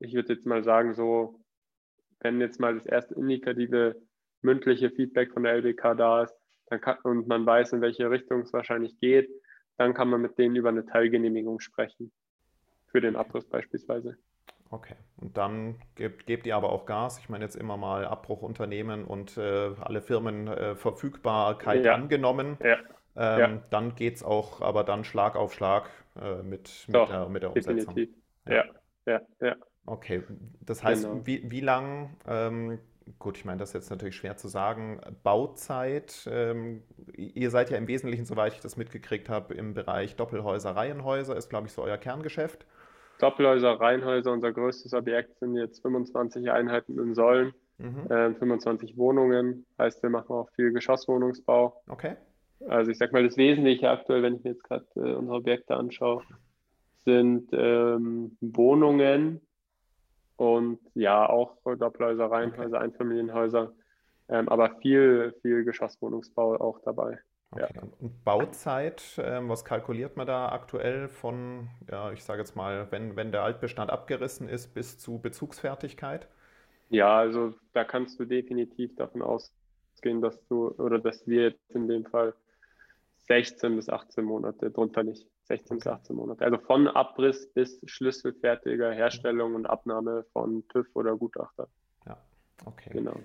Ich 0.00 0.14
würde 0.14 0.34
jetzt 0.34 0.46
mal 0.46 0.62
sagen, 0.62 0.94
so, 0.94 1.40
wenn 2.20 2.40
jetzt 2.40 2.60
mal 2.60 2.74
das 2.74 2.86
erste 2.86 3.14
indikative 3.14 3.96
mündliche 4.42 4.90
Feedback 4.90 5.32
von 5.32 5.44
der 5.44 5.54
LBK 5.54 5.94
da 5.96 6.24
ist 6.24 6.36
dann 6.66 6.80
kann, 6.80 6.98
und 7.02 7.28
man 7.28 7.46
weiß, 7.46 7.72
in 7.72 7.80
welche 7.80 8.10
Richtung 8.10 8.42
es 8.42 8.52
wahrscheinlich 8.52 8.98
geht, 8.98 9.30
dann 9.76 9.94
kann 9.94 10.08
man 10.08 10.20
mit 10.20 10.38
denen 10.38 10.56
über 10.56 10.68
eine 10.68 10.86
Teilgenehmigung 10.86 11.60
sprechen. 11.60 12.12
Für 12.88 13.00
den 13.00 13.16
Abriss 13.16 13.46
beispielsweise. 13.46 14.16
Okay, 14.70 14.96
und 15.18 15.36
dann 15.36 15.76
gebt, 15.94 16.26
gebt, 16.26 16.46
ihr 16.46 16.56
aber 16.56 16.70
auch 16.72 16.86
Gas. 16.86 17.18
Ich 17.18 17.28
meine 17.28 17.44
jetzt 17.44 17.54
immer 17.54 17.76
mal 17.76 18.04
Abbruchunternehmen 18.04 19.04
und 19.04 19.36
äh, 19.36 19.70
alle 19.80 20.02
Firmen 20.02 20.48
äh, 20.48 20.74
Verfügbarkeit 20.74 21.84
ja. 21.84 21.94
angenommen. 21.94 22.58
Ja. 22.62 22.78
Ähm, 23.16 23.40
ja. 23.40 23.62
Dann 23.70 23.94
geht 23.94 24.16
es 24.16 24.22
auch, 24.22 24.60
aber 24.60 24.84
dann 24.84 25.04
Schlag 25.04 25.36
auf 25.36 25.54
Schlag 25.54 25.88
äh, 26.20 26.42
mit, 26.42 26.84
mit, 26.86 26.94
Doch, 26.94 27.08
der, 27.08 27.28
mit 27.28 27.42
der 27.42 27.50
Umsetzung. 27.50 27.94
Definitiv. 27.94 28.16
Ja, 28.48 28.64
ja, 29.06 29.20
ja. 29.40 29.56
Okay, 29.86 30.22
das 30.60 30.82
heißt, 30.82 31.04
genau. 31.04 31.26
wie, 31.26 31.48
wie 31.48 31.60
lang, 31.60 32.16
ähm, 32.26 32.80
gut, 33.20 33.38
ich 33.38 33.44
meine, 33.44 33.58
das 33.58 33.70
ist 33.70 33.74
jetzt 33.74 33.90
natürlich 33.90 34.16
schwer 34.16 34.36
zu 34.36 34.48
sagen, 34.48 35.00
Bauzeit, 35.22 36.28
ähm, 36.30 36.82
ihr 37.14 37.50
seid 37.50 37.70
ja 37.70 37.78
im 37.78 37.86
Wesentlichen, 37.86 38.24
soweit 38.24 38.52
ich 38.54 38.60
das 38.60 38.76
mitgekriegt 38.76 39.28
habe, 39.28 39.54
im 39.54 39.74
Bereich 39.74 40.16
Doppelhäuser, 40.16 40.74
Reihenhäuser, 40.74 41.36
ist, 41.36 41.48
glaube 41.48 41.68
ich, 41.68 41.72
so 41.72 41.82
euer 41.82 41.98
Kerngeschäft. 41.98 42.66
Doppelhäuser, 43.18 43.80
Reihenhäuser, 43.80 44.32
unser 44.32 44.52
größtes 44.52 44.92
Objekt 44.94 45.38
sind 45.38 45.56
jetzt 45.56 45.80
25 45.82 46.50
Einheiten 46.50 46.98
in 46.98 47.14
Säulen, 47.14 47.52
mhm. 47.78 48.10
äh, 48.10 48.34
25 48.34 48.96
Wohnungen. 48.96 49.66
Heißt, 49.78 50.02
wir 50.02 50.10
machen 50.10 50.32
auch 50.32 50.50
viel 50.50 50.72
Geschosswohnungsbau. 50.72 51.82
Okay. 51.88 52.16
Also 52.68 52.90
ich 52.90 52.98
sag 52.98 53.12
mal, 53.12 53.24
das 53.24 53.36
Wesentliche 53.36 53.90
aktuell, 53.90 54.22
wenn 54.22 54.36
ich 54.36 54.44
mir 54.44 54.50
jetzt 54.50 54.64
gerade 54.64 54.86
äh, 54.96 55.14
unsere 55.14 55.36
Objekte 55.36 55.76
anschaue, 55.76 56.22
sind 57.04 57.48
ähm, 57.52 58.36
Wohnungen 58.40 59.40
und 60.36 60.80
ja, 60.94 61.28
auch 61.28 61.56
Doppelhäuser, 61.64 62.30
Reihenhäuser, 62.30 62.76
okay. 62.76 62.84
Einfamilienhäuser, 62.84 63.72
ähm, 64.28 64.48
aber 64.48 64.76
viel, 64.80 65.34
viel 65.42 65.64
Geschosswohnungsbau 65.64 66.56
auch 66.56 66.80
dabei. 66.84 67.18
Okay. 67.52 67.66
Ja. 67.74 67.82
Und 68.00 68.24
Bauzeit, 68.24 69.02
ähm, 69.18 69.48
was 69.48 69.64
kalkuliert 69.64 70.16
man 70.16 70.26
da 70.26 70.50
aktuell 70.50 71.08
von, 71.08 71.68
ja, 71.90 72.12
ich 72.12 72.24
sage 72.24 72.40
jetzt 72.40 72.56
mal, 72.56 72.90
wenn, 72.90 73.16
wenn 73.16 73.32
der 73.32 73.42
Altbestand 73.42 73.90
abgerissen 73.90 74.48
ist, 74.48 74.74
bis 74.74 74.98
zu 74.98 75.18
Bezugsfertigkeit? 75.18 76.28
Ja, 76.88 77.16
also 77.16 77.54
da 77.72 77.84
kannst 77.84 78.18
du 78.20 78.24
definitiv 78.24 78.94
davon 78.96 79.22
ausgehen, 79.22 80.20
dass 80.20 80.44
du, 80.48 80.70
oder 80.72 80.98
dass 80.98 81.26
wir 81.26 81.42
jetzt 81.44 81.70
in 81.70 81.88
dem 81.88 82.04
Fall 82.04 82.34
16 83.28 83.76
bis 83.76 83.88
18 83.88 84.24
Monate, 84.24 84.70
drunter 84.70 85.02
nicht, 85.02 85.26
16 85.44 85.76
okay. 85.76 85.76
bis 85.76 85.86
18 85.86 86.16
Monate. 86.16 86.44
Also 86.44 86.58
von 86.58 86.88
Abriss 86.88 87.46
bis 87.52 87.80
schlüsselfertiger 87.86 88.92
Herstellung 88.92 89.54
und 89.54 89.66
Abnahme 89.66 90.24
von 90.32 90.66
TÜV 90.68 90.86
oder 90.94 91.16
Gutachter. 91.16 91.68
Ja, 92.06 92.18
okay. 92.64 92.90
Genau. 92.90 93.16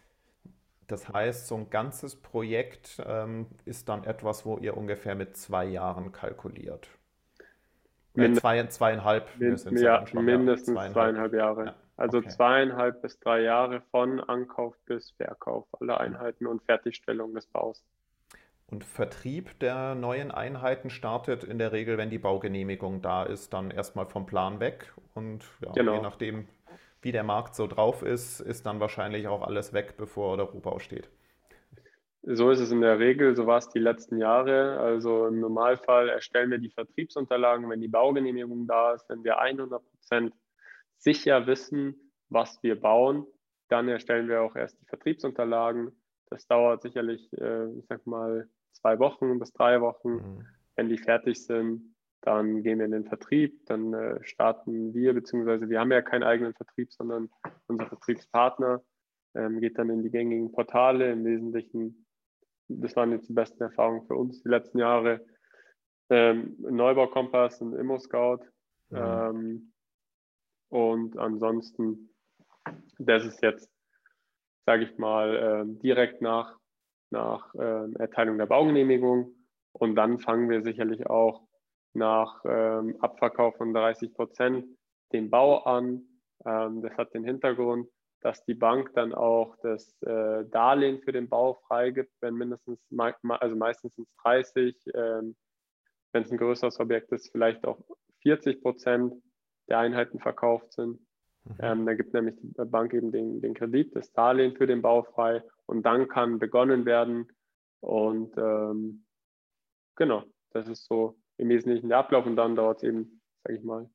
Das 0.92 1.08
heißt, 1.08 1.48
so 1.48 1.56
ein 1.56 1.70
ganzes 1.70 2.18
Projekt 2.18 3.02
ähm, 3.06 3.48
ist 3.64 3.88
dann 3.88 4.04
etwas, 4.04 4.46
wo 4.46 4.58
ihr 4.58 4.76
ungefähr 4.76 5.16
mit 5.16 5.38
zwei 5.38 5.66
Jahren 5.66 6.12
kalkuliert. 6.12 6.89
Mind 8.14 8.38
zwei, 8.38 8.62
zweieinhalb. 8.68 9.30
Mind 9.39 9.64
ja, 9.80 10.04
mindestens 10.14 10.74
zweieinhalb, 10.74 10.94
zweieinhalb 10.94 11.34
Jahre. 11.34 11.66
Ja, 11.68 11.76
also 11.96 12.18
okay. 12.18 12.28
zweieinhalb 12.28 13.02
bis 13.02 13.18
drei 13.22 13.42
Jahre 13.42 13.82
von 13.92 14.20
Ankauf 14.20 14.76
bis 14.86 15.12
Verkauf 15.12 15.66
aller 15.80 16.02
Einheiten 16.02 16.46
und 16.46 16.62
Fertigstellung 16.64 17.34
des 17.34 17.48
Baus. 17.48 17.82
Und 18.68 18.84
Vertrieb 18.84 19.60
der 19.60 19.96
neuen 19.96 20.32
Einheiten 20.32 20.89
startet 20.89 21.46
in 21.46 21.58
der 21.58 21.72
Regel, 21.72 21.98
wenn 21.98 22.10
die 22.10 22.20
Baugenehmigung 22.20 23.02
da 23.02 23.24
ist, 23.24 23.54
dann 23.54 23.72
erstmal 23.72 24.08
vom 24.08 24.26
Plan 24.26 24.60
weg. 24.60 24.94
Und 25.14 25.46
ja, 25.62 25.72
genau. 25.72 25.96
je 25.96 26.02
nachdem, 26.02 26.48
wie 27.02 27.12
der 27.12 27.24
Markt 27.24 27.56
so 27.56 27.68
drauf 27.68 28.04
ist, 28.04 28.39
ist 28.39 28.66
dann 28.66 28.80
wahrscheinlich 28.80 29.28
auch 29.28 29.41
alles 29.41 29.74
weg, 29.74 29.95
bevor 29.97 30.38
der 30.38 30.45
Rohbau 30.45 30.80
steht. 30.80 31.10
So 32.24 32.52
ist 32.52 32.60
es 32.60 32.72
in 32.72 32.82
der 32.82 32.99
Regel, 32.99 33.36
so 33.36 33.47
war 33.47 33.58
es 33.58 33.70
die 33.70 33.80
letzten 33.80 34.18
Jahre. 34.18 34.78
Also 34.80 35.26
im 35.26 35.39
Normalfall 35.39 36.10
erstellen 36.10 36.52
wir 36.52 36.60
die 36.60 36.70
Vertriebsunterlagen, 36.70 37.68
wenn 37.70 37.82
die 37.82 37.88
Baugenehmigung 37.88 38.68
da 38.68 38.93
ist, 38.93 39.10
wenn 39.10 39.24
wir 39.24 39.39
100 39.39 39.84
Prozent 39.84 40.34
sicher 40.97 41.47
wissen, 41.47 42.12
was 42.30 42.62
wir 42.62 42.80
bauen, 42.80 43.26
dann 43.70 43.88
erstellen 43.88 44.28
wir 44.28 44.43
auch 44.43 44.56
erst 44.56 44.80
die 44.80 44.86
Vertriebsunterlagen. 44.86 45.91
Das 46.30 46.45
dauert 46.45 46.84
sicherlich, 46.84 47.28
äh, 47.34 47.72
ich 47.74 47.88
sag 47.88 48.06
mal, 48.06 48.47
zwei 48.72 48.99
Wochen 48.99 49.39
bis 49.39 49.52
drei 49.52 49.82
Wochen. 49.82 50.14
Mhm. 50.14 50.45
Wenn 50.76 50.89
die 50.89 50.99
fertig 50.99 51.43
sind, 51.43 51.91
dann 52.22 52.64
gehen 52.64 52.80
wir 52.80 52.86
in 52.86 52.92
den 52.92 53.06
Vertrieb, 53.06 53.66
dann 53.66 53.94
äh, 53.94 54.24
starten 54.24 54.94
wir, 54.94 55.14
beziehungsweise 55.14 55.70
wir 55.70 55.80
haben 55.80 55.92
ja 55.92 56.02
keinen 56.02 56.24
eigenen 56.24 56.54
Vertrieb, 56.54 56.92
sondern 56.92 57.30
unser 57.68 57.88
Vertriebspartner 57.88 58.84
ähm, 59.36 59.60
geht 59.60 59.78
dann 59.78 59.90
in 59.90 60.04
die 60.04 60.12
gängigen 60.12 60.52
Portale. 60.52 61.12
Im 61.12 61.26
Wesentlichen, 61.26 62.06
das 62.68 62.96
waren 62.96 63.12
jetzt 63.12 63.30
die 63.30 63.34
besten 63.34 63.64
Erfahrungen 63.64 64.06
für 64.06 64.16
uns 64.16 64.44
die 64.44 64.50
letzten 64.50 64.80
Jahre. 64.80 65.26
Ähm, 66.10 66.56
Neubaukompass 66.60 67.62
und 67.62 67.74
ImmoScout. 67.74 68.40
Mhm. 68.90 68.98
Ähm, 68.98 69.74
und 70.70 71.18
ansonsten, 71.18 72.14
das 73.00 73.26
ist 73.26 73.42
jetzt, 73.42 73.72
sage 74.66 74.84
ich 74.84 74.98
mal, 74.98 75.36
äh, 75.36 75.80
direkt 75.82 76.22
nach 76.22 76.62
nach 77.12 77.54
äh, 77.56 77.94
Erteilung 78.00 78.38
der 78.38 78.48
Baugenehmigung. 78.48 79.36
Und 79.74 79.96
dann 79.96 80.20
fangen 80.20 80.50
wir 80.50 80.64
sicherlich 80.64 81.08
auch 81.08 81.48
nach 81.94 82.44
ähm, 82.46 82.96
Abverkauf 83.00 83.56
von 83.58 83.74
30 83.74 84.14
Prozent 84.14 84.66
den 85.12 85.30
Bau 85.30 85.60
an. 85.64 86.04
Ähm, 86.46 86.82
das 86.82 86.94
hat 86.98 87.14
den 87.14 87.24
Hintergrund, 87.24 87.88
dass 88.22 88.44
die 88.46 88.54
Bank 88.54 88.92
dann 88.94 89.14
auch 89.14 89.56
das 89.62 90.02
äh, 90.04 90.46
Darlehen 90.46 91.02
für 91.02 91.12
den 91.12 91.28
Bau 91.28 91.56
freigibt, 91.68 92.12
wenn 92.22 92.36
mindestens, 92.36 92.80
also 92.98 93.56
meistens 93.56 93.94
30, 94.24 94.76
ähm, 94.94 95.36
wenn 96.14 96.24
es 96.24 96.32
ein 96.32 96.38
größeres 96.38 96.80
Objekt 96.80 97.12
ist, 97.12 97.32
vielleicht 97.32 97.66
auch 97.66 97.80
40 98.22 98.62
Prozent 98.62 99.14
der 99.70 99.80
Einheiten 99.80 100.20
verkauft 100.20 100.74
sind. 100.74 101.00
Mhm. 101.44 101.56
Ähm, 101.60 101.86
da 101.86 101.94
gibt 101.94 102.14
nämlich 102.14 102.36
die 102.39 102.54
Bank 102.66 102.94
eben 102.94 103.12
den, 103.12 103.42
den 103.42 103.54
Kredit, 103.54 103.96
das 103.96 104.12
Darlehen 104.14 104.56
für 104.56 104.68
den 104.68 104.82
Bau 104.82 105.04
frei 105.04 105.44
und 105.66 105.84
dann 105.84 106.08
kann 106.08 106.39
begonnen 106.39 106.86
werden. 106.86 107.28
Und 107.80 108.38
ähm, 108.38 109.06
genau, 109.96 110.24
das 110.52 110.68
ist 110.68 110.86
so 110.86 111.16
im 111.42 111.50
Wesentlichen 111.50 111.89
der 111.89 111.98
Ablauf 111.98 112.26
und 112.26 112.36
dann 112.36 112.56
dauert 112.56 112.78
es 112.78 112.84
eben, 112.84 113.20
sage 113.44 113.58
ich 113.58 113.64
mal, 113.64 113.89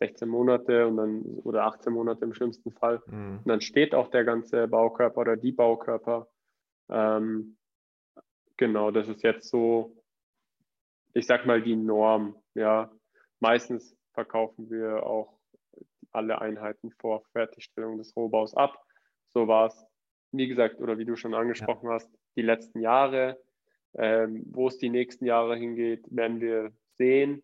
16 0.00 0.28
Monate 0.28 0.86
und 0.86 0.96
dann 0.96 1.22
oder 1.44 1.64
18 1.64 1.92
Monate 1.92 2.24
im 2.24 2.34
schlimmsten 2.34 2.72
Fall. 2.72 3.02
Mhm. 3.06 3.38
Und 3.38 3.48
dann 3.48 3.60
steht 3.60 3.94
auch 3.94 4.08
der 4.08 4.24
ganze 4.24 4.68
Baukörper 4.68 5.20
oder 5.20 5.36
die 5.36 5.52
Baukörper. 5.52 6.28
Ähm, 6.90 7.56
genau, 8.56 8.90
das 8.90 9.08
ist 9.08 9.22
jetzt 9.22 9.48
so, 9.48 9.96
ich 11.14 11.26
sag 11.26 11.46
mal, 11.46 11.62
die 11.62 11.76
Norm. 11.76 12.36
Ja, 12.54 12.90
meistens 13.40 13.96
verkaufen 14.12 14.70
wir 14.70 15.04
auch 15.04 15.38
alle 16.12 16.40
Einheiten 16.40 16.90
vor 16.98 17.22
Fertigstellung 17.32 17.96
des 17.96 18.14
Rohbaus 18.14 18.54
ab. 18.54 18.82
So 19.28 19.48
war 19.48 19.66
es, 19.66 19.86
wie 20.32 20.48
gesagt, 20.48 20.80
oder 20.80 20.98
wie 20.98 21.04
du 21.04 21.16
schon 21.16 21.34
angesprochen 21.34 21.86
ja. 21.86 21.94
hast, 21.94 22.10
die 22.36 22.42
letzten 22.42 22.80
Jahre. 22.80 23.40
Ähm, 23.94 24.44
wo 24.46 24.68
es 24.68 24.78
die 24.78 24.88
nächsten 24.88 25.24
Jahre 25.24 25.56
hingeht, 25.56 26.04
werden 26.10 26.40
wir 26.40 26.72
sehen, 27.00 27.42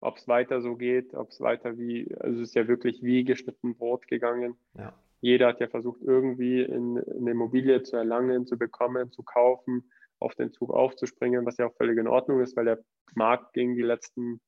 ob 0.00 0.18
es 0.18 0.28
weiter 0.28 0.60
so 0.60 0.76
geht, 0.76 1.12
ob 1.14 1.30
es 1.30 1.40
weiter 1.40 1.76
wie, 1.76 2.14
also 2.20 2.40
es 2.40 2.50
ist 2.50 2.54
ja 2.54 2.68
wirklich 2.68 3.02
wie 3.02 3.24
geschnitten 3.24 3.76
Brot 3.76 4.06
gegangen. 4.06 4.56
Ja. 4.78 4.94
Jeder 5.20 5.48
hat 5.48 5.60
ja 5.60 5.66
versucht, 5.66 6.00
irgendwie 6.02 6.62
in, 6.62 6.98
eine 6.98 7.32
Immobilie 7.32 7.82
zu 7.82 7.96
erlangen, 7.96 8.46
zu 8.46 8.56
bekommen, 8.56 9.10
zu 9.10 9.24
kaufen, 9.24 9.90
auf 10.20 10.36
den 10.36 10.52
Zug 10.52 10.70
aufzuspringen, 10.70 11.44
was 11.44 11.56
ja 11.56 11.66
auch 11.66 11.74
völlig 11.74 11.98
in 11.98 12.06
Ordnung 12.06 12.40
ist, 12.40 12.56
weil 12.56 12.66
der 12.66 12.78
Markt 13.14 13.52
ging 13.52 13.74
die 13.74 13.82
letzten, 13.82 14.40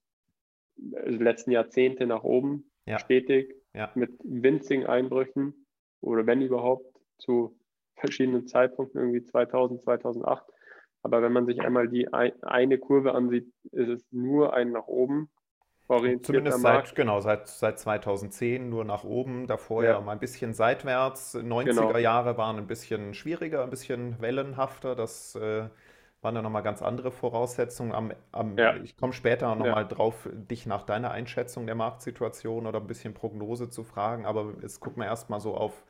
also 0.95 1.18
letzten 1.18 1.51
Jahrzehnte 1.51 2.07
nach 2.07 2.22
oben 2.22 2.70
ja. 2.86 2.99
stetig 3.01 3.55
ja. 3.74 3.91
mit 3.97 4.12
winzigen 4.22 4.86
Einbrüchen 4.86 5.66
oder 6.01 6.26
wenn 6.26 6.41
überhaupt 6.41 6.86
zu 7.18 7.59
verschiedenen 7.97 8.47
Zeitpunkten, 8.47 9.01
irgendwie 9.01 9.24
2000, 9.24 9.82
2008. 9.82 10.45
Aber 11.03 11.22
wenn 11.22 11.32
man 11.32 11.46
sich 11.46 11.61
einmal 11.61 11.88
die 11.88 12.12
eine 12.12 12.78
Kurve 12.78 13.14
ansieht, 13.14 13.53
ist 13.70 13.88
es 13.88 14.05
nur 14.11 14.55
ein 14.55 14.72
nach 14.72 14.86
oben 14.86 15.30
orientiert. 15.88 16.26
Zumindest 16.26 16.61
seit, 16.61 16.94
genau, 16.94 17.20
seit, 17.20 17.49
seit 17.49 17.78
2010 17.78 18.68
nur 18.68 18.84
nach 18.84 19.05
oben, 19.05 19.46
davor 19.46 19.84
ja, 19.84 19.92
ja 19.92 20.01
mal 20.01 20.12
ein 20.12 20.18
bisschen 20.18 20.55
seitwärts. 20.55 21.34
90er 21.36 21.64
genau. 21.64 21.96
Jahre 21.96 22.36
waren 22.36 22.59
ein 22.59 22.66
bisschen 22.66 23.14
schwieriger, 23.14 23.62
ein 23.62 23.70
bisschen 23.70 24.20
wellenhafter. 24.20 24.94
Das 24.94 25.34
äh, 25.34 25.68
waren 26.20 26.34
da 26.34 26.42
nochmal 26.42 26.62
ganz 26.62 26.82
andere 26.82 27.11
Voraussetzungen. 27.11 27.92
Am, 27.92 28.12
am, 28.32 28.59
ja. 28.59 28.76
Ich 28.76 28.96
komme 28.96 29.12
später 29.12 29.55
nochmal 29.55 29.82
ja. 29.82 29.84
drauf, 29.84 30.28
dich 30.32 30.66
nach 30.66 30.82
deiner 30.82 31.11
Einschätzung 31.11 31.66
der 31.66 31.74
Marktsituation 31.74 32.66
oder 32.66 32.80
ein 32.80 32.86
bisschen 32.86 33.14
Prognose 33.14 33.70
zu 33.70 33.84
fragen, 33.84 34.26
aber 34.26 34.55
jetzt 34.62 34.80
gucken 34.80 35.03
wir 35.03 35.07
erstmal 35.07 35.40
so 35.40 35.55
auf 35.55 35.84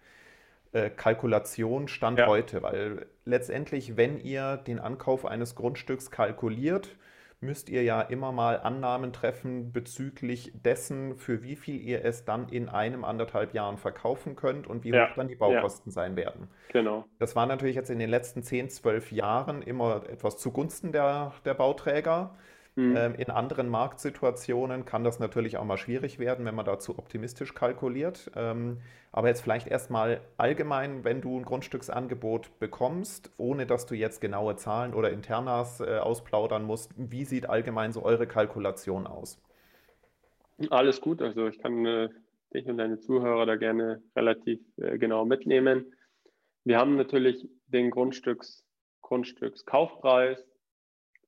äh, 0.72 0.90
Kalkulation 0.90 1.88
Stand 1.88 2.18
ja. 2.18 2.26
heute, 2.26 2.62
weil 2.62 3.06
letztendlich, 3.24 3.96
wenn 3.96 4.18
ihr 4.18 4.56
den 4.56 4.78
Ankauf 4.78 5.24
eines 5.24 5.54
Grundstücks 5.54 6.10
kalkuliert, 6.10 6.96
müsst 7.40 7.68
ihr 7.68 7.84
ja 7.84 8.00
immer 8.00 8.32
mal 8.32 8.60
Annahmen 8.60 9.12
treffen 9.12 9.72
bezüglich 9.72 10.52
dessen, 10.54 11.16
für 11.16 11.42
wie 11.42 11.54
viel 11.54 11.80
ihr 11.80 12.04
es 12.04 12.24
dann 12.24 12.48
in 12.48 12.68
einem, 12.68 13.04
anderthalb 13.04 13.54
Jahren 13.54 13.78
verkaufen 13.78 14.34
könnt 14.34 14.66
und 14.66 14.82
wie 14.84 14.90
ja. 14.90 15.08
hoch 15.08 15.14
dann 15.14 15.28
die 15.28 15.36
Baukosten 15.36 15.90
ja. 15.90 15.94
sein 15.94 16.16
werden. 16.16 16.48
Genau. 16.72 17.04
Das 17.18 17.36
war 17.36 17.46
natürlich 17.46 17.76
jetzt 17.76 17.90
in 17.90 18.00
den 18.00 18.10
letzten 18.10 18.42
10, 18.42 18.70
12 18.70 19.12
Jahren 19.12 19.62
immer 19.62 20.02
etwas 20.08 20.36
zugunsten 20.38 20.90
der, 20.90 21.32
der 21.44 21.54
Bauträger. 21.54 22.34
Mhm. 22.78 22.96
Ähm, 22.96 23.14
in 23.16 23.28
anderen 23.28 23.68
Marktsituationen 23.68 24.84
kann 24.84 25.02
das 25.02 25.18
natürlich 25.18 25.56
auch 25.56 25.64
mal 25.64 25.78
schwierig 25.78 26.20
werden, 26.20 26.44
wenn 26.46 26.54
man 26.54 26.64
da 26.64 26.78
zu 26.78 26.96
optimistisch 26.96 27.52
kalkuliert. 27.52 28.30
Ähm, 28.36 28.78
aber 29.10 29.26
jetzt 29.26 29.40
vielleicht 29.40 29.66
erstmal 29.66 30.20
allgemein, 30.36 31.02
wenn 31.02 31.20
du 31.20 31.36
ein 31.36 31.44
Grundstücksangebot 31.44 32.56
bekommst, 32.60 33.32
ohne 33.36 33.66
dass 33.66 33.86
du 33.86 33.96
jetzt 33.96 34.20
genaue 34.20 34.54
Zahlen 34.54 34.94
oder 34.94 35.10
Internas 35.10 35.80
äh, 35.80 35.98
ausplaudern 35.98 36.62
musst, 36.62 36.92
wie 36.96 37.24
sieht 37.24 37.50
allgemein 37.50 37.90
so 37.90 38.04
eure 38.04 38.28
Kalkulation 38.28 39.08
aus? 39.08 39.42
Alles 40.70 41.00
gut, 41.00 41.20
also 41.20 41.48
ich 41.48 41.58
kann 41.58 41.84
äh, 41.84 42.08
dich 42.54 42.66
und 42.66 42.78
deine 42.78 43.00
Zuhörer 43.00 43.44
da 43.44 43.56
gerne 43.56 44.04
relativ 44.14 44.60
äh, 44.76 44.98
genau 44.98 45.24
mitnehmen. 45.24 45.92
Wir 46.62 46.78
haben 46.78 46.94
natürlich 46.94 47.48
den 47.66 47.90
Grundstücks, 47.90 48.64
Grundstückskaufpreis, 49.02 50.46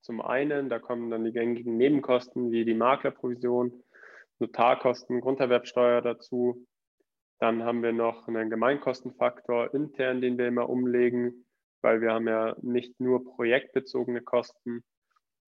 zum 0.00 0.20
einen, 0.20 0.68
da 0.68 0.78
kommen 0.78 1.10
dann 1.10 1.24
die 1.24 1.32
gängigen 1.32 1.76
Nebenkosten 1.76 2.50
wie 2.50 2.64
die 2.64 2.74
Maklerprovision, 2.74 3.82
Notarkosten, 4.38 5.20
Grunderwerbsteuer 5.20 6.00
dazu. 6.00 6.66
Dann 7.38 7.64
haben 7.64 7.82
wir 7.82 7.92
noch 7.92 8.26
einen 8.28 8.50
Gemeinkostenfaktor 8.50 9.74
intern, 9.74 10.20
den 10.20 10.38
wir 10.38 10.48
immer 10.48 10.68
umlegen, 10.68 11.46
weil 11.82 12.00
wir 12.00 12.12
haben 12.12 12.28
ja 12.28 12.56
nicht 12.62 12.98
nur 13.00 13.24
projektbezogene 13.24 14.22
Kosten, 14.22 14.82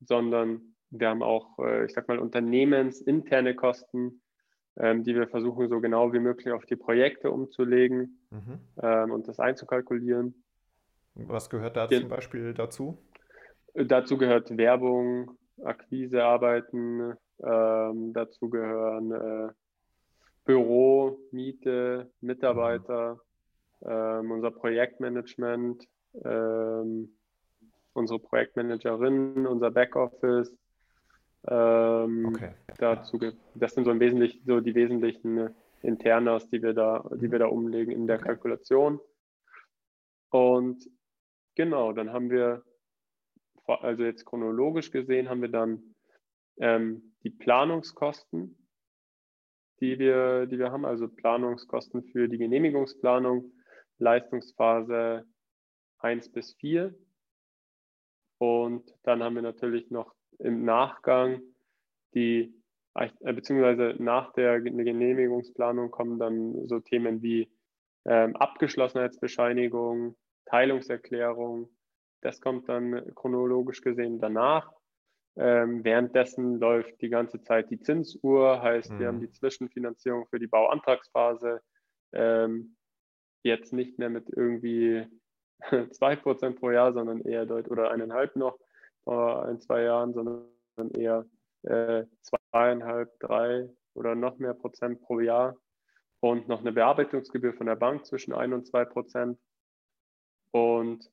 sondern 0.00 0.74
wir 0.90 1.08
haben 1.08 1.22
auch, 1.22 1.58
äh, 1.58 1.86
ich 1.86 1.92
sag 1.92 2.08
mal, 2.08 2.18
unternehmensinterne 2.18 3.54
Kosten, 3.54 4.22
ähm, 4.76 5.04
die 5.04 5.14
wir 5.14 5.28
versuchen, 5.28 5.68
so 5.68 5.80
genau 5.80 6.12
wie 6.12 6.18
möglich 6.18 6.52
auf 6.52 6.66
die 6.66 6.76
Projekte 6.76 7.30
umzulegen 7.30 8.20
mhm. 8.30 8.58
Ähm, 8.82 9.10
und 9.10 9.28
das 9.28 9.38
einzukalkulieren. 9.38 10.42
Was 11.14 11.50
gehört 11.50 11.76
da 11.76 11.88
zum 11.88 12.08
Beispiel 12.08 12.54
dazu? 12.54 12.98
Dazu 13.74 14.18
gehört 14.18 14.56
Werbung, 14.56 15.38
Akquisearbeiten, 15.62 17.14
ähm, 17.42 18.12
dazu 18.12 18.50
gehören 18.50 19.12
äh, 19.12 19.52
Büro, 20.44 21.18
Miete, 21.30 22.10
Mitarbeiter, 22.20 23.20
ähm, 23.82 24.30
unser 24.30 24.50
Projektmanagement, 24.50 25.88
ähm, 26.24 27.16
unsere 27.94 28.18
Projektmanagerin, 28.18 29.46
unser 29.46 29.70
Backoffice. 29.70 30.54
Ähm, 31.46 32.26
okay. 32.26 32.54
Dazu, 32.78 33.18
das 33.54 33.74
sind 33.74 33.84
so 33.84 33.90
im 33.90 34.00
Wesentlichen 34.00 34.44
so 34.46 34.60
die 34.60 34.74
wesentlichen 34.74 35.50
Internas, 35.82 36.48
die 36.48 36.62
wir 36.62 36.74
da, 36.74 37.08
die 37.14 37.30
wir 37.30 37.38
da 37.38 37.46
umlegen 37.46 37.92
in 37.92 38.06
der. 38.06 38.18
Kalkulation. 38.18 39.00
Und 40.30 40.88
genau, 41.54 41.92
dann 41.92 42.12
haben 42.12 42.30
wir 42.30 42.62
also 43.66 44.04
jetzt 44.04 44.24
chronologisch 44.24 44.90
gesehen, 44.90 45.28
haben 45.28 45.42
wir 45.42 45.48
dann 45.48 45.94
ähm, 46.58 47.14
die 47.22 47.30
Planungskosten, 47.30 48.56
die 49.80 49.98
wir, 49.98 50.46
die 50.46 50.58
wir 50.58 50.70
haben, 50.70 50.84
also 50.84 51.08
Planungskosten 51.08 52.04
für 52.04 52.28
die 52.28 52.38
Genehmigungsplanung, 52.38 53.52
Leistungsphase 53.98 55.24
1 55.98 56.32
bis 56.32 56.54
4 56.54 56.94
Und 58.38 58.92
dann 59.04 59.22
haben 59.22 59.36
wir 59.36 59.42
natürlich 59.42 59.90
noch 59.90 60.14
im 60.38 60.64
Nachgang 60.64 61.40
die, 62.14 62.54
äh, 62.94 63.32
beziehungsweise 63.32 63.94
nach 63.98 64.32
der 64.32 64.60
Genehmigungsplanung 64.60 65.90
kommen 65.90 66.18
dann 66.18 66.66
so 66.66 66.80
Themen 66.80 67.22
wie 67.22 67.50
ähm, 68.04 68.34
Abgeschlossenheitsbescheinigung, 68.36 70.16
Teilungserklärung. 70.46 71.70
Das 72.22 72.40
kommt 72.40 72.68
dann 72.68 73.14
chronologisch 73.14 73.82
gesehen 73.82 74.18
danach. 74.18 74.72
Ähm, 75.36 75.82
währenddessen 75.82 76.58
läuft 76.58 77.00
die 77.00 77.08
ganze 77.08 77.42
Zeit 77.42 77.70
die 77.70 77.80
Zinsuhr, 77.80 78.60
heißt, 78.60 78.92
mhm. 78.92 78.98
wir 78.98 79.06
haben 79.08 79.16
mhm. 79.16 79.22
die 79.22 79.30
Zwischenfinanzierung 79.30 80.26
für 80.26 80.38
die 80.38 80.46
Bauantragsphase. 80.46 81.62
Ähm, 82.12 82.76
jetzt 83.42 83.72
nicht 83.72 83.98
mehr 83.98 84.10
mit 84.10 84.28
irgendwie 84.28 85.06
2% 85.60 86.58
pro 86.58 86.70
Jahr, 86.70 86.92
sondern 86.92 87.22
eher 87.22 87.46
deutlich 87.46 87.70
oder 87.70 87.90
eineinhalb 87.90 88.36
noch 88.36 88.58
vor 89.04 89.46
ein, 89.46 89.60
zwei 89.60 89.82
Jahren, 89.82 90.12
sondern 90.12 90.46
eher 90.94 91.26
äh, 91.62 92.04
zweieinhalb, 92.20 93.18
drei 93.18 93.68
oder 93.94 94.14
noch 94.14 94.38
mehr 94.38 94.54
Prozent 94.54 95.00
pro 95.02 95.20
Jahr 95.20 95.56
und 96.20 96.46
noch 96.48 96.60
eine 96.60 96.72
Bearbeitungsgebühr 96.72 97.54
von 97.54 97.66
der 97.66 97.76
Bank 97.76 98.06
zwischen 98.06 98.32
1 98.32 98.52
und 98.54 98.66
2 98.66 98.84
Prozent. 98.84 99.38
Und 100.52 101.10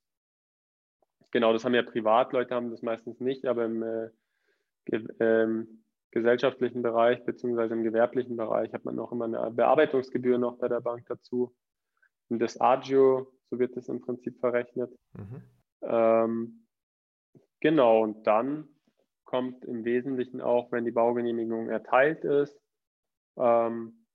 genau, 1.32 1.54
das 1.54 1.66
haben 1.66 1.74
ja 1.74 1.84
Privatleute, 1.84 2.56
haben 2.56 2.72
das 2.72 2.82
meistens 2.82 3.20
nicht, 3.20 3.46
aber 3.46 3.66
im 3.66 3.84
äh, 3.84 4.10
ge 4.86 5.08
ähm, 5.20 5.84
gesellschaftlichen 6.12 6.82
Bereich 6.82 7.24
beziehungsweise 7.24 7.74
im 7.74 7.84
gewerblichen 7.84 8.36
Bereich 8.36 8.74
hat 8.74 8.86
man 8.86 8.96
noch 8.96 9.12
immer 9.12 9.26
eine 9.26 9.52
Bearbeitungsgebühr 9.52 10.38
noch 10.38 10.58
bei 10.58 10.68
der 10.68 10.82
Bank 10.82 11.06
dazu. 11.08 11.56
Und 12.30 12.40
das 12.40 12.60
Agio, 12.60 13.32
so 13.50 13.60
wird 13.60 13.78
es 13.78 13.90
im 13.90 14.02
Prinzip 14.02 14.40
verrechnet. 14.40 14.92
Mhm. 15.14 15.42
Ähm, 15.82 16.68
genau, 17.60 18.04
und 18.04 18.26
dann 18.26 18.68
kommt 19.24 19.64
im 19.66 19.86
Wesentlichen 19.86 20.42
auch, 20.42 20.72
wenn 20.72 20.86
die 20.86 20.92
Baugenehmigung 20.92 21.70
erteilt 21.70 22.24
ist, 22.24 22.60
ähm, 23.38 24.06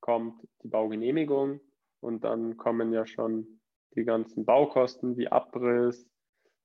kommt 0.00 0.46
die 0.62 0.68
Baugenehmigung 0.68 1.60
und 2.00 2.22
dann 2.22 2.56
kommen 2.56 2.92
ja 2.92 3.06
schon 3.06 3.55
die 3.96 4.04
ganzen 4.04 4.44
Baukosten 4.44 5.16
wie 5.16 5.28
Abriss, 5.28 6.06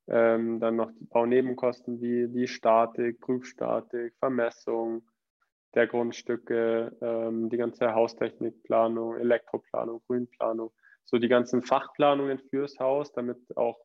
ähm, 0.08 0.60
dann 0.60 0.76
noch 0.76 0.92
die 0.92 1.06
Baunebenkosten 1.06 2.02
wie 2.02 2.28
die 2.28 2.48
Statik, 2.48 3.22
Prüfstatik, 3.22 4.14
Vermessung 4.20 5.04
der 5.74 5.88
Grundstücke, 5.88 6.98
ähm, 7.02 7.50
die 7.50 7.58
ganze 7.58 7.94
Haustechnikplanung, 7.94 9.18
Elektroplanung, 9.18 10.02
Grünplanung, 10.08 10.72
so 11.06 11.18
die 11.18 11.30
ganzen 11.30 11.62
Fachplanungen 11.62 12.40
fürs 12.40 12.78
Haus, 12.80 13.14
damit 13.14 13.38
auch, 13.56 13.80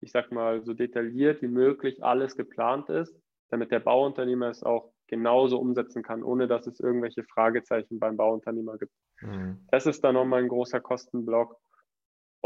ich 0.00 0.12
sag 0.12 0.32
mal, 0.32 0.64
so 0.64 0.72
detailliert 0.72 1.42
wie 1.42 1.48
möglich 1.48 2.02
alles 2.02 2.36
geplant 2.36 2.88
ist, 2.88 3.14
damit 3.50 3.70
der 3.70 3.80
Bauunternehmer 3.80 4.48
es 4.48 4.62
auch 4.62 4.92
genauso 5.08 5.58
umsetzen 5.58 6.02
kann, 6.02 6.22
ohne 6.22 6.48
dass 6.48 6.66
es 6.66 6.80
irgendwelche 6.80 7.22
Fragezeichen 7.22 7.98
beim 7.98 8.16
Bauunternehmer 8.16 8.76
gibt. 8.78 8.92
Mhm. 9.20 9.66
Das 9.70 9.86
ist 9.86 10.02
dann 10.02 10.14
nochmal 10.14 10.42
ein 10.42 10.48
großer 10.48 10.80
Kostenblock. 10.80 11.56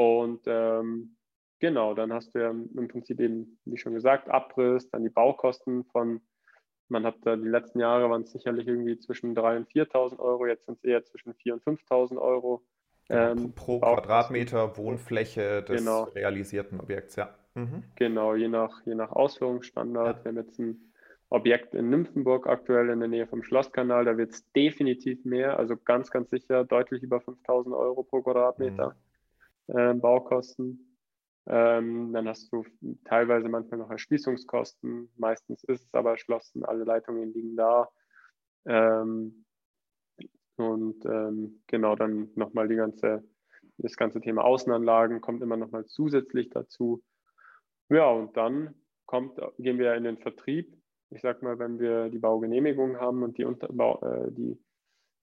Und 0.01 0.41
ähm, 0.47 1.15
genau, 1.59 1.93
dann 1.93 2.11
hast 2.11 2.35
du 2.35 2.39
ja 2.39 2.49
im 2.49 2.89
Prinzip 2.89 3.21
eben, 3.21 3.59
wie 3.67 3.77
schon 3.77 3.93
gesagt, 3.93 4.31
Abriss, 4.31 4.89
dann 4.89 5.03
die 5.03 5.11
Baukosten 5.11 5.85
von, 5.93 6.23
man 6.89 7.05
hat 7.05 7.17
da 7.21 7.37
die 7.37 7.47
letzten 7.47 7.81
Jahre 7.81 8.09
waren 8.09 8.23
es 8.23 8.33
sicherlich 8.33 8.67
irgendwie 8.67 8.99
zwischen 8.99 9.37
3.000 9.37 9.57
und 9.59 9.69
4.000 9.69 10.19
Euro, 10.19 10.47
jetzt 10.47 10.65
sind 10.65 10.79
es 10.79 10.85
eher 10.85 11.05
zwischen 11.05 11.35
4.000 11.35 11.53
und 11.53 11.81
5.000 11.81 12.19
Euro. 12.19 12.63
Genau, 13.09 13.33
ähm, 13.33 13.53
pro 13.53 13.81
Quadratmeter 13.81 14.75
Wohnfläche 14.79 15.63
des 15.65 15.81
genau. 15.81 16.05
realisierten 16.05 16.81
Objekts, 16.81 17.17
ja. 17.17 17.35
Mhm. 17.55 17.83
Genau, 17.97 18.35
je 18.35 18.49
nach, 18.49 18.81
je 18.87 18.95
nach 18.95 19.13
Ausführungsstandard. 19.13 20.17
Ja. 20.17 20.25
Wir 20.25 20.29
haben 20.31 20.47
jetzt 20.47 20.59
ein 20.59 20.93
Objekt 21.29 21.75
in 21.75 21.91
Nymphenburg 21.91 22.47
aktuell 22.47 22.89
in 22.89 23.01
der 23.01 23.09
Nähe 23.11 23.27
vom 23.27 23.43
Schlosskanal. 23.43 24.07
Da 24.07 24.17
wird 24.17 24.31
es 24.31 24.51
definitiv 24.53 25.27
mehr, 25.27 25.59
also 25.59 25.77
ganz, 25.77 26.11
ganz 26.11 26.31
sicher 26.31 26.65
deutlich 26.65 27.03
über 27.03 27.21
5000 27.21 27.75
Euro 27.75 28.03
pro 28.03 28.23
Quadratmeter 28.23 28.89
mhm. 28.89 29.10
Äh, 29.75 29.95
Baukosten. 29.95 30.99
Ähm, 31.47 32.13
dann 32.13 32.29
hast 32.29 32.53
du 32.53 32.65
teilweise 33.05 33.49
manchmal 33.49 33.81
noch 33.81 33.91
Erschließungskosten. 33.91 35.11
Meistens 35.17 35.65
ist 35.65 35.87
es 35.87 35.95
aber 35.95 36.11
erschlossen, 36.11 36.65
alle 36.65 36.85
Leitungen 36.85 37.33
liegen 37.33 37.57
da. 37.57 37.89
Ähm, 38.67 39.45
und 40.57 41.05
ähm, 41.07 41.63
genau 41.67 41.97
dann 41.97 42.31
nochmal 42.35 42.69
die 42.69 42.77
ganze, 42.77 43.25
das 43.79 43.97
ganze 43.97 44.21
Thema 44.21 44.45
Außenanlagen 44.45 45.21
kommt 45.23 45.43
immer 45.43 45.57
nochmal 45.57 45.87
zusätzlich 45.87 46.51
dazu. 46.51 47.03
Ja, 47.89 48.11
und 48.11 48.37
dann 48.37 48.75
kommt, 49.07 49.41
gehen 49.59 49.79
wir 49.79 49.95
in 49.95 50.05
den 50.05 50.19
Vertrieb 50.19 50.81
ich 51.11 51.21
sag 51.23 51.43
mal, 51.43 51.59
wenn 51.59 51.79
wir 51.79 52.09
die 52.09 52.19
Baugenehmigung 52.19 52.99
haben 52.99 53.23
und 53.23 53.37
die, 53.37 53.45
Unterbau, 53.45 54.01
äh, 54.03 54.31
die, 54.33 54.59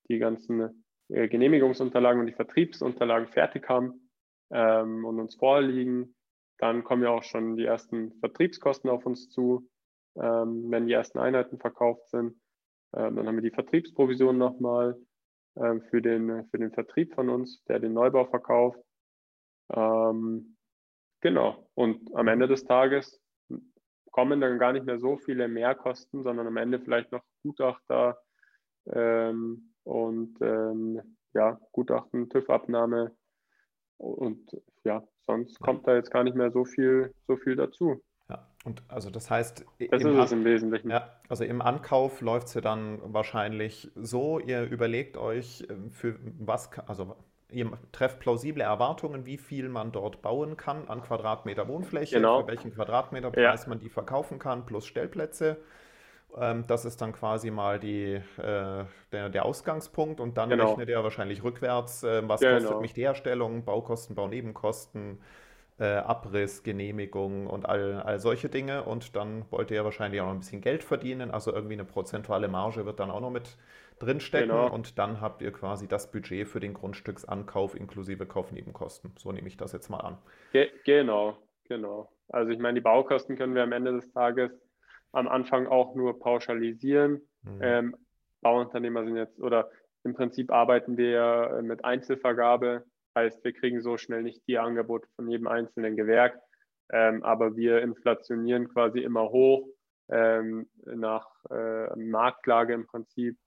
die 0.09 0.19
ganzen 0.19 0.83
äh, 1.09 1.27
Genehmigungsunterlagen 1.27 2.19
und 2.19 2.27
die 2.27 2.33
Vertriebsunterlagen 2.33 3.29
fertig 3.29 3.67
haben 3.69 4.06
ähm, 4.51 5.05
und 5.05 5.19
uns 5.19 5.35
vorliegen, 5.35 6.15
dann 6.59 6.83
kommen 6.83 7.03
ja 7.03 7.09
auch 7.09 7.23
schon 7.23 7.55
die 7.55 7.65
ersten 7.65 8.13
Vertriebskosten 8.19 8.89
auf 8.89 9.05
uns 9.05 9.29
zu, 9.29 9.69
ähm, 10.15 10.71
wenn 10.71 10.87
die 10.87 10.93
ersten 10.93 11.19
Einheiten 11.19 11.59
verkauft 11.59 12.09
sind. 12.09 12.39
Ähm, 12.95 13.15
dann 13.15 13.27
haben 13.27 13.35
wir 13.35 13.41
die 13.43 13.51
Vertriebsprovision 13.51 14.37
nochmal 14.37 14.97
ähm, 15.55 15.81
für, 15.89 16.01
den, 16.01 16.47
für 16.49 16.57
den 16.57 16.71
Vertrieb 16.71 17.13
von 17.13 17.29
uns, 17.29 17.63
der 17.65 17.79
den 17.79 17.93
Neubau 17.93 18.25
verkauft. 18.25 18.79
Ähm, 19.71 20.57
genau. 21.21 21.69
Und 21.75 22.13
am 22.15 22.27
Ende 22.27 22.47
des 22.47 22.63
Tages 22.63 23.21
kommen 24.11 24.41
dann 24.41 24.57
gar 24.57 24.73
nicht 24.73 24.85
mehr 24.85 24.99
so 24.99 25.17
viele 25.17 25.47
Mehrkosten, 25.47 26.23
sondern 26.23 26.47
am 26.47 26.57
Ende 26.57 26.79
vielleicht 26.79 27.11
noch 27.11 27.23
Gutachter 27.43 28.17
ähm, 28.91 29.73
und 29.83 30.35
ähm, 30.41 31.17
ja, 31.33 31.59
Gutachten, 31.71 32.29
TÜV-Abnahme 32.29 33.15
und 33.97 34.57
ja, 34.83 35.03
sonst 35.25 35.59
kommt 35.59 35.87
da 35.87 35.95
jetzt 35.95 36.11
gar 36.11 36.23
nicht 36.23 36.35
mehr 36.35 36.51
so 36.51 36.65
viel, 36.65 37.13
so 37.27 37.35
viel 37.35 37.55
dazu. 37.55 38.01
Ja, 38.29 38.47
und 38.65 38.83
also 38.87 39.09
das 39.09 39.29
heißt, 39.29 39.65
das 39.89 40.03
ist 40.03 40.05
es 40.05 40.31
im 40.31 40.45
Wesentlichen. 40.45 40.89
Ja, 40.89 41.19
also 41.29 41.43
im 41.43 41.61
Ankauf 41.61 42.21
läuft 42.21 42.47
es 42.47 42.53
ja 42.55 42.61
dann 42.61 42.99
wahrscheinlich 43.03 43.91
so, 43.95 44.39
ihr 44.39 44.63
überlegt 44.63 45.17
euch, 45.17 45.65
ähm, 45.69 45.91
für 45.91 46.17
was, 46.39 46.69
also 46.87 47.15
ihr 47.49 47.71
trefft 47.91 48.19
plausible 48.19 48.63
Erwartungen, 48.63 49.25
wie 49.25 49.37
viel 49.37 49.69
man 49.69 49.91
dort 49.91 50.21
bauen 50.21 50.57
kann 50.57 50.87
an 50.87 51.01
Quadratmeter 51.01 51.67
Wohnfläche, 51.67 52.15
genau. 52.15 52.41
für 52.41 52.47
welchen 52.47 52.73
Quadratmeterpreis 52.73 53.63
ja. 53.63 53.69
man 53.69 53.79
die 53.79 53.89
verkaufen 53.89 54.39
kann, 54.39 54.65
plus 54.65 54.85
Stellplätze. 54.85 55.57
Ähm, 56.35 56.65
das 56.67 56.85
ist 56.85 57.01
dann 57.01 57.13
quasi 57.13 57.51
mal 57.51 57.79
die, 57.79 58.13
äh, 58.13 58.85
der, 59.11 59.29
der, 59.29 59.45
Ausgangspunkt 59.45 60.19
und 60.19 60.37
dann 60.37 60.49
genau. 60.49 60.69
rechnet 60.69 60.89
ihr 60.89 61.03
wahrscheinlich 61.03 61.43
rückwärts, 61.43 62.03
äh, 62.03 62.27
was 62.27 62.41
genau. 62.41 62.59
kostet 62.59 62.81
mich 62.81 62.93
die 62.93 63.01
Herstellung, 63.01 63.63
Baukosten, 63.63 64.15
Baunebenkosten, 64.15 65.19
äh, 65.79 65.85
Abriss, 65.85 66.63
Genehmigung 66.63 67.47
und 67.47 67.67
all, 67.67 68.01
all 68.01 68.19
solche 68.19 68.49
Dinge. 68.49 68.83
Und 68.83 69.15
dann 69.15 69.45
wollt 69.51 69.71
ihr 69.71 69.77
ja 69.77 69.83
wahrscheinlich 69.83 70.21
auch 70.21 70.25
noch 70.25 70.33
ein 70.33 70.39
bisschen 70.39 70.61
Geld 70.61 70.83
verdienen, 70.83 71.31
also 71.31 71.53
irgendwie 71.53 71.73
eine 71.73 71.85
prozentuale 71.85 72.47
Marge 72.47 72.85
wird 72.85 72.99
dann 72.99 73.11
auch 73.11 73.21
noch 73.21 73.31
mit 73.31 73.57
drinstecken 73.99 74.49
genau. 74.49 74.71
und 74.71 74.99
dann 74.99 75.21
habt 75.21 75.41
ihr 75.41 75.51
quasi 75.51 75.87
das 75.87 76.11
Budget 76.11 76.47
für 76.47 76.59
den 76.59 76.73
Grundstücksankauf 76.73 77.75
inklusive 77.75 78.25
Kaufnebenkosten. 78.25 79.11
So 79.17 79.31
nehme 79.31 79.47
ich 79.47 79.57
das 79.57 79.71
jetzt 79.71 79.89
mal 79.89 80.01
an. 80.01 80.17
Ge 80.51 80.69
genau, 80.85 81.37
genau. 81.67 82.11
Also 82.29 82.51
ich 82.51 82.59
meine, 82.59 82.75
die 82.75 82.81
Baukosten 82.81 83.37
können 83.37 83.55
wir 83.55 83.63
am 83.63 83.71
Ende 83.71 83.93
des 83.93 84.11
Tages 84.11 84.51
am 85.11 85.27
Anfang 85.27 85.67
auch 85.67 85.95
nur 85.95 86.19
pauschalisieren. 86.19 87.21
Mhm. 87.43 87.59
Ähm, 87.61 87.95
Bauunternehmer 88.41 89.03
sind 89.05 89.17
jetzt 89.17 89.39
oder 89.39 89.69
im 90.03 90.13
Prinzip 90.13 90.51
arbeiten 90.51 90.97
wir 90.97 91.09
ja 91.09 91.61
mit 91.61 91.83
Einzelvergabe. 91.83 92.83
Heißt, 93.15 93.43
wir 93.43 93.53
kriegen 93.53 93.81
so 93.81 93.97
schnell 93.97 94.23
nicht 94.23 94.47
die 94.47 94.59
Angebote 94.59 95.07
von 95.15 95.27
jedem 95.27 95.47
einzelnen 95.47 95.95
Gewerk, 95.95 96.39
ähm, 96.91 97.23
aber 97.23 97.55
wir 97.55 97.81
inflationieren 97.81 98.69
quasi 98.69 98.99
immer 98.99 99.23
hoch 99.29 99.67
ähm, 100.09 100.69
nach 100.85 101.27
äh, 101.49 101.95
Marktlage 101.97 102.73
im 102.73 102.85
Prinzip 102.85 103.37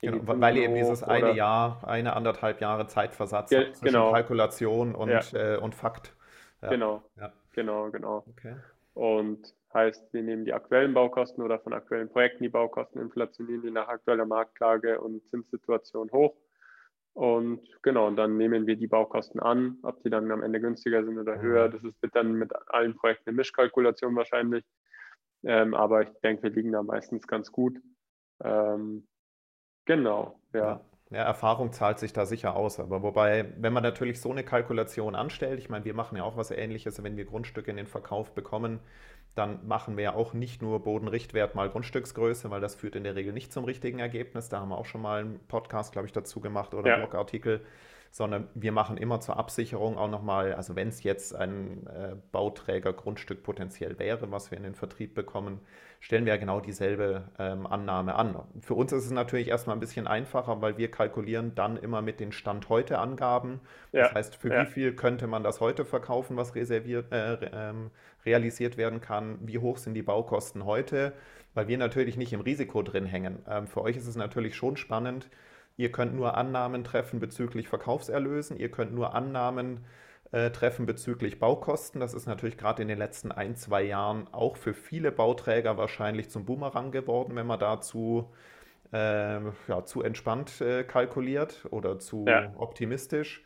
Genau, 0.00 0.40
weil 0.40 0.56
ihr 0.56 0.64
eben 0.64 0.74
dieses 0.76 1.02
eine 1.02 1.32
Jahr, 1.32 1.86
eine 1.86 2.16
anderthalb 2.16 2.60
Jahre 2.62 2.86
Zeitversatz 2.86 3.54
habt 3.54 3.76
zwischen 3.76 3.92
genau. 3.92 4.12
Kalkulation 4.12 4.94
und, 4.94 5.10
ja. 5.10 5.56
äh, 5.56 5.58
und 5.58 5.74
Fakt. 5.74 6.14
Ja. 6.62 6.70
Genau, 6.70 7.02
ja. 7.16 7.32
genau, 7.52 7.90
genau. 7.90 8.24
Okay. 8.30 8.56
Und 8.94 9.54
heißt, 9.74 10.12
wir 10.12 10.22
nehmen 10.22 10.44
die 10.44 10.52
aktuellen 10.52 10.94
Baukosten 10.94 11.42
oder 11.42 11.58
von 11.60 11.72
aktuellen 11.72 12.08
Projekten 12.08 12.42
die 12.42 12.48
Baukosten, 12.48 13.00
inflationieren 13.00 13.62
die 13.62 13.70
nach 13.70 13.88
aktueller 13.88 14.26
Marktlage 14.26 15.00
und 15.00 15.26
Zinssituation 15.30 16.10
hoch. 16.12 16.36
Und 17.12 17.60
genau, 17.82 18.06
und 18.06 18.16
dann 18.16 18.36
nehmen 18.36 18.66
wir 18.66 18.76
die 18.76 18.86
Baukosten 18.86 19.40
an, 19.40 19.78
ob 19.82 20.02
die 20.02 20.10
dann 20.10 20.30
am 20.30 20.42
Ende 20.42 20.60
günstiger 20.60 21.04
sind 21.04 21.18
oder 21.18 21.40
höher. 21.40 21.68
Das 21.68 21.82
ist 21.82 21.96
dann 22.12 22.34
mit 22.34 22.52
allen 22.68 22.96
Projekten 22.96 23.30
eine 23.30 23.36
Mischkalkulation 23.36 24.14
wahrscheinlich. 24.14 24.64
Ähm, 25.42 25.74
aber 25.74 26.02
ich 26.02 26.10
denke, 26.22 26.44
wir 26.44 26.50
liegen 26.50 26.72
da 26.72 26.82
meistens 26.82 27.26
ganz 27.26 27.50
gut. 27.50 27.78
Ähm, 28.42 29.06
Genau, 29.90 30.38
ja. 30.52 30.80
Ja. 31.10 31.22
Erfahrung 31.22 31.72
zahlt 31.72 31.98
sich 31.98 32.12
da 32.12 32.24
sicher 32.24 32.56
aus. 32.56 32.78
Aber 32.80 33.02
wobei, 33.02 33.52
wenn 33.56 33.72
man 33.72 33.82
natürlich 33.82 34.20
so 34.20 34.30
eine 34.30 34.44
Kalkulation 34.44 35.14
anstellt, 35.14 35.58
ich 35.58 35.68
meine, 35.68 35.84
wir 35.84 35.94
machen 35.94 36.16
ja 36.16 36.24
auch 36.24 36.36
was 36.36 36.50
Ähnliches, 36.50 37.02
wenn 37.02 37.16
wir 37.16 37.24
Grundstücke 37.24 37.70
in 37.70 37.76
den 37.76 37.86
Verkauf 37.86 38.32
bekommen, 38.32 38.80
dann 39.34 39.66
machen 39.66 39.96
wir 39.96 40.04
ja 40.04 40.14
auch 40.14 40.32
nicht 40.32 40.62
nur 40.62 40.82
Bodenrichtwert 40.82 41.54
mal 41.54 41.68
Grundstücksgröße, 41.68 42.50
weil 42.50 42.60
das 42.60 42.74
führt 42.74 42.96
in 42.96 43.04
der 43.04 43.14
Regel 43.14 43.32
nicht 43.32 43.52
zum 43.52 43.64
richtigen 43.64 43.98
Ergebnis. 43.98 44.48
Da 44.48 44.60
haben 44.60 44.70
wir 44.70 44.78
auch 44.78 44.86
schon 44.86 45.02
mal 45.02 45.20
einen 45.20 45.40
Podcast, 45.46 45.92
glaube 45.92 46.06
ich, 46.06 46.12
dazu 46.12 46.40
gemacht 46.40 46.74
oder 46.74 46.90
ja. 46.90 46.96
Blogartikel 46.96 47.60
sondern 48.10 48.48
wir 48.54 48.72
machen 48.72 48.96
immer 48.96 49.20
zur 49.20 49.38
Absicherung 49.38 49.96
auch 49.96 50.10
nochmal, 50.10 50.54
also 50.54 50.74
wenn 50.74 50.88
es 50.88 51.04
jetzt 51.04 51.34
ein 51.34 51.86
äh, 51.86 52.16
Bauträger-Grundstück 52.32 53.44
potenziell 53.44 53.98
wäre, 54.00 54.32
was 54.32 54.50
wir 54.50 54.58
in 54.58 54.64
den 54.64 54.74
Vertrieb 54.74 55.14
bekommen, 55.14 55.60
stellen 56.00 56.24
wir 56.24 56.32
ja 56.32 56.40
genau 56.40 56.60
dieselbe 56.60 57.28
ähm, 57.38 57.66
Annahme 57.66 58.16
an. 58.16 58.36
Für 58.60 58.74
uns 58.74 58.92
ist 58.92 59.04
es 59.04 59.12
natürlich 59.12 59.48
erstmal 59.48 59.76
ein 59.76 59.80
bisschen 59.80 60.08
einfacher, 60.08 60.60
weil 60.60 60.76
wir 60.76 60.90
kalkulieren 60.90 61.54
dann 61.54 61.76
immer 61.76 62.02
mit 62.02 62.18
den 62.18 62.32
Stand 62.32 62.68
heute 62.68 62.98
Angaben. 62.98 63.60
Ja. 63.92 64.04
Das 64.04 64.14
heißt, 64.14 64.36
für 64.36 64.52
ja. 64.52 64.62
wie 64.62 64.66
viel 64.66 64.96
könnte 64.96 65.28
man 65.28 65.44
das 65.44 65.60
heute 65.60 65.84
verkaufen, 65.84 66.36
was 66.36 66.56
reserviert, 66.56 67.12
äh, 67.12 67.34
ähm, 67.52 67.90
realisiert 68.26 68.76
werden 68.76 69.00
kann? 69.00 69.38
Wie 69.42 69.58
hoch 69.58 69.76
sind 69.76 69.94
die 69.94 70.02
Baukosten 70.02 70.64
heute? 70.64 71.12
Weil 71.54 71.68
wir 71.68 71.78
natürlich 71.78 72.16
nicht 72.16 72.32
im 72.32 72.40
Risiko 72.40 72.82
drin 72.82 73.06
hängen. 73.06 73.38
Ähm, 73.48 73.68
für 73.68 73.82
euch 73.82 73.96
ist 73.96 74.08
es 74.08 74.16
natürlich 74.16 74.56
schon 74.56 74.76
spannend, 74.76 75.28
Ihr 75.80 75.90
könnt 75.90 76.14
nur 76.14 76.36
Annahmen 76.36 76.84
treffen 76.84 77.20
bezüglich 77.20 77.66
Verkaufserlösen. 77.66 78.58
Ihr 78.58 78.70
könnt 78.70 78.92
nur 78.92 79.14
Annahmen 79.14 79.80
äh, 80.30 80.50
treffen 80.50 80.84
bezüglich 80.84 81.38
Baukosten. 81.38 82.02
Das 82.02 82.12
ist 82.12 82.26
natürlich 82.26 82.58
gerade 82.58 82.82
in 82.82 82.88
den 82.88 82.98
letzten 82.98 83.32
ein, 83.32 83.56
zwei 83.56 83.84
Jahren 83.84 84.28
auch 84.30 84.58
für 84.58 84.74
viele 84.74 85.10
Bauträger 85.10 85.78
wahrscheinlich 85.78 86.28
zum 86.28 86.44
Boomerang 86.44 86.90
geworden, 86.92 87.34
wenn 87.34 87.46
man 87.46 87.58
dazu 87.58 88.30
äh, 88.92 89.40
ja, 89.68 89.84
zu 89.86 90.02
entspannt 90.02 90.60
äh, 90.60 90.84
kalkuliert 90.84 91.66
oder 91.70 91.98
zu 91.98 92.26
ja. 92.28 92.52
optimistisch. 92.58 93.42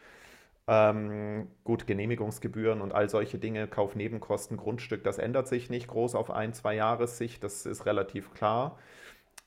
Ähm, 0.67 1.47
gut, 1.63 1.87
Genehmigungsgebühren 1.87 2.81
und 2.81 2.93
all 2.93 3.09
solche 3.09 3.39
Dinge, 3.39 3.69
Kaufnebenkosten, 3.69 4.57
Grundstück, 4.57 5.05
das 5.05 5.19
ändert 5.19 5.47
sich 5.47 5.71
nicht 5.71 5.87
groß 5.87 6.17
auf 6.17 6.33
ein, 6.33 6.53
zwei 6.53 6.75
Jahressicht, 6.75 7.45
das 7.45 7.65
ist 7.65 7.87
relativ 7.87 8.35
klar. 8.35 8.77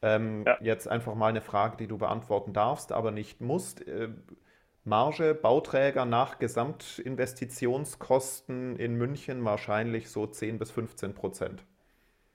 Ähm, 0.01 0.43
ja. 0.45 0.57
Jetzt 0.61 0.87
einfach 0.87 1.15
mal 1.15 1.27
eine 1.27 1.41
Frage, 1.41 1.75
die 1.77 1.87
du 1.87 1.97
beantworten 1.97 2.53
darfst, 2.53 2.91
aber 2.91 3.09
nicht 3.11 3.41
musst. 3.41 3.87
Äh, 3.87 4.09
Marge, 4.83 5.33
Bauträger 5.35 6.05
nach 6.05 6.39
Gesamtinvestitionskosten 6.39 8.77
in 8.77 8.95
München 8.95 9.43
wahrscheinlich 9.43 10.09
so 10.09 10.25
10 10.25 10.57
bis 10.59 10.71
15 10.71 11.13
Prozent. 11.13 11.65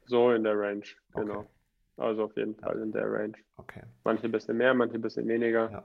So 0.05 0.33
in 0.33 0.45
der 0.45 0.59
Range, 0.59 0.85
genau. 1.15 1.39
Okay. 1.39 1.49
Also 1.97 2.25
auf 2.25 2.37
jeden 2.37 2.55
Fall 2.57 2.77
ja. 2.77 2.83
in 2.83 2.93
der 2.93 3.11
Range. 3.11 3.33
Okay. 3.57 3.81
Manche 4.05 4.27
ein 4.27 4.33
bisschen 4.33 4.59
mehr, 4.59 4.75
manche 4.75 4.97
ein 4.97 5.03
bisschen 5.03 5.27
weniger. 5.29 5.71
Ja. 5.71 5.83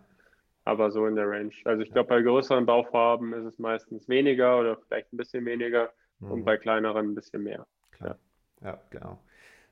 Aber 0.66 0.92
so 0.92 1.08
in 1.08 1.16
der 1.16 1.30
Range. 1.30 1.54
Also 1.64 1.84
ich 1.84 1.92
glaube, 1.92 2.10
bei 2.10 2.22
größeren 2.22 2.66
Bauvorhaben 2.66 3.32
ist 3.34 3.46
es 3.46 3.58
meistens 3.60 4.10
weniger 4.10 4.60
oder 4.60 4.76
vielleicht 4.76 5.14
ein 5.14 5.18
bisschen 5.18 5.46
weniger 5.46 5.94
mhm. 6.20 6.32
und 6.32 6.44
bei 6.44 6.58
kleineren 6.58 7.12
ein 7.12 7.16
bisschen 7.16 7.44
mehr. 7.44 7.66
Klar. 7.92 8.18
Ja, 8.62 8.68
ja 8.68 8.82
genau. 8.90 9.20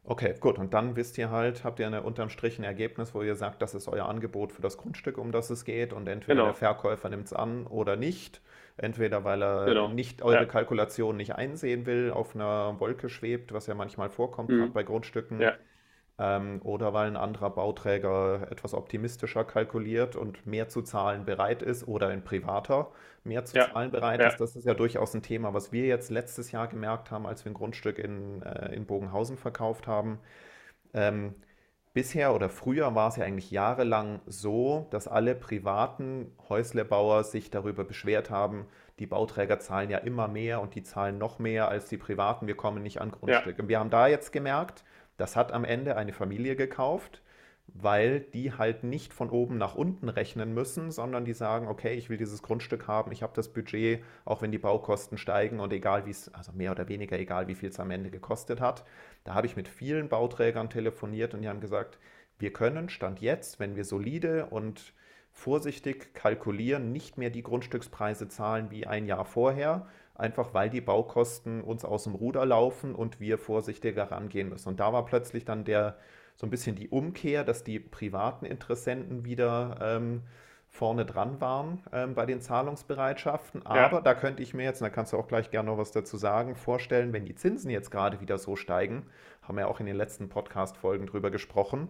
Okay, 0.08 0.36
gut. 0.40 0.60
Und 0.60 0.74
dann 0.74 0.96
wisst 0.96 1.18
ihr 1.18 1.32
halt, 1.32 1.64
habt 1.64 1.80
ihr 1.80 1.88
eine 1.88 2.04
unterm 2.04 2.30
Strich 2.30 2.60
ein 2.60 2.64
Ergebnis, 2.64 3.16
wo 3.16 3.24
ihr 3.24 3.36
sagt, 3.36 3.62
das 3.62 3.74
ist 3.74 3.88
euer 3.88 4.08
Angebot 4.08 4.52
für 4.52 4.62
das 4.62 4.78
Grundstück, 4.78 5.18
um 5.18 5.32
das 5.32 5.50
es 5.50 5.66
geht. 5.66 5.94
Und 5.94 6.08
entweder 6.08 6.36
genau. 6.36 6.46
der 6.46 6.54
Verkäufer 6.54 7.10
nimmt 7.10 7.26
es 7.26 7.34
an 7.34 7.66
oder 7.66 7.96
nicht. 7.96 8.42
Entweder 8.78 9.24
weil 9.24 9.42
er 9.42 9.66
genau. 9.66 9.88
nicht 9.88 10.22
eure 10.22 10.42
ja. 10.42 10.46
Kalkulation 10.46 11.18
nicht 11.18 11.36
einsehen 11.36 11.86
will, 11.86 12.12
auf 12.12 12.36
einer 12.36 12.80
Wolke 12.80 13.10
schwebt, 13.10 13.54
was 13.54 13.68
ja 13.68 13.74
manchmal 13.74 14.10
vorkommt, 14.10 14.50
mhm. 14.50 14.74
bei 14.74 14.84
Grundstücken. 14.84 15.40
Ja 15.40 15.54
ähm, 16.18 16.62
oder 16.64 16.94
weil 16.94 17.08
ein 17.08 17.18
anderer 17.18 17.50
Bauträger 17.50 18.48
etwas 18.52 18.74
optimistischer 18.74 19.44
kalkuliert 19.44 20.16
und 20.16 20.46
mehr 20.46 20.70
zu 20.70 20.82
zahlen 20.82 21.26
bereit 21.26 21.62
ist 21.62 21.88
oder 21.88 22.08
ein 22.08 22.24
privater 22.24 22.92
mehr 23.26 23.44
zu 23.44 23.58
ja. 23.58 23.72
zahlen 23.72 23.92
bereit 23.92 24.22
ja. 24.22 24.28
ist. 24.28 24.40
Das 24.40 24.56
ist 24.56 24.66
ja 24.66 24.74
durchaus 24.74 25.14
ein 25.14 25.24
Thema, 25.24 25.54
was 25.54 25.72
wir 25.72 25.86
jetzt 25.86 26.12
letztes 26.12 26.52
Jahr 26.52 26.68
gemerkt 26.68 27.12
haben, 27.12 27.26
als 27.26 27.44
wir 27.44 27.52
ein 27.52 27.56
Grundstück 27.56 28.00
in, 28.00 28.42
äh, 28.44 28.74
in 28.74 28.86
Bogenhausen 28.86 29.38
verkauft 29.38 29.88
haben. 29.88 30.20
Ähm, 30.94 31.34
bisher 31.94 32.34
oder 32.34 32.50
früher 32.50 32.94
war 32.96 33.10
es 33.10 33.18
ja 33.18 33.26
eigentlich 33.26 33.52
jahrelang 33.52 34.22
so, 34.26 34.88
dass 34.92 35.08
alle 35.08 35.36
privaten 35.36 36.32
Häuslebauer 36.50 37.24
sich 37.24 37.50
darüber 37.50 37.84
beschwert 37.84 38.30
haben, 38.30 38.68
die 39.00 39.08
Bauträger 39.08 39.60
zahlen 39.60 39.90
ja 39.90 39.98
immer 39.98 40.28
mehr 40.28 40.62
und 40.62 40.76
die 40.76 40.84
zahlen 40.84 41.18
noch 41.18 41.40
mehr 41.40 41.68
als 41.68 41.90
die 41.90 41.98
privaten, 41.98 42.48
wir 42.48 42.56
kommen 42.56 42.82
nicht 42.82 43.02
an 43.02 43.12
Grundstücke. 43.12 43.64
Ja. 43.64 43.68
Wir 43.68 43.80
haben 43.80 43.90
da 43.90 44.08
jetzt 44.08 44.32
gemerkt, 44.32 44.86
das 45.18 45.36
hat 45.36 45.52
am 45.52 45.66
Ende 45.66 45.96
eine 45.96 46.14
Familie 46.14 46.56
gekauft, 46.56 47.22
weil 47.68 48.20
die 48.20 48.54
halt 48.54 48.84
nicht 48.84 49.14
von 49.14 49.30
oben 49.30 49.58
nach 49.58 49.76
unten 49.76 50.08
rechnen 50.10 50.54
müssen, 50.54 50.92
sondern 50.92 51.26
die 51.26 51.34
sagen, 51.34 51.68
okay, 51.68 51.96
ich 51.96 52.10
will 52.10 52.18
dieses 52.18 52.44
Grundstück 52.44 52.88
haben, 52.88 53.12
ich 53.12 53.24
habe 53.24 53.34
das 53.36 53.50
Budget, 53.50 54.04
auch 54.24 54.42
wenn 54.42 54.52
die 54.52 54.60
Baukosten 54.60 55.18
steigen 55.18 55.60
und 55.60 55.74
egal 55.74 56.06
wie 56.06 56.12
es, 56.12 56.34
also 56.34 56.52
mehr 56.52 56.72
oder 56.72 56.88
weniger 56.88 57.18
egal, 57.18 57.48
wie 57.48 57.56
viel 57.56 57.70
es 57.70 57.80
am 57.80 57.92
Ende 57.92 58.12
gekostet 58.12 58.62
hat. 58.62 58.86
Da 59.24 59.34
habe 59.34 59.48
ich 59.48 59.56
mit 59.56 59.68
vielen 59.68 60.10
Bauträgern 60.10 60.70
telefoniert 60.70 61.34
und 61.34 61.42
die 61.42 61.50
haben 61.50 61.60
gesagt, 61.60 61.98
wir 62.38 62.54
können 62.54 62.90
Stand 62.90 63.22
jetzt, 63.22 63.60
wenn 63.60 63.76
wir 63.76 63.86
solide 63.86 64.48
und 64.48 64.94
vorsichtig 65.32 66.14
kalkulieren, 66.14 66.92
nicht 66.92 67.18
mehr 67.18 67.30
die 67.30 67.44
Grundstückspreise 67.44 68.30
zahlen 68.30 68.72
wie 68.72 68.88
ein 68.88 69.06
Jahr 69.06 69.26
vorher, 69.26 69.88
einfach 70.16 70.54
weil 70.54 70.70
die 70.70 70.82
Baukosten 70.82 71.62
uns 71.62 71.86
aus 71.86 72.06
dem 72.06 72.16
Ruder 72.16 72.46
laufen 72.46 72.96
und 72.96 73.20
wir 73.20 73.38
vorsichtiger 73.38 74.12
rangehen 74.12 74.50
müssen. 74.50 74.70
Und 74.70 74.80
da 74.80 74.92
war 74.94 75.06
plötzlich 75.06 75.46
dann 75.46 75.66
der 75.66 75.98
so 76.36 76.46
ein 76.46 76.50
bisschen 76.50 76.76
die 76.76 76.90
Umkehr, 76.90 77.44
dass 77.44 77.64
die 77.64 77.80
privaten 77.80 78.46
Interessenten 78.46 79.24
wieder 79.24 79.78
ähm, 79.82 80.24
vorne 80.68 81.06
dran 81.06 81.40
waren 81.40 81.82
ähm, 81.94 82.14
bei 82.14 82.26
den 82.26 82.42
Zahlungsbereitschaften. 82.42 83.66
Aber 83.66 83.98
ja. 83.98 84.02
da 84.02 84.14
könnte 84.14 84.44
ich 84.44 84.54
mir 84.54 84.64
jetzt, 84.64 84.82
und 84.82 84.86
da 84.86 84.90
kannst 84.90 85.14
du 85.14 85.18
auch 85.18 85.28
gleich 85.28 85.50
gerne 85.50 85.70
noch 85.70 85.78
was 85.78 85.92
dazu 85.92 86.18
sagen, 86.18 86.56
vorstellen, 86.56 87.14
wenn 87.14 87.26
die 87.26 87.36
Zinsen 87.36 87.70
jetzt 87.70 87.92
gerade 87.92 88.20
wieder 88.20 88.38
so 88.38 88.58
steigen, 88.58 89.06
haben 89.42 89.58
wir 89.58 89.70
auch 89.70 89.80
in 89.80 89.86
den 89.86 89.96
letzten 89.96 90.28
Podcast-Folgen 90.28 91.08
drüber 91.08 91.32
gesprochen, 91.32 91.88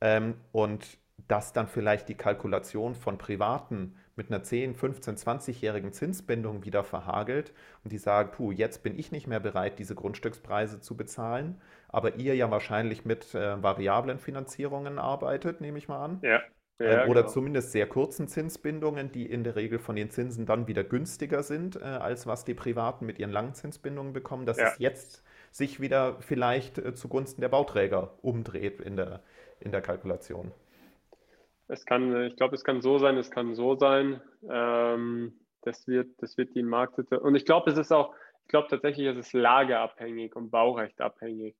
ähm, 0.00 0.34
und 0.52 0.98
dass 1.26 1.52
dann 1.52 1.66
vielleicht 1.66 2.08
die 2.08 2.14
Kalkulation 2.14 2.94
von 2.94 3.18
Privaten 3.18 3.96
mit 4.18 4.30
einer 4.30 4.42
10, 4.42 4.74
15, 4.74 5.16
20-jährigen 5.16 5.92
Zinsbindung 5.92 6.64
wieder 6.64 6.84
verhagelt 6.84 7.54
und 7.84 7.92
die 7.92 7.98
sagen, 7.98 8.32
puh, 8.32 8.52
jetzt 8.52 8.82
bin 8.82 8.98
ich 8.98 9.12
nicht 9.12 9.28
mehr 9.28 9.40
bereit, 9.40 9.78
diese 9.78 9.94
Grundstückspreise 9.94 10.80
zu 10.80 10.96
bezahlen, 10.96 11.58
aber 11.88 12.16
ihr 12.16 12.34
ja 12.34 12.50
wahrscheinlich 12.50 13.04
mit 13.04 13.34
äh, 13.34 13.62
variablen 13.62 14.18
Finanzierungen 14.18 14.98
arbeitet, 14.98 15.60
nehme 15.60 15.78
ich 15.78 15.88
mal 15.88 16.04
an. 16.04 16.18
Ja. 16.22 16.42
ja 16.80 17.04
ähm, 17.04 17.10
oder 17.10 17.22
genau. 17.22 17.32
zumindest 17.32 17.72
sehr 17.72 17.86
kurzen 17.86 18.26
Zinsbindungen, 18.28 19.12
die 19.12 19.24
in 19.24 19.44
der 19.44 19.54
Regel 19.54 19.78
von 19.78 19.94
den 19.94 20.10
Zinsen 20.10 20.44
dann 20.44 20.66
wieder 20.66 20.82
günstiger 20.82 21.44
sind, 21.44 21.76
äh, 21.76 21.84
als 21.84 22.26
was 22.26 22.44
die 22.44 22.54
Privaten 22.54 23.06
mit 23.06 23.20
ihren 23.20 23.30
langen 23.30 23.54
Zinsbindungen 23.54 24.12
bekommen, 24.12 24.44
dass 24.44 24.58
ja. 24.58 24.66
es 24.72 24.78
jetzt 24.78 25.22
sich 25.52 25.80
wieder 25.80 26.16
vielleicht 26.20 26.78
äh, 26.78 26.92
zugunsten 26.92 27.40
der 27.40 27.48
Bauträger 27.48 28.14
umdreht 28.20 28.80
in 28.80 28.96
der, 28.96 29.22
in 29.60 29.70
der 29.70 29.80
Kalkulation. 29.80 30.52
Es 31.68 31.84
kann, 31.84 32.24
ich 32.24 32.36
glaube, 32.36 32.54
es 32.54 32.64
kann 32.64 32.80
so 32.80 32.98
sein, 32.98 33.16
es 33.18 33.30
kann 33.30 33.54
so 33.54 33.76
sein. 33.76 34.20
Ähm, 34.48 35.38
das, 35.62 35.86
wird, 35.86 36.10
das 36.18 36.36
wird 36.38 36.54
die 36.54 36.62
Marktsituation. 36.62 37.26
Und 37.26 37.34
ich 37.34 37.44
glaube, 37.44 37.70
es 37.70 37.76
ist 37.76 37.92
auch, 37.92 38.14
ich 38.42 38.48
glaube 38.48 38.68
tatsächlich, 38.68 39.06
es 39.06 39.18
ist 39.18 39.32
lageabhängig 39.34 40.34
und 40.34 40.50
baurechtabhängig. 40.50 41.54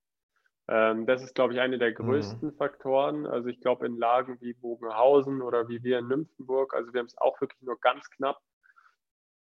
Ähm, 0.66 1.04
das 1.06 1.22
ist, 1.22 1.34
glaube 1.34 1.52
ich, 1.52 1.60
einer 1.60 1.76
der 1.76 1.90
mhm. 1.90 1.94
größten 1.94 2.48
mhm. 2.48 2.56
Faktoren. 2.56 3.26
Also 3.26 3.48
ich 3.48 3.60
glaube, 3.60 3.86
in 3.86 3.98
Lagen 3.98 4.40
wie 4.40 4.54
Bogenhausen 4.54 5.42
oder 5.42 5.68
wie 5.68 5.82
wir 5.82 5.98
in 5.98 6.08
Nymphenburg, 6.08 6.74
also 6.74 6.92
wir 6.92 7.00
haben 7.00 7.06
es 7.06 7.18
auch 7.18 7.38
wirklich 7.42 7.60
nur 7.62 7.78
ganz 7.78 8.08
knapp 8.10 8.38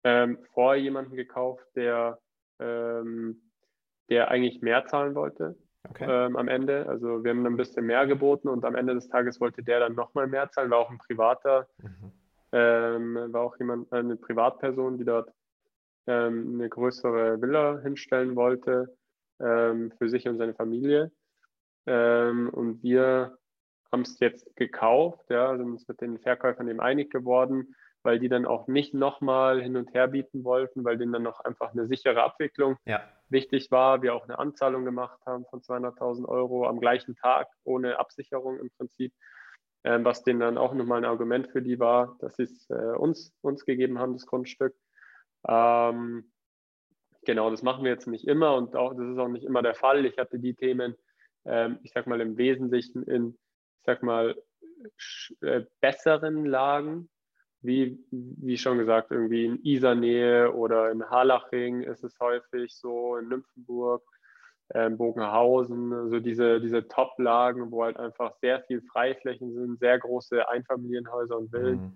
ähm, 0.03 0.39
vor 0.53 0.75
jemanden 0.75 1.15
gekauft, 1.15 1.65
der, 1.75 2.19
ähm, 2.59 3.51
der 4.09 4.29
eigentlich 4.29 4.61
mehr 4.61 4.85
zahlen 4.87 5.13
wollte 5.13 5.55
okay. 5.89 6.05
ähm, 6.07 6.35
am 6.35 6.47
Ende. 6.47 6.87
Also 6.87 7.23
wir 7.23 7.31
haben 7.31 7.45
ein 7.45 7.57
bisschen 7.57 7.85
mehr 7.85 8.07
geboten 8.07 8.47
und 8.47 8.65
am 8.65 8.75
Ende 8.75 8.93
des 8.93 9.07
Tages 9.07 9.39
wollte 9.39 9.63
der 9.63 9.79
dann 9.79 9.95
nochmal 9.95 10.27
mehr 10.27 10.49
zahlen, 10.51 10.71
war 10.71 10.79
auch 10.79 10.89
ein 10.89 10.97
privater, 10.97 11.67
mhm. 11.81 12.11
ähm, 12.51 13.33
war 13.33 13.41
auch 13.41 13.57
jemand, 13.57 13.91
eine 13.91 14.15
Privatperson, 14.15 14.97
die 14.97 15.05
dort 15.05 15.31
ähm, 16.07 16.55
eine 16.55 16.69
größere 16.69 17.41
Villa 17.41 17.79
hinstellen 17.79 18.35
wollte 18.35 18.95
ähm, 19.39 19.91
für 19.97 20.09
sich 20.09 20.27
und 20.27 20.37
seine 20.37 20.53
Familie. 20.53 21.11
Ähm, 21.87 22.49
und 22.49 22.83
wir 22.83 23.37
haben 23.91 24.01
es 24.01 24.19
jetzt 24.19 24.55
gekauft, 24.55 25.29
ja, 25.29 25.55
sind 25.57 25.71
uns 25.71 25.87
mit 25.87 26.01
den 26.01 26.19
Verkäufern 26.19 26.67
eben 26.67 26.79
einig 26.79 27.11
geworden, 27.11 27.75
weil 28.03 28.19
die 28.19 28.29
dann 28.29 28.45
auch 28.45 28.67
nicht 28.67 28.93
nochmal 28.93 29.61
hin 29.61 29.77
und 29.77 29.93
her 29.93 30.07
bieten 30.07 30.43
wollten, 30.43 30.83
weil 30.83 30.97
denen 30.97 31.13
dann 31.13 31.23
noch 31.23 31.39
einfach 31.41 31.71
eine 31.71 31.85
sichere 31.87 32.23
Abwicklung 32.23 32.77
ja 32.85 33.01
wichtig 33.29 33.71
war, 33.71 34.01
wir 34.01 34.15
auch 34.15 34.23
eine 34.23 34.39
Anzahlung 34.39 34.85
gemacht 34.85 35.19
haben 35.25 35.45
von 35.45 35.61
200.000 35.61 36.27
Euro 36.27 36.67
am 36.67 36.79
gleichen 36.79 37.15
Tag, 37.15 37.47
ohne 37.63 37.99
Absicherung 37.99 38.59
im 38.59 38.69
Prinzip, 38.71 39.13
äh, 39.83 39.99
was 40.01 40.23
denen 40.23 40.39
dann 40.39 40.57
auch 40.57 40.73
nochmal 40.73 40.99
ein 40.99 41.05
Argument 41.05 41.47
für 41.47 41.61
die 41.61 41.79
war, 41.79 42.17
dass 42.19 42.35
sie 42.35 42.43
es 42.43 42.69
äh, 42.69 42.95
uns, 42.97 43.33
uns 43.41 43.65
gegeben 43.65 43.99
haben, 43.99 44.13
das 44.13 44.25
Grundstück. 44.25 44.75
Ähm, 45.47 46.31
genau, 47.25 47.49
das 47.49 47.63
machen 47.63 47.83
wir 47.83 47.91
jetzt 47.91 48.07
nicht 48.07 48.27
immer 48.27 48.55
und 48.55 48.75
auch 48.75 48.93
das 48.93 49.07
ist 49.07 49.17
auch 49.17 49.27
nicht 49.27 49.45
immer 49.45 49.61
der 49.61 49.75
Fall. 49.75 50.05
Ich 50.05 50.17
hatte 50.17 50.39
die 50.39 50.55
Themen, 50.55 50.95
ähm, 51.45 51.79
ich 51.83 51.91
sag 51.93 52.07
mal, 52.07 52.21
im 52.21 52.37
Wesentlichen 52.37 53.03
in, 53.03 53.37
ich 53.79 53.85
sag 53.85 54.03
mal, 54.03 54.35
äh, 55.41 55.65
besseren 55.81 56.45
Lagen, 56.45 57.09
wie, 57.65 57.99
wie 58.11 58.57
schon 58.57 58.77
gesagt, 58.77 59.11
irgendwie 59.11 59.45
in 59.45 59.63
Isernähe 59.63 60.51
oder 60.53 60.91
in 60.91 61.03
Harlaching 61.09 61.81
ist 61.81 62.03
es 62.03 62.19
häufig 62.19 62.75
so, 62.75 63.17
in 63.17 63.29
Nymphenburg. 63.29 64.03
ähm, 64.73 64.97
Bogenhausen, 64.97 66.09
so 66.09 66.19
diese, 66.19 66.59
diese 66.59 66.87
Top-Lagen, 66.87 67.71
wo 67.71 67.83
halt 67.83 67.97
einfach 67.97 68.35
sehr 68.41 68.61
viel 68.63 68.81
Freiflächen 68.81 69.53
sind, 69.53 69.79
sehr 69.79 69.99
große 69.99 70.47
Einfamilienhäuser 70.49 71.37
und 71.37 71.51
Villen. 71.51 71.79
Mhm. 71.79 71.93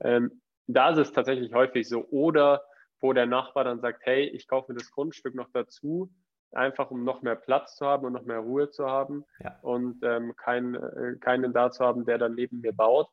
Ähm, 0.00 0.42
da 0.66 0.90
ist 0.90 0.98
es 0.98 1.12
tatsächlich 1.12 1.54
häufig 1.54 1.88
so. 1.88 2.04
Oder 2.10 2.62
wo 3.00 3.12
der 3.12 3.26
Nachbar 3.26 3.64
dann 3.64 3.80
sagt, 3.80 4.00
hey, 4.04 4.24
ich 4.24 4.48
kaufe 4.48 4.72
mir 4.72 4.78
das 4.78 4.90
Grundstück 4.90 5.34
noch 5.34 5.48
dazu, 5.52 6.10
einfach 6.52 6.90
um 6.90 7.04
noch 7.04 7.22
mehr 7.22 7.36
Platz 7.36 7.76
zu 7.76 7.86
haben 7.86 8.04
und 8.04 8.12
noch 8.14 8.24
mehr 8.24 8.40
Ruhe 8.40 8.70
zu 8.70 8.86
haben 8.86 9.24
ja. 9.40 9.56
und 9.62 10.02
ähm, 10.02 10.34
kein, 10.36 10.74
äh, 10.74 11.16
keinen 11.20 11.52
da 11.52 11.70
zu 11.70 11.84
haben, 11.84 12.04
der 12.04 12.18
dann 12.18 12.34
neben 12.34 12.60
mir 12.60 12.72
baut. 12.72 13.08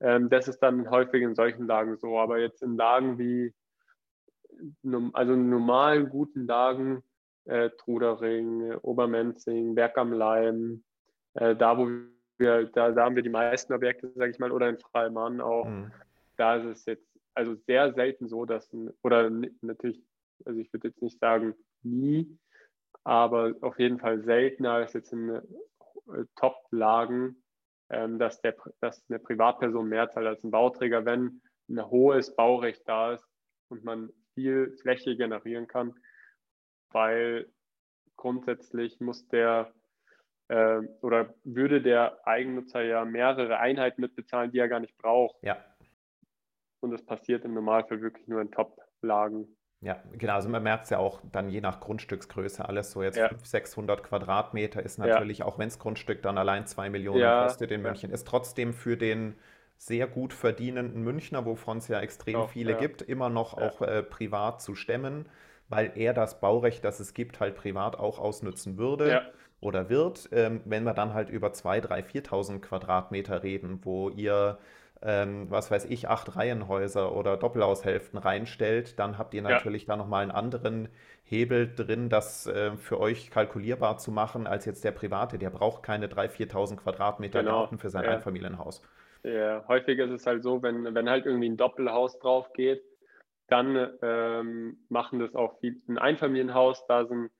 Ähm, 0.00 0.28
das 0.28 0.48
ist 0.48 0.60
dann 0.60 0.90
häufig 0.90 1.22
in 1.22 1.34
solchen 1.34 1.66
Lagen 1.66 1.96
so. 1.96 2.18
Aber 2.18 2.38
jetzt 2.38 2.62
in 2.62 2.76
Lagen 2.76 3.18
wie, 3.18 3.54
also 5.12 5.32
in 5.32 5.50
normalen, 5.50 6.08
guten 6.08 6.46
Lagen, 6.46 7.02
äh, 7.44 7.70
Trudering, 7.78 8.74
Obermenzing, 8.82 9.74
Berg 9.74 9.96
am 9.98 10.12
Leim, 10.12 10.84
äh, 11.34 11.54
da 11.54 11.78
wo 11.78 11.88
wir, 12.38 12.66
da, 12.66 12.90
da 12.90 13.04
haben 13.04 13.16
wir 13.16 13.22
die 13.22 13.30
meisten 13.30 13.72
Objekte, 13.72 14.12
sage 14.14 14.30
ich 14.30 14.38
mal, 14.38 14.52
oder 14.52 14.68
in 14.68 14.78
Freimann 14.78 15.40
auch. 15.40 15.66
Mhm. 15.66 15.90
Da 16.36 16.56
ist 16.56 16.66
es 16.66 16.84
jetzt 16.86 17.06
also 17.34 17.54
sehr 17.54 17.92
selten 17.94 18.28
so, 18.28 18.44
dass 18.44 18.70
oder 19.02 19.30
natürlich, 19.60 20.02
also 20.44 20.58
ich 20.58 20.72
würde 20.72 20.88
jetzt 20.88 21.02
nicht 21.02 21.18
sagen 21.18 21.54
nie, 21.82 22.38
aber 23.04 23.54
auf 23.60 23.78
jeden 23.78 23.98
Fall 23.98 24.22
seltener 24.22 24.72
als 24.72 24.92
jetzt 24.94 25.12
in 25.12 25.28
äh, 25.28 25.42
Top-Lagen, 26.36 27.42
dass, 27.88 28.40
der, 28.40 28.56
dass 28.80 29.04
eine 29.08 29.18
Privatperson 29.18 29.88
mehr 29.88 30.10
zahlt 30.10 30.26
als 30.26 30.42
ein 30.42 30.50
Bauträger, 30.50 31.04
wenn 31.04 31.40
ein 31.68 31.84
hohes 31.88 32.34
Baurecht 32.34 32.82
da 32.86 33.14
ist 33.14 33.26
und 33.68 33.84
man 33.84 34.10
viel 34.34 34.76
Fläche 34.80 35.16
generieren 35.16 35.66
kann, 35.66 35.94
weil 36.90 37.50
grundsätzlich 38.16 39.00
muss 39.00 39.26
der 39.28 39.72
äh, 40.48 40.80
oder 41.00 41.34
würde 41.44 41.82
der 41.82 42.26
Eigennutzer 42.26 42.82
ja 42.82 43.04
mehrere 43.04 43.58
Einheiten 43.58 44.00
mitbezahlen, 44.00 44.52
die 44.52 44.58
er 44.58 44.68
gar 44.68 44.80
nicht 44.80 44.96
braucht. 44.96 45.36
Ja. 45.42 45.56
Und 46.80 46.92
das 46.92 47.04
passiert 47.04 47.44
im 47.44 47.54
Normalfall 47.54 48.00
wirklich 48.00 48.28
nur 48.28 48.40
in 48.40 48.50
Top-Lagen. 48.50 49.55
Ja, 49.86 50.02
genau. 50.18 50.34
Also 50.34 50.48
man 50.48 50.64
merkt 50.64 50.84
es 50.84 50.90
ja 50.90 50.98
auch 50.98 51.20
dann 51.30 51.48
je 51.48 51.60
nach 51.60 51.78
Grundstücksgröße 51.78 52.68
alles 52.68 52.90
so. 52.90 53.04
Jetzt 53.04 53.18
ja. 53.18 53.28
500, 53.28 53.46
600 53.46 54.02
Quadratmeter 54.02 54.82
ist 54.82 54.98
natürlich, 54.98 55.38
ja. 55.38 55.44
auch 55.44 55.60
wenn 55.60 55.68
das 55.68 55.78
Grundstück 55.78 56.22
dann 56.22 56.38
allein 56.38 56.66
2 56.66 56.90
Millionen 56.90 57.20
ja. 57.20 57.44
kostet 57.44 57.70
in 57.70 57.82
München, 57.82 58.10
ist 58.10 58.26
trotzdem 58.26 58.74
für 58.74 58.96
den 58.96 59.36
sehr 59.78 60.08
gut 60.08 60.32
verdienenden 60.32 61.04
Münchner, 61.04 61.44
wovon 61.44 61.78
es 61.78 61.86
ja 61.86 62.00
extrem 62.00 62.34
auch, 62.34 62.50
viele 62.50 62.74
gibt, 62.74 63.00
immer 63.00 63.28
noch 63.28 63.54
auch 63.54 63.80
äh, 63.80 64.02
privat 64.02 64.60
zu 64.60 64.74
stemmen, 64.74 65.28
weil 65.68 65.92
er 65.94 66.14
das 66.14 66.40
Baurecht, 66.40 66.84
das 66.84 66.98
es 66.98 67.14
gibt, 67.14 67.38
halt 67.38 67.54
privat 67.54 67.96
auch 67.96 68.18
ausnutzen 68.18 68.78
würde 68.78 69.22
oder 69.60 69.88
wird. 69.88 70.28
Ähm, 70.32 70.62
wenn 70.64 70.82
wir 70.82 70.94
dann 70.94 71.14
halt 71.14 71.30
über 71.30 71.48
2.000, 71.48 71.86
3.000, 71.86 72.26
4.000 72.26 72.58
Quadratmeter 72.58 73.44
reden, 73.44 73.78
wo 73.84 74.10
ihr 74.10 74.58
ähm, 75.02 75.50
was 75.50 75.70
weiß 75.70 75.86
ich, 75.86 76.08
acht 76.08 76.36
Reihenhäuser 76.36 77.14
oder 77.14 77.36
Doppelhaushälften 77.36 78.18
reinstellt, 78.18 78.98
dann 78.98 79.18
habt 79.18 79.34
ihr 79.34 79.42
natürlich 79.42 79.82
ja. 79.82 79.88
da 79.88 79.96
nochmal 79.96 80.22
einen 80.22 80.30
anderen 80.30 80.88
Hebel 81.24 81.72
drin, 81.74 82.08
das 82.08 82.46
äh, 82.46 82.72
für 82.76 83.00
euch 83.00 83.30
kalkulierbar 83.30 83.98
zu 83.98 84.10
machen, 84.10 84.46
als 84.46 84.64
jetzt 84.64 84.84
der 84.84 84.92
Private. 84.92 85.38
Der 85.38 85.50
braucht 85.50 85.82
keine 85.82 86.06
3.000, 86.06 86.50
4.000 86.50 86.76
Quadratmeter 86.76 87.40
genau. 87.40 87.60
Garten 87.60 87.78
für 87.78 87.90
sein 87.90 88.04
ja. 88.04 88.10
Einfamilienhaus. 88.10 88.82
Ja, 89.22 89.64
häufig 89.66 89.98
ist 89.98 90.10
es 90.10 90.26
halt 90.26 90.42
so, 90.42 90.62
wenn, 90.62 90.94
wenn 90.94 91.10
halt 91.10 91.26
irgendwie 91.26 91.48
ein 91.48 91.56
Doppelhaus 91.56 92.18
drauf 92.20 92.52
geht, 92.52 92.82
dann 93.48 93.90
ähm, 94.02 94.78
machen 94.88 95.18
das 95.18 95.34
auch 95.34 95.58
viel, 95.58 95.80
ein 95.88 95.98
Einfamilienhaus, 95.98 96.86
da 96.86 97.06
sind, 97.06 97.30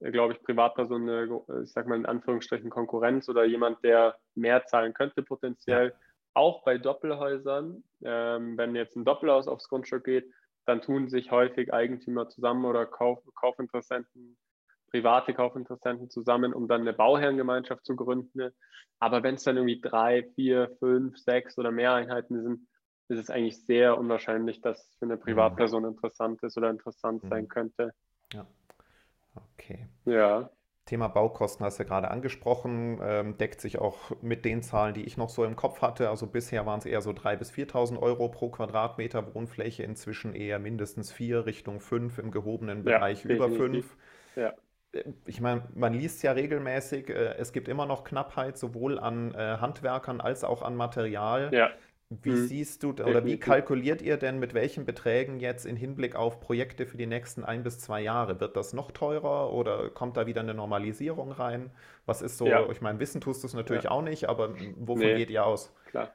glaube 0.00 0.34
ich, 0.34 0.42
Privatpersonen, 0.42 1.40
ich 1.62 1.72
sag 1.72 1.86
mal 1.86 1.96
in 1.96 2.06
Anführungsstrichen 2.06 2.70
Konkurrenz 2.70 3.28
oder 3.28 3.44
jemand, 3.44 3.82
der 3.84 4.16
mehr 4.34 4.66
zahlen 4.66 4.92
könnte 4.92 5.22
potenziell. 5.22 5.88
Ja 5.88 5.94
auch 6.34 6.64
bei 6.64 6.78
Doppelhäusern, 6.78 7.82
ähm, 8.02 8.56
wenn 8.56 8.74
jetzt 8.74 8.96
ein 8.96 9.04
Doppelhaus 9.04 9.48
aufs 9.48 9.68
Grundstück 9.68 10.04
geht, 10.04 10.30
dann 10.66 10.82
tun 10.82 11.08
sich 11.08 11.30
häufig 11.30 11.72
Eigentümer 11.72 12.28
zusammen 12.28 12.64
oder 12.64 12.86
Kauf, 12.86 13.18
Kaufinteressenten, 13.34 14.36
private 14.90 15.34
Kaufinteressenten 15.34 16.10
zusammen, 16.10 16.52
um 16.52 16.68
dann 16.68 16.82
eine 16.82 16.92
Bauherrengemeinschaft 16.92 17.84
zu 17.84 17.96
gründen. 17.96 18.50
Aber 18.98 19.22
wenn 19.22 19.36
es 19.36 19.44
dann 19.44 19.56
irgendwie 19.56 19.80
drei, 19.80 20.24
vier, 20.34 20.76
fünf, 20.78 21.16
sechs 21.18 21.58
oder 21.58 21.70
mehr 21.70 21.94
Einheiten 21.94 22.42
sind, 22.42 22.68
ist 23.08 23.18
es 23.18 23.30
eigentlich 23.30 23.64
sehr 23.64 23.98
unwahrscheinlich, 23.98 24.60
dass 24.60 24.86
es 24.86 24.96
für 24.96 25.06
eine 25.06 25.16
Privatperson 25.16 25.84
interessant 25.84 26.42
ist 26.42 26.56
oder 26.56 26.70
interessant 26.70 27.22
sein 27.28 27.44
mhm. 27.44 27.48
könnte. 27.48 27.90
Ja. 28.32 28.46
Okay. 29.54 29.88
Ja. 30.04 30.50
Thema 30.90 31.06
Baukosten 31.06 31.64
hast 31.64 31.78
du 31.78 31.84
ja 31.84 31.88
gerade 31.88 32.10
angesprochen, 32.10 32.98
ähm, 33.00 33.38
deckt 33.38 33.60
sich 33.60 33.78
auch 33.78 34.10
mit 34.22 34.44
den 34.44 34.60
Zahlen, 34.60 34.92
die 34.92 35.04
ich 35.04 35.16
noch 35.16 35.28
so 35.28 35.44
im 35.44 35.54
Kopf 35.54 35.82
hatte. 35.82 36.10
Also 36.10 36.26
bisher 36.26 36.66
waren 36.66 36.80
es 36.80 36.84
eher 36.84 37.00
so 37.00 37.12
3.000 37.12 37.36
bis 37.36 37.52
4.000 37.52 37.96
Euro 38.00 38.28
pro 38.28 38.48
Quadratmeter 38.48 39.32
Wohnfläche, 39.32 39.84
inzwischen 39.84 40.34
eher 40.34 40.58
mindestens 40.58 41.12
4 41.12 41.46
Richtung 41.46 41.78
5, 41.78 42.18
im 42.18 42.32
gehobenen 42.32 42.82
Bereich 42.82 43.24
ja, 43.24 43.30
über 43.30 43.48
5. 43.48 43.96
Ja. 44.34 44.52
Äh, 44.90 45.04
ich 45.26 45.40
meine, 45.40 45.62
man 45.76 45.94
liest 45.94 46.24
ja 46.24 46.32
regelmäßig, 46.32 47.08
äh, 47.08 47.36
es 47.38 47.52
gibt 47.52 47.68
immer 47.68 47.86
noch 47.86 48.02
Knappheit 48.02 48.58
sowohl 48.58 48.98
an 48.98 49.32
äh, 49.32 49.58
Handwerkern 49.60 50.20
als 50.20 50.42
auch 50.42 50.62
an 50.62 50.74
Material. 50.74 51.50
Ja. 51.52 51.70
Wie 52.10 52.30
mhm. 52.30 52.46
siehst 52.46 52.82
du 52.82 52.90
oder 52.90 53.24
wie 53.24 53.38
kalkuliert 53.38 54.02
ihr 54.02 54.16
denn 54.16 54.40
mit 54.40 54.52
welchen 54.52 54.84
Beträgen 54.84 55.38
jetzt 55.38 55.64
in 55.64 55.76
Hinblick 55.76 56.16
auf 56.16 56.40
Projekte 56.40 56.84
für 56.84 56.96
die 56.96 57.06
nächsten 57.06 57.44
ein 57.44 57.62
bis 57.62 57.78
zwei 57.78 58.02
Jahre? 58.02 58.40
Wird 58.40 58.56
das 58.56 58.72
noch 58.72 58.90
teurer 58.90 59.52
oder 59.52 59.90
kommt 59.90 60.16
da 60.16 60.26
wieder 60.26 60.40
eine 60.40 60.52
Normalisierung 60.52 61.30
rein? 61.30 61.70
Was 62.06 62.20
ist 62.20 62.36
so, 62.36 62.48
ja. 62.48 62.68
ich 62.68 62.80
meine, 62.80 62.98
wissen 62.98 63.20
tust 63.20 63.44
du 63.44 63.46
es 63.46 63.54
natürlich 63.54 63.84
ja. 63.84 63.92
auch 63.92 64.02
nicht, 64.02 64.28
aber 64.28 64.56
wovon 64.76 65.04
nee, 65.04 65.18
geht 65.18 65.30
ihr 65.30 65.46
aus? 65.46 65.72
Klar. 65.86 66.12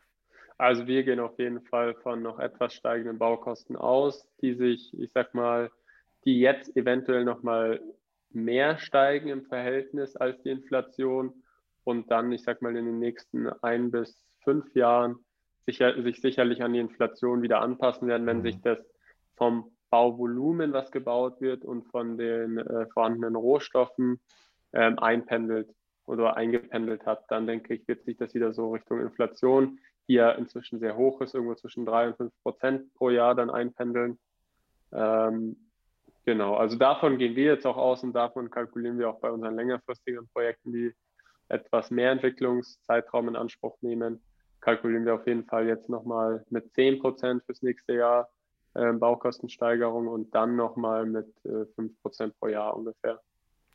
Also 0.58 0.86
wir 0.86 1.04
gehen 1.04 1.22
auf 1.22 1.40
jeden 1.40 1.62
Fall 1.62 1.96
von 1.96 2.22
noch 2.22 2.40
etwas 2.40 2.74
steigenden 2.74 3.18
Baukosten 3.18 3.78
aus, 3.78 4.28
die 4.42 4.54
sich, 4.54 4.94
ich 5.00 5.14
sag 5.14 5.34
mal, 5.34 5.72
die 6.26 6.42
jetzt 6.42 6.76
eventuell 6.76 7.24
nochmal 7.24 7.82
mehr 8.32 8.78
steigen 8.80 9.30
im 9.30 9.46
Verhältnis 9.46 10.18
als 10.18 10.42
die 10.42 10.50
Inflation 10.50 11.42
und 11.86 12.12
dann, 12.12 12.34
ich 12.34 12.44
sag 12.44 12.62
mal, 12.62 12.76
in 12.76 12.86
den 12.86 13.00
nächsten 13.00 13.48
ein 13.62 13.92
bis 13.92 14.22
fünf 14.44 14.76
Jahren 14.76 15.20
sicher, 15.66 16.02
sich 16.02 16.22
sicherlich 16.22 16.64
an 16.64 16.74
die 16.74 16.80
Inflation 16.80 17.42
wieder 17.42 17.62
anpassen 17.62 18.08
werden, 18.08 18.26
wenn 18.28 18.40
mhm. 18.40 18.44
sich 18.44 18.62
das 18.62 18.80
vom 19.36 19.72
Bauvolumen, 19.90 20.74
was 20.74 20.92
gebaut 20.92 21.42
wird 21.42 21.64
und 21.64 21.86
von 21.86 22.18
den 22.18 22.58
äh, 22.58 22.88
vorhandenen 22.88 23.36
Rohstoffen 23.36 24.20
ähm, 24.74 25.00
einpendelt 25.00 25.70
oder 26.06 26.36
eingependelt 26.36 27.06
hat, 27.06 27.24
dann 27.30 27.48
denke 27.48 27.74
ich, 27.74 27.88
wird 27.88 28.04
sich 28.04 28.18
das 28.18 28.34
wieder 28.34 28.54
so 28.54 28.72
Richtung 28.72 29.00
Inflation, 29.00 29.80
die 30.08 30.16
ja 30.16 30.32
inzwischen 30.32 30.80
sehr 30.80 30.98
hoch 30.98 31.22
ist, 31.22 31.34
irgendwo 31.34 31.56
zwischen 31.56 31.86
3 31.86 32.10
und 32.10 32.18
5 32.18 32.34
Prozent 32.44 32.94
pro 32.96 33.10
Jahr 33.10 33.36
dann 33.36 33.50
einpendeln. 33.50 34.20
Ähm, 34.92 35.58
genau, 36.26 36.56
also 36.56 36.78
davon 36.78 37.18
gehen 37.18 37.36
wir 37.36 37.46
jetzt 37.46 37.66
auch 37.66 37.78
aus 37.78 38.04
und 38.04 38.14
davon 38.14 38.50
kalkulieren 38.50 39.00
wir 39.00 39.10
auch 39.10 39.20
bei 39.20 39.32
unseren 39.32 39.56
längerfristigen 39.56 40.28
Projekten, 40.34 40.74
die 40.74 40.94
etwas 41.48 41.92
mehr 41.92 42.12
Entwicklungszeitraum 42.12 43.30
in 43.30 43.36
Anspruch 43.36 43.78
nehmen, 43.82 44.22
kalkulieren 44.66 45.06
wir 45.06 45.14
auf 45.14 45.28
jeden 45.28 45.46
Fall 45.46 45.68
jetzt 45.68 45.90
nochmal 45.90 46.44
mit 46.50 46.74
10 46.74 47.00
Prozent 47.00 47.44
fürs 47.46 47.62
nächste 47.62 47.94
Jahr 47.94 48.30
äh, 48.74 48.92
Baukostensteigerung 48.94 50.08
und 50.08 50.34
dann 50.34 50.56
nochmal 50.56 51.06
mit 51.06 51.28
äh, 51.46 51.66
5 51.76 52.02
Prozent 52.02 52.40
pro 52.40 52.48
Jahr 52.48 52.76
ungefähr. 52.76 53.22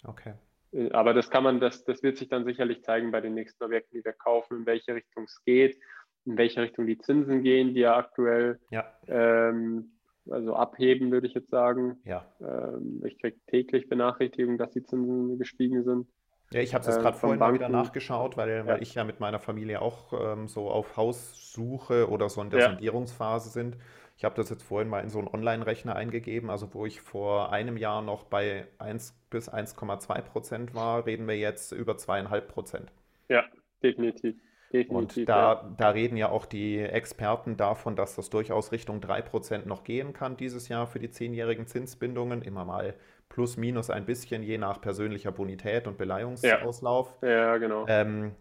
Okay. 0.02 0.34
Äh, 0.72 0.90
aber 0.90 1.14
das 1.14 1.30
kann 1.30 1.44
man, 1.44 1.60
das, 1.60 1.84
das 1.84 2.02
wird 2.02 2.16
sich 2.16 2.28
dann 2.28 2.44
sicherlich 2.44 2.82
zeigen 2.82 3.12
bei 3.12 3.20
den 3.20 3.34
nächsten 3.34 3.62
Objekten, 3.62 3.98
die 3.98 4.04
wir 4.04 4.12
kaufen, 4.12 4.58
in 4.58 4.66
welche 4.66 4.92
Richtung 4.96 5.24
es 5.24 5.40
geht, 5.44 5.78
in 6.24 6.36
welche 6.36 6.60
Richtung 6.60 6.88
die 6.88 6.98
Zinsen 6.98 7.44
gehen, 7.44 7.72
die 7.72 7.80
ja 7.80 7.96
aktuell 7.96 8.58
ja. 8.70 8.92
Ähm, 9.06 9.92
also 10.28 10.54
abheben, 10.54 11.12
würde 11.12 11.28
ich 11.28 11.34
jetzt 11.34 11.50
sagen. 11.50 12.00
Ja. 12.04 12.26
Ähm, 12.40 13.00
ich 13.06 13.16
kriege 13.20 13.38
täglich 13.46 13.88
Benachrichtigungen, 13.88 14.58
dass 14.58 14.72
die 14.72 14.82
Zinsen 14.82 15.38
gestiegen 15.38 15.84
sind. 15.84 16.08
Ja, 16.52 16.60
ich 16.60 16.74
habe 16.74 16.82
es 16.82 16.88
jetzt 16.88 17.00
gerade 17.00 17.16
äh, 17.16 17.20
vorhin 17.20 17.38
mal 17.38 17.54
wieder 17.54 17.68
nachgeschaut, 17.68 18.36
weil, 18.36 18.50
ja. 18.50 18.66
weil 18.66 18.82
ich 18.82 18.94
ja 18.94 19.04
mit 19.04 19.20
meiner 19.20 19.38
Familie 19.38 19.80
auch 19.80 20.12
ähm, 20.12 20.48
so 20.48 20.68
auf 20.68 20.96
Haussuche 20.96 22.08
oder 22.08 22.28
so 22.28 22.42
in 22.42 22.50
der 22.50 22.60
ja. 22.60 22.68
Sondierungsphase 22.70 23.50
sind. 23.50 23.76
Ich 24.16 24.24
habe 24.24 24.34
das 24.34 24.50
jetzt 24.50 24.64
vorhin 24.64 24.88
mal 24.88 25.00
in 25.00 25.08
so 25.08 25.18
einen 25.18 25.28
Online-Rechner 25.28 25.96
eingegeben, 25.96 26.50
also 26.50 26.74
wo 26.74 26.84
ich 26.84 27.00
vor 27.00 27.52
einem 27.52 27.76
Jahr 27.76 28.02
noch 28.02 28.24
bei 28.24 28.66
1 28.78 29.14
bis 29.30 29.50
1,2 29.50 30.20
Prozent 30.22 30.74
war, 30.74 31.06
reden 31.06 31.26
wir 31.26 31.38
jetzt 31.38 31.72
über 31.72 31.96
zweieinhalb 31.96 32.48
Prozent. 32.48 32.92
Ja, 33.28 33.44
definitiv. 33.82 34.36
Definitiv, 34.72 35.22
und 35.22 35.28
da, 35.28 35.52
ja. 35.54 35.74
da 35.76 35.90
reden 35.90 36.16
ja 36.16 36.28
auch 36.28 36.46
die 36.46 36.78
Experten 36.78 37.56
davon, 37.56 37.96
dass 37.96 38.14
das 38.14 38.30
durchaus 38.30 38.70
Richtung 38.70 39.00
3% 39.00 39.66
noch 39.66 39.82
gehen 39.82 40.12
kann 40.12 40.36
dieses 40.36 40.68
Jahr 40.68 40.86
für 40.86 41.00
die 41.00 41.10
zehnjährigen 41.10 41.66
Zinsbindungen. 41.66 42.42
Immer 42.42 42.64
mal 42.64 42.94
plus 43.30 43.56
minus 43.56 43.88
ein 43.88 44.04
bisschen, 44.04 44.42
je 44.42 44.58
nach 44.58 44.82
persönlicher 44.82 45.32
Bonität 45.32 45.86
und 45.86 45.96
Beleihungsauslauf. 45.96 47.16
Ja, 47.22 47.28
ja 47.28 47.56
genau. 47.56 47.86
Ähm, 47.88 48.32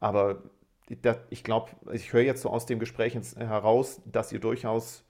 aber 0.00 0.42
ich 1.30 1.44
glaube, 1.44 1.70
ich 1.92 2.12
höre 2.12 2.22
jetzt 2.22 2.42
so 2.42 2.50
aus 2.50 2.66
dem 2.66 2.78
Gespräch 2.78 3.16
heraus, 3.36 4.02
dass 4.04 4.32
ihr 4.32 4.40
durchaus 4.40 5.08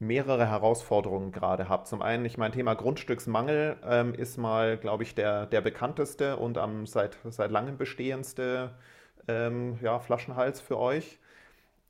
mehrere 0.00 0.48
Herausforderungen 0.48 1.30
gerade 1.30 1.68
habt. 1.68 1.86
Zum 1.86 2.02
einen, 2.02 2.24
ich 2.24 2.36
meine, 2.36 2.52
Thema 2.52 2.74
Grundstücksmangel 2.74 3.76
ähm, 3.84 4.14
ist 4.14 4.38
mal, 4.38 4.76
glaube 4.76 5.04
ich, 5.04 5.14
der, 5.14 5.46
der 5.46 5.60
bekannteste 5.60 6.36
und 6.36 6.58
am 6.58 6.86
seit, 6.86 7.16
seit 7.28 7.52
langem 7.52 7.76
bestehendste 7.76 8.74
ähm, 9.28 9.78
ja, 9.82 10.00
Flaschenhals 10.00 10.60
für 10.60 10.78
euch. 10.78 11.20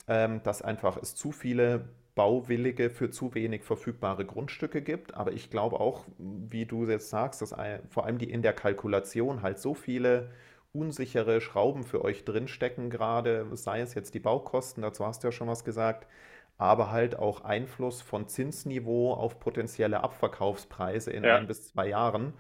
Ähm, 0.07 0.43
dass 0.43 0.61
einfach 0.61 0.99
es 0.99 1.15
zu 1.15 1.33
viele 1.33 1.89
Bauwillige 2.15 2.91
für 2.91 3.11
zu 3.11 3.35
wenig 3.35 3.65
verfügbare 3.65 4.25
Grundstücke 4.25 4.83
gibt. 4.83 5.15
Aber 5.15 5.33
ich 5.33 5.51
glaube 5.51 5.81
auch, 5.81 6.05
wie 6.19 6.67
du 6.67 6.87
jetzt 6.87 7.11
sagst, 7.11 7.43
dass 7.43 7.55
vor 7.91 8.05
allem 8.07 8.19
die 8.19 8.31
in 8.31 8.43
der 8.43 8.53
Kalkulation 8.53 9.43
halt 9.43 9.59
so 9.59 9.75
viele 9.75 10.31
unsichere 10.73 11.41
Schrauben 11.41 11.85
für 11.85 12.05
euch 12.05 12.25
drinstecken, 12.25 12.91
gerade 12.91 13.47
sei 13.53 13.81
es 13.81 13.95
jetzt 13.95 14.15
die 14.15 14.21
Baukosten, 14.21 14.83
dazu 14.83 15.07
hast 15.07 15.23
du 15.23 15.29
ja 15.29 15.33
schon 15.33 15.47
was 15.47 15.65
gesagt, 15.65 16.09
aber 16.59 16.91
halt 16.91 17.17
auch 17.17 17.43
Einfluss 17.43 18.03
von 18.03 18.29
Zinsniveau 18.29 19.13
auf 19.13 19.39
potenzielle 19.39 20.03
Abverkaufspreise 20.03 21.11
in 21.13 21.25
ja. 21.25 21.37
ein 21.37 21.47
bis 21.47 21.69
zwei 21.69 21.89
Jahren. 21.89 22.35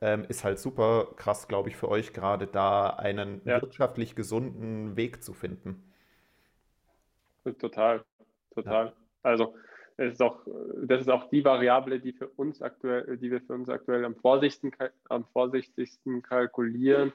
Ähm, 0.00 0.24
ist 0.28 0.44
halt 0.44 0.60
super 0.60 1.08
krass, 1.16 1.48
glaube 1.48 1.70
ich, 1.70 1.76
für 1.76 1.88
euch 1.88 2.12
gerade 2.12 2.46
da 2.46 2.90
einen 2.90 3.40
ja. 3.44 3.60
wirtschaftlich 3.60 4.14
gesunden 4.14 4.96
Weg 4.96 5.24
zu 5.24 5.32
finden. 5.32 5.82
Total, 7.58 8.04
total. 8.54 8.86
Ja. 8.86 8.92
Also 9.22 9.54
ist 9.98 10.22
auch, 10.22 10.40
das 10.82 11.00
ist 11.00 11.10
auch 11.10 11.28
die 11.28 11.44
Variable, 11.44 11.98
die 11.98 12.12
für 12.12 12.28
uns 12.28 12.62
aktuell, 12.62 13.16
die 13.16 13.30
wir 13.30 13.40
für 13.40 13.54
uns 13.54 13.68
aktuell 13.68 14.04
am 14.04 14.14
vorsichtigsten, 14.14 14.72
am 15.08 15.24
vorsichtigsten 15.32 16.22
kalkulieren, 16.22 17.12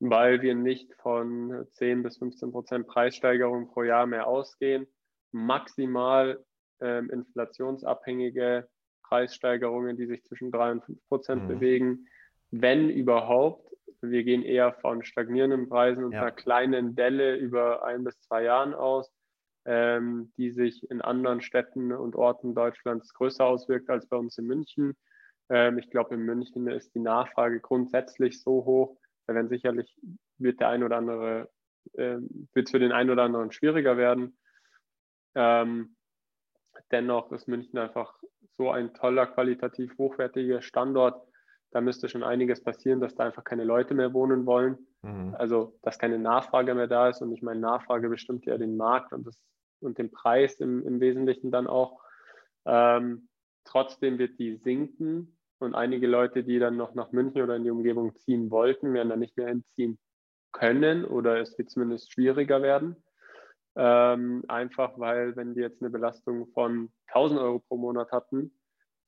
weil 0.00 0.40
wir 0.40 0.54
nicht 0.54 0.94
von 0.94 1.66
10 1.72 2.02
bis 2.02 2.16
15 2.18 2.52
Prozent 2.52 2.86
Preissteigerung 2.86 3.68
pro 3.68 3.82
Jahr 3.82 4.06
mehr 4.06 4.26
ausgehen. 4.26 4.86
Maximal 5.32 6.42
ähm, 6.80 7.10
inflationsabhängige 7.10 8.66
Preissteigerungen, 9.02 9.98
die 9.98 10.06
sich 10.06 10.24
zwischen 10.24 10.50
3 10.50 10.72
und 10.72 10.84
5 10.84 11.08
Prozent 11.08 11.42
mhm. 11.42 11.48
bewegen. 11.48 12.08
Wenn 12.50 12.88
überhaupt, 12.88 13.74
wir 14.00 14.24
gehen 14.24 14.42
eher 14.42 14.72
von 14.72 15.04
stagnierenden 15.04 15.68
Preisen 15.68 16.04
und 16.04 16.12
ja. 16.12 16.22
einer 16.22 16.30
kleinen 16.30 16.96
Delle 16.96 17.36
über 17.36 17.84
ein 17.84 18.04
bis 18.04 18.18
zwei 18.20 18.44
Jahren 18.44 18.72
aus 18.74 19.12
ähm, 19.66 20.32
die 20.36 20.52
sich 20.52 20.88
in 20.90 21.00
anderen 21.00 21.42
Städten 21.42 21.92
und 21.92 22.14
Orten 22.14 22.54
Deutschlands 22.54 23.12
größer 23.12 23.44
auswirkt 23.44 23.90
als 23.90 24.06
bei 24.06 24.16
uns 24.16 24.38
in 24.38 24.46
München. 24.46 24.96
Ähm, 25.48 25.78
ich 25.78 25.90
glaube, 25.90 26.14
in 26.14 26.22
München 26.22 26.68
ist 26.68 26.94
die 26.94 27.00
Nachfrage 27.00 27.60
grundsätzlich 27.60 28.40
so 28.40 28.64
hoch, 28.64 28.96
wenn 29.26 29.48
sicherlich 29.48 29.98
wird 30.38 30.60
der 30.60 30.68
ein 30.68 30.84
oder 30.84 30.96
andere, 30.96 31.50
ähm, 31.94 32.48
wird 32.54 32.68
es 32.68 32.70
für 32.70 32.78
den 32.78 32.92
einen 32.92 33.10
oder 33.10 33.24
anderen 33.24 33.50
schwieriger 33.50 33.96
werden. 33.96 34.38
Ähm, 35.34 35.96
dennoch 36.92 37.32
ist 37.32 37.48
München 37.48 37.78
einfach 37.78 38.16
so 38.56 38.70
ein 38.70 38.94
toller, 38.94 39.26
qualitativ 39.26 39.98
hochwertiger 39.98 40.62
Standort. 40.62 41.20
Da 41.72 41.80
müsste 41.80 42.08
schon 42.08 42.22
einiges 42.22 42.62
passieren, 42.62 43.00
dass 43.00 43.16
da 43.16 43.24
einfach 43.24 43.44
keine 43.44 43.64
Leute 43.64 43.94
mehr 43.94 44.12
wohnen 44.12 44.46
wollen. 44.46 44.78
Mhm. 45.02 45.34
Also, 45.36 45.76
dass 45.82 45.98
keine 45.98 46.18
Nachfrage 46.18 46.74
mehr 46.74 46.86
da 46.86 47.08
ist. 47.08 47.20
Und 47.20 47.32
ich 47.32 47.42
meine, 47.42 47.60
Nachfrage 47.60 48.08
bestimmt 48.08 48.46
ja 48.46 48.56
den 48.56 48.76
Markt 48.76 49.12
und 49.12 49.26
das 49.26 49.36
und 49.80 49.98
den 49.98 50.10
Preis 50.10 50.60
im, 50.60 50.86
im 50.86 51.00
Wesentlichen 51.00 51.50
dann 51.50 51.66
auch. 51.66 52.00
Ähm, 52.64 53.28
trotzdem 53.64 54.18
wird 54.18 54.38
die 54.38 54.56
sinken 54.56 55.38
und 55.58 55.74
einige 55.74 56.06
Leute, 56.06 56.44
die 56.44 56.58
dann 56.58 56.76
noch 56.76 56.94
nach 56.94 57.12
München 57.12 57.42
oder 57.42 57.56
in 57.56 57.64
die 57.64 57.70
Umgebung 57.70 58.14
ziehen 58.16 58.50
wollten, 58.50 58.92
werden 58.92 59.08
dann 59.08 59.20
nicht 59.20 59.36
mehr 59.36 59.48
hinziehen 59.48 59.98
können 60.52 61.04
oder 61.04 61.40
es 61.40 61.56
wird 61.58 61.70
zumindest 61.70 62.12
schwieriger 62.12 62.62
werden. 62.62 62.96
Ähm, 63.76 64.44
einfach 64.48 64.98
weil, 64.98 65.36
wenn 65.36 65.54
die 65.54 65.60
jetzt 65.60 65.82
eine 65.82 65.90
Belastung 65.90 66.48
von 66.48 66.90
1000 67.08 67.40
Euro 67.40 67.58
pro 67.58 67.76
Monat 67.76 68.10
hatten, 68.10 68.52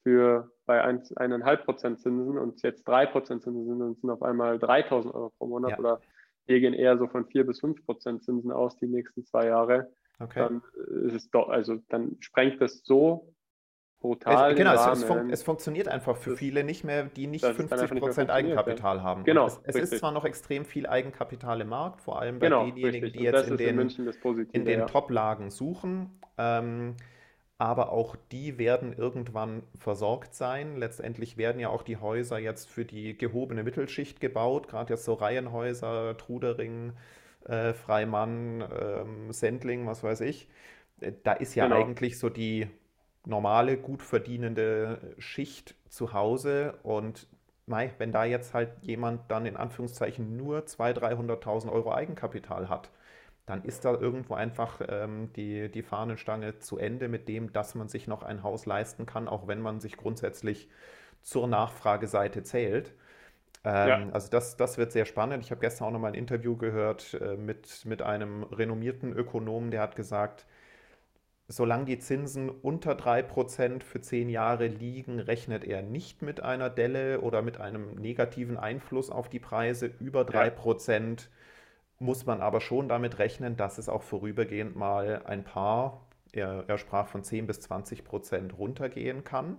für 0.02 0.50
bei 0.66 0.84
1,5 0.84 1.56
Prozent 1.64 2.00
Zinsen 2.00 2.38
und 2.38 2.62
jetzt 2.62 2.86
3 2.86 3.06
Prozent 3.06 3.42
Zinsen 3.42 3.66
sind 3.66 3.82
und 3.82 4.00
sind 4.00 4.10
auf 4.10 4.22
einmal 4.22 4.58
3000 4.58 5.14
Euro 5.14 5.30
pro 5.38 5.46
Monat 5.46 5.72
ja. 5.72 5.78
oder 5.78 6.00
wir 6.46 6.60
gehen 6.60 6.72
eher 6.72 6.96
so 6.96 7.08
von 7.08 7.26
4 7.26 7.46
bis 7.46 7.60
5 7.60 7.84
Prozent 7.84 8.24
Zinsen 8.24 8.50
aus 8.50 8.76
die 8.76 8.86
nächsten 8.86 9.24
zwei 9.24 9.46
Jahre, 9.46 9.92
Okay. 10.20 10.40
Dann 10.40 10.62
ist 11.04 11.14
es 11.14 11.30
doch, 11.30 11.48
also 11.48 11.76
dann 11.88 12.16
sprengt 12.20 12.60
es 12.60 12.82
so 12.84 13.34
brutal. 14.00 14.52
Es, 14.52 14.56
genau, 14.56 14.74
es, 14.74 14.98
es, 14.98 15.04
fun 15.04 15.30
es, 15.30 15.42
funktioniert 15.42 15.88
einfach 15.88 16.16
für 16.16 16.30
das, 16.30 16.38
viele 16.38 16.64
nicht 16.64 16.84
mehr, 16.84 17.04
die 17.04 17.26
nicht 17.26 17.44
50 17.44 17.98
Prozent 17.98 18.30
Eigenkapital 18.30 18.98
ja. 18.98 19.02
haben. 19.02 19.24
Genau. 19.24 19.46
es, 19.46 19.76
ist 19.76 19.98
zwar 19.98 20.12
noch 20.12 20.24
extrem 20.24 20.64
viel 20.64 20.86
Eigenkapital 20.86 21.60
im 21.60 21.68
Markt, 21.68 22.00
vor 22.00 22.20
allem 22.20 22.38
bei 22.38 22.46
genau, 22.46 22.64
denjenigen, 22.64 23.12
die 23.12 23.20
jetzt 23.20 23.48
in 23.48 23.56
den, 23.56 23.78
in, 23.78 24.48
in 24.52 24.64
den 24.64 24.80
ja. 24.80 24.86
Top-Lagen 24.86 25.50
suchen. 25.50 26.20
Ähm, 26.36 26.96
aber 27.60 27.90
auch 27.90 28.14
die 28.30 28.56
werden 28.56 28.92
irgendwann 28.92 29.64
versorgt 29.76 30.32
sein. 30.34 30.76
Letztendlich 30.76 31.36
werden 31.36 31.60
ja 31.60 31.70
auch 31.70 31.82
die 31.82 31.96
Häuser 31.96 32.38
jetzt 32.38 32.70
für 32.70 32.84
die 32.84 33.18
gehobene 33.18 33.64
Mittelschicht 33.64 34.20
gebaut, 34.20 34.68
gerade 34.68 34.94
jetzt 34.94 35.04
so 35.04 35.14
Reihenhäuser, 35.14 36.16
Trudering, 36.16 36.92
äh, 37.44 37.72
Freimann, 37.72 38.62
ähm, 38.80 39.32
Sendling, 39.32 39.86
was 39.86 40.02
weiß 40.02 40.20
ich. 40.22 40.48
Äh, 41.00 41.12
da 41.22 41.32
ist 41.32 41.54
ja 41.54 41.64
genau. 41.64 41.80
eigentlich 41.80 42.18
so 42.18 42.28
die 42.28 42.68
normale, 43.24 43.76
gut 43.76 44.02
verdienende 44.02 45.14
Schicht 45.18 45.74
zu 45.88 46.12
Hause 46.12 46.78
und 46.82 47.26
mei, 47.66 47.92
wenn 47.98 48.12
da 48.12 48.24
jetzt 48.24 48.54
halt 48.54 48.70
jemand 48.82 49.30
dann 49.30 49.46
in 49.46 49.56
Anführungszeichen 49.56 50.36
nur 50.36 50.60
200.000, 50.60 51.42
300.000 51.42 51.70
Euro 51.70 51.92
Eigenkapital 51.92 52.68
hat, 52.68 52.90
dann 53.46 53.64
ist 53.64 53.84
da 53.84 53.94
irgendwo 53.94 54.34
einfach 54.34 54.80
ähm, 54.88 55.32
die, 55.34 55.70
die 55.70 55.82
Fahnenstange 55.82 56.58
zu 56.58 56.78
Ende 56.78 57.08
mit 57.08 57.28
dem, 57.28 57.52
dass 57.52 57.74
man 57.74 57.88
sich 57.88 58.06
noch 58.06 58.22
ein 58.22 58.42
Haus 58.42 58.66
leisten 58.66 59.06
kann, 59.06 59.28
auch 59.28 59.46
wenn 59.46 59.60
man 59.60 59.80
sich 59.80 59.96
grundsätzlich 59.96 60.68
zur 61.22 61.46
Nachfrageseite 61.48 62.42
zählt. 62.42 62.92
Ähm, 63.68 63.88
ja. 63.88 64.08
Also 64.12 64.30
das, 64.30 64.56
das 64.56 64.78
wird 64.78 64.92
sehr 64.92 65.04
spannend. 65.04 65.44
Ich 65.44 65.50
habe 65.50 65.60
gestern 65.60 65.88
auch 65.88 65.90
noch 65.90 65.98
mal 65.98 66.08
ein 66.08 66.14
Interview 66.14 66.56
gehört 66.56 67.18
äh, 67.20 67.36
mit, 67.36 67.84
mit 67.84 68.00
einem 68.00 68.44
renommierten 68.44 69.12
Ökonomen, 69.12 69.70
der 69.70 69.82
hat 69.82 69.94
gesagt, 69.94 70.46
solange 71.48 71.84
die 71.84 71.98
Zinsen 71.98 72.48
unter 72.48 72.92
3% 72.92 73.82
für 73.82 74.00
10 74.00 74.30
Jahre 74.30 74.68
liegen, 74.68 75.20
rechnet 75.20 75.64
er 75.64 75.82
nicht 75.82 76.22
mit 76.22 76.42
einer 76.42 76.70
Delle 76.70 77.20
oder 77.20 77.42
mit 77.42 77.60
einem 77.60 77.94
negativen 77.96 78.56
Einfluss 78.56 79.10
auf 79.10 79.28
die 79.28 79.38
Preise. 79.38 79.90
Über 80.00 80.22
3% 80.22 81.20
ja. 81.20 81.26
muss 81.98 82.24
man 82.24 82.40
aber 82.40 82.62
schon 82.62 82.88
damit 82.88 83.18
rechnen, 83.18 83.58
dass 83.58 83.76
es 83.76 83.90
auch 83.90 84.02
vorübergehend 84.02 84.76
mal 84.76 85.22
ein 85.26 85.44
paar, 85.44 86.06
er, 86.32 86.64
er 86.68 86.78
sprach 86.78 87.08
von 87.08 87.22
10 87.22 87.46
bis 87.46 87.58
20% 87.60 88.54
runtergehen 88.54 89.24
kann 89.24 89.58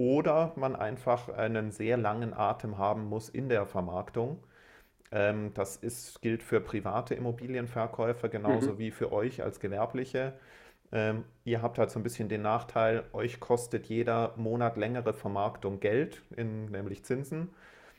oder 0.00 0.54
man 0.56 0.76
einfach 0.76 1.28
einen 1.28 1.72
sehr 1.72 1.98
langen 1.98 2.32
Atem 2.32 2.78
haben 2.78 3.04
muss 3.04 3.28
in 3.28 3.50
der 3.50 3.66
Vermarktung. 3.66 4.42
Ähm, 5.12 5.52
das 5.52 5.76
ist, 5.76 6.22
gilt 6.22 6.42
für 6.42 6.62
private 6.62 7.14
Immobilienverkäufer 7.14 8.30
genauso 8.30 8.72
mhm. 8.72 8.78
wie 8.78 8.90
für 8.92 9.12
euch 9.12 9.42
als 9.42 9.60
Gewerbliche. 9.60 10.32
Ähm, 10.90 11.24
ihr 11.44 11.60
habt 11.60 11.78
halt 11.78 11.90
so 11.90 12.00
ein 12.00 12.02
bisschen 12.02 12.30
den 12.30 12.40
Nachteil, 12.40 13.04
euch 13.12 13.40
kostet 13.40 13.86
jeder 13.86 14.32
Monat 14.38 14.78
längere 14.78 15.12
Vermarktung 15.12 15.80
Geld, 15.80 16.22
in, 16.34 16.70
nämlich 16.70 17.04
Zinsen. 17.04 17.50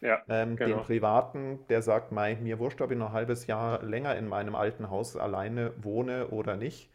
Ja, 0.02 0.24
ähm, 0.28 0.56
genau. 0.56 0.78
Den 0.78 0.84
Privaten, 0.84 1.60
der 1.70 1.84
sagt, 1.84 2.12
mir 2.12 2.58
wurscht, 2.58 2.82
ob 2.82 2.89
ich 2.89 2.97
noch 2.97 3.10
ein 3.10 3.14
halbes 3.14 3.45
Jahr 3.45 3.84
länger 3.84 4.16
in 4.16 4.28
meinem 4.28 4.56
alten 4.56 4.89
Haus 4.89 5.16
alleine 5.16 5.72
wohne 5.78 6.30
oder 6.30 6.58
nicht. 6.58 6.89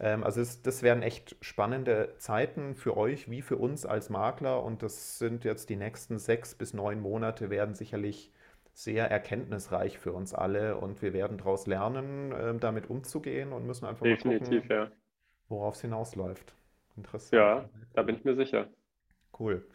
Ähm, 0.00 0.24
also 0.24 0.40
es, 0.40 0.62
das 0.62 0.82
werden 0.82 1.02
echt 1.02 1.36
spannende 1.42 2.14
Zeiten 2.18 2.74
für 2.74 2.96
euch 2.96 3.30
wie 3.30 3.42
für 3.42 3.56
uns 3.56 3.86
als 3.86 4.10
Makler 4.10 4.62
und 4.64 4.82
das 4.82 5.18
sind 5.18 5.44
jetzt 5.44 5.68
die 5.70 5.76
nächsten 5.76 6.18
sechs 6.18 6.54
bis 6.54 6.74
neun 6.74 7.00
Monate 7.00 7.50
werden 7.50 7.74
sicherlich 7.74 8.32
sehr 8.72 9.10
erkenntnisreich 9.10 9.98
für 9.98 10.12
uns 10.12 10.34
alle 10.34 10.78
und 10.78 11.02
wir 11.02 11.12
werden 11.12 11.38
daraus 11.38 11.66
lernen, 11.66 12.32
äh, 12.32 12.54
damit 12.58 12.88
umzugehen 12.90 13.52
und 13.52 13.66
müssen 13.66 13.86
einfach 13.86 14.06
Definitiv, 14.06 14.62
gucken, 14.62 14.70
ja. 14.70 14.90
worauf 15.48 15.74
es 15.74 15.82
hinausläuft. 15.82 16.54
Interessant. 16.96 17.32
Ja, 17.40 17.68
da 17.94 18.02
bin 18.02 18.16
ich 18.16 18.24
mir 18.24 18.34
sicher. 18.36 18.68
Cool. 19.38 19.66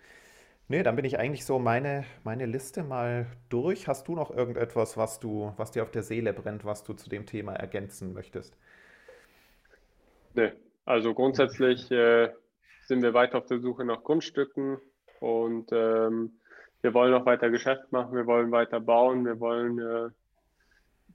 Nee, 0.70 0.84
dann 0.84 0.96
bin 0.96 1.06
ich 1.06 1.20
eigentlich 1.20 1.46
so 1.46 1.60
meine, 1.60 2.06
meine 2.24 2.46
Liste 2.48 2.84
mal 2.84 3.28
durch. 3.50 3.88
Hast 3.88 4.08
du 4.08 4.16
noch 4.16 4.32
irgendetwas, 4.32 4.98
was 4.98 5.20
du, 5.20 5.54
was 5.58 5.72
dir 5.72 5.84
auf 5.84 5.92
der 5.92 6.04
Seele 6.04 6.34
brennt, 6.34 6.66
was 6.66 6.84
du 6.84 6.94
zu 6.94 7.10
dem 7.10 7.26
Thema 7.26 7.54
ergänzen 7.56 8.14
möchtest? 8.14 8.58
Nee, 10.36 10.52
also 10.84 11.14
grundsätzlich 11.14 11.90
äh, 11.92 12.30
sind 12.86 13.02
wir 13.02 13.14
weiter 13.14 13.38
auf 13.38 13.46
der 13.46 13.60
Suche 13.60 13.86
nach 13.86 14.04
Grundstücken 14.04 14.78
und 15.22 15.70
ähm, 15.72 16.34
wir 16.82 16.94
wollen 16.94 17.14
auch 17.14 17.26
weiter 17.26 17.50
Geschäft 17.50 17.92
machen, 17.92 18.16
wir 18.16 18.28
wollen 18.28 18.52
weiter 18.52 18.82
bauen, 18.82 19.26
wir 19.26 19.40
wollen 19.40 19.80
äh, 19.80 20.10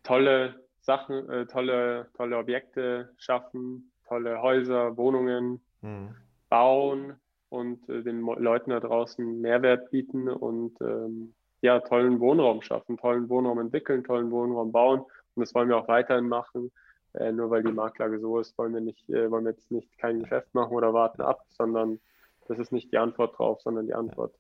tolle 0.03 0.55
Sachen, 0.81 1.29
äh, 1.29 1.47
tolle, 1.47 2.09
tolle 2.17 2.39
Objekte 2.39 3.11
schaffen, 3.19 3.93
tolle 4.09 4.41
Häuser, 4.41 4.97
Wohnungen 4.97 5.61
mhm. 5.83 6.15
bauen 6.49 7.21
und 7.51 7.87
äh, 7.91 8.03
den 8.03 8.23
Leuten 8.23 8.71
da 8.71 8.81
draußen 8.81 9.41
Mehrwert 9.43 9.91
bieten 9.91 10.29
und 10.29 10.81
ähm, 10.81 11.35
ja, 11.61 11.79
tollen 11.81 12.21
Wohnraum 12.21 12.63
schaffen, 12.63 12.97
tollen 12.97 13.29
Wohnraum 13.29 13.61
entwickeln, 13.61 14.03
tollen 14.03 14.31
Wohnraum 14.31 14.73
bauen. 14.73 15.01
Und 15.35 15.43
das 15.43 15.55
wollen 15.55 15.69
wir 15.69 15.77
auch 15.77 15.89
weiterhin 15.89 16.27
machen 16.27 16.73
äh, 17.15 17.33
nur 17.33 17.51
weil 17.51 17.63
die 17.63 17.73
Marktlage 17.73 18.19
so 18.21 18.39
ist, 18.39 18.57
wollen 18.59 18.75
wir 18.75 18.81
nicht, 18.81 19.09
äh, 19.09 19.31
wollen 19.31 19.45
wir 19.45 19.53
jetzt 19.53 19.71
nicht 19.71 19.99
kein 19.99 20.21
Geschäft 20.21 20.55
machen 20.55 20.73
oder 20.73 20.93
warten 20.93 21.23
ab, 21.23 21.45
sondern 21.49 22.01
das 22.47 22.59
ist 22.59 22.73
nicht 22.73 22.93
die 22.93 22.99
Antwort 22.99 23.39
drauf, 23.39 23.61
sondern 23.63 23.87
die 23.87 23.95
Antwort 23.95 24.35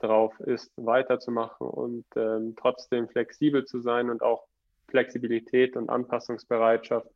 ja. 0.00 0.08
drauf 0.08 0.38
ist, 0.40 0.72
weiterzumachen 0.76 1.66
und 1.66 2.04
ähm, 2.16 2.54
trotzdem 2.56 3.08
flexibel 3.08 3.64
zu 3.64 3.80
sein 3.80 4.10
und 4.10 4.22
auch 4.22 4.46
Flexibilität 4.88 5.76
und 5.76 5.88
Anpassungsbereitschaft 5.88 7.08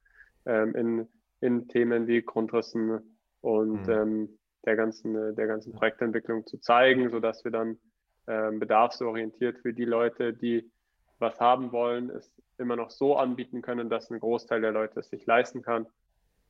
ähm, 0.47 0.75
in, 0.75 1.09
in 1.41 1.69
Themen 1.69 2.07
wie 2.07 2.23
Grundrissen 2.23 3.17
und 3.41 3.87
mhm. 3.87 3.93
ähm, 3.93 4.39
der 4.65 4.77
ganzen, 4.77 5.37
der 5.37 5.47
ganzen 5.47 5.73
Projektentwicklung 5.73 6.47
zu 6.47 6.59
zeigen, 6.59 7.11
sodass 7.11 7.45
wir 7.45 7.53
dann 7.53 7.79
ähm, 8.27 8.59
bedarfsorientiert 8.59 9.59
für 9.59 9.73
die 9.73 9.85
Leute, 9.85 10.35
die 10.35 10.71
was 11.19 11.41
haben 11.41 11.73
wollen, 11.73 12.11
es 12.11 12.31
immer 12.59 12.77
noch 12.77 12.91
so 12.91 13.17
anbieten 13.17 13.63
können, 13.63 13.89
dass 13.89 14.11
ein 14.11 14.21
Großteil 14.21 14.61
der 14.61 14.73
Leute 14.73 15.01
es 15.01 15.11
sich 15.11 15.27
leisten 15.27 15.63
kann. 15.63 15.87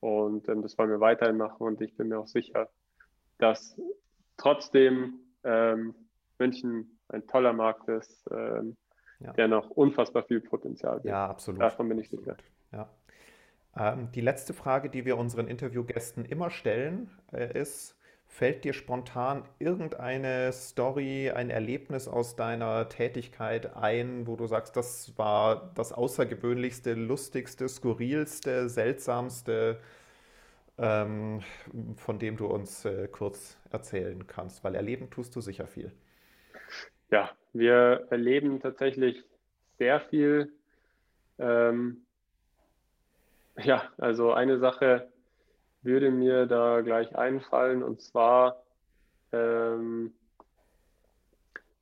Und 0.00 0.48
ähm, 0.48 0.62
das 0.62 0.78
wollen 0.78 0.90
wir 0.90 1.00
weiterhin 1.00 1.36
machen. 1.36 1.66
Und 1.66 1.80
ich 1.80 1.96
bin 1.96 2.08
mir 2.08 2.18
auch 2.18 2.28
sicher, 2.28 2.68
dass 3.38 3.76
trotzdem 4.36 5.14
ähm, 5.44 5.94
München 6.38 6.98
ein 7.08 7.26
toller 7.26 7.52
Markt 7.52 7.88
ist, 7.88 8.24
ähm, 8.30 8.76
ja. 9.20 9.32
der 9.32 9.48
noch 9.48 9.70
unfassbar 9.70 10.22
viel 10.22 10.40
Potenzial 10.40 10.96
hat. 10.96 11.04
Ja, 11.04 11.26
absolut. 11.28 11.60
Davon 11.60 11.88
bin 11.88 11.98
ich 11.98 12.08
sicher. 12.08 12.36
Ja. 12.72 12.88
Ähm, 13.76 14.10
die 14.12 14.20
letzte 14.20 14.54
Frage, 14.54 14.90
die 14.90 15.04
wir 15.04 15.16
unseren 15.18 15.48
Interviewgästen 15.48 16.24
immer 16.24 16.50
stellen, 16.50 17.10
äh, 17.32 17.58
ist, 17.58 17.97
Fällt 18.28 18.64
dir 18.64 18.72
spontan 18.72 19.42
irgendeine 19.58 20.52
Story, 20.52 21.30
ein 21.30 21.50
Erlebnis 21.50 22.06
aus 22.06 22.36
deiner 22.36 22.88
Tätigkeit 22.88 23.74
ein, 23.74 24.28
wo 24.28 24.36
du 24.36 24.46
sagst, 24.46 24.76
das 24.76 25.16
war 25.16 25.72
das 25.74 25.92
Außergewöhnlichste, 25.92 26.94
lustigste, 26.94 27.68
skurrilste, 27.68 28.68
seltsamste, 28.68 29.80
ähm, 30.76 31.40
von 31.96 32.18
dem 32.20 32.36
du 32.36 32.46
uns 32.46 32.84
äh, 32.84 33.08
kurz 33.08 33.56
erzählen 33.70 34.26
kannst? 34.26 34.62
Weil 34.62 34.76
erleben 34.76 35.10
tust 35.10 35.34
du 35.34 35.40
sicher 35.40 35.66
viel. 35.66 35.90
Ja, 37.10 37.30
wir 37.54 38.06
erleben 38.10 38.60
tatsächlich 38.60 39.24
sehr 39.78 40.00
viel. 40.00 40.52
Ähm, 41.38 42.02
ja, 43.56 43.90
also 43.96 44.32
eine 44.32 44.58
Sache, 44.58 45.08
würde 45.82 46.10
mir 46.10 46.46
da 46.46 46.80
gleich 46.80 47.16
einfallen 47.16 47.82
und 47.82 48.00
zwar, 48.00 48.62
ähm, 49.32 50.12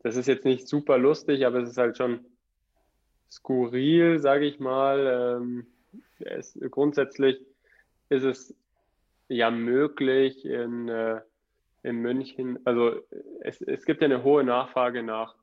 das 0.03 0.17
ist 0.17 0.29
jetzt 0.29 0.45
nicht 0.45 0.69
super 0.69 0.99
lustig, 0.99 1.47
aber 1.47 1.59
es 1.59 1.71
ist 1.71 1.79
halt 1.79 1.97
schon 1.97 2.25
skurril, 3.31 4.19
sage 4.21 4.47
ich 4.47 4.61
mal. 4.61 5.41
Ähm, 5.41 5.67
es, 6.19 6.59
grundsätzlich 6.71 7.41
ist 8.09 8.25
es 8.25 8.55
ja 9.29 9.51
möglich 9.51 10.45
in, 10.45 10.89
äh, 10.89 11.21
in 11.83 11.97
München, 11.97 12.59
also 12.65 13.01
es, 13.41 13.61
es 13.61 13.85
gibt 13.85 14.03
ja 14.03 14.07
eine 14.07 14.23
hohe 14.23 14.45
Nachfrage 14.45 15.03
nach 15.03 15.35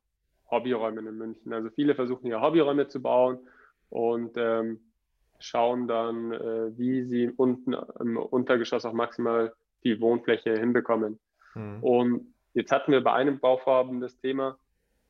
Hobbyräumen 0.50 1.08
in 1.08 1.18
München. 1.18 1.54
Also 1.54 1.70
viele 1.70 1.96
versuchen 1.96 2.28
ja 2.28 2.42
Hobbyräume 2.42 2.88
zu 2.88 3.02
bauen 3.02 3.40
und 3.90 4.38
ähm, 4.38 4.80
schauen 5.44 5.88
dann, 5.88 6.32
äh, 6.32 6.78
wie 6.78 7.04
sie 7.04 7.30
unten 7.30 7.74
im 8.00 8.16
Untergeschoss 8.18 8.86
auch 8.86 8.94
maximal 8.94 9.54
die 9.84 10.00
Wohnfläche 10.00 10.54
hinbekommen. 10.58 11.20
Mhm. 11.54 11.84
Und 11.84 12.34
jetzt 12.54 12.72
hatten 12.72 12.94
wir 12.94 13.04
bei 13.04 13.12
einem 13.12 13.40
Bauvorhaben 13.40 14.00
das 14.00 14.18
Thema, 14.18 14.58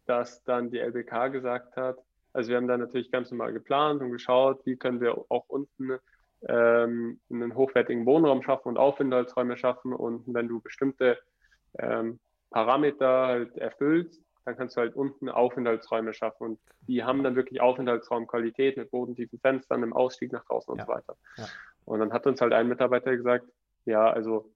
dass 0.07 0.43
dann 0.43 0.71
die 0.71 0.79
LBK 0.79 1.31
gesagt 1.31 1.77
hat, 1.77 1.97
also 2.34 2.49
wir 2.49 2.57
haben 2.57 2.67
dann 2.67 2.79
natürlich 2.79 3.11
ganz 3.11 3.29
normal 3.29 3.53
geplant 3.53 4.01
und 4.01 4.11
geschaut, 4.11 4.65
wie 4.65 4.75
können 4.75 4.99
wir 4.99 5.15
auch 5.29 5.45
unten 5.49 5.99
ähm, 6.47 7.19
einen 7.31 7.55
hochwertigen 7.55 8.07
Wohnraum 8.07 8.41
schaffen 8.41 8.69
und 8.69 8.77
Aufenthaltsräume 8.77 9.55
schaffen. 9.55 9.93
Und 9.93 10.23
wenn 10.25 10.47
du 10.47 10.61
bestimmte 10.61 11.19
ähm, 11.77 12.19
Parameter 12.49 13.27
halt 13.27 13.55
erfüllst, 13.57 14.19
dann 14.45 14.57
kannst 14.57 14.75
du 14.75 14.81
halt 14.81 14.95
unten 14.95 15.29
Aufenthaltsräume 15.29 16.13
schaffen. 16.13 16.43
Und 16.43 16.59
die 16.87 17.03
haben 17.03 17.23
dann 17.23 17.35
wirklich 17.35 17.61
Aufenthaltsraumqualität 17.61 18.77
mit 18.77 18.91
bodentiefen 18.91 19.39
Fenstern, 19.39 19.83
im 19.83 19.93
Ausstieg 19.93 20.31
nach 20.31 20.45
draußen 20.45 20.71
und 20.71 20.79
ja. 20.79 20.85
so 20.85 20.91
weiter. 20.91 21.15
Ja. 21.37 21.45
Und 21.85 21.99
dann 21.99 22.13
hat 22.13 22.27
uns 22.27 22.41
halt 22.41 22.53
ein 22.53 22.67
Mitarbeiter 22.67 23.15
gesagt, 23.15 23.45
ja, 23.85 24.09
also 24.09 24.51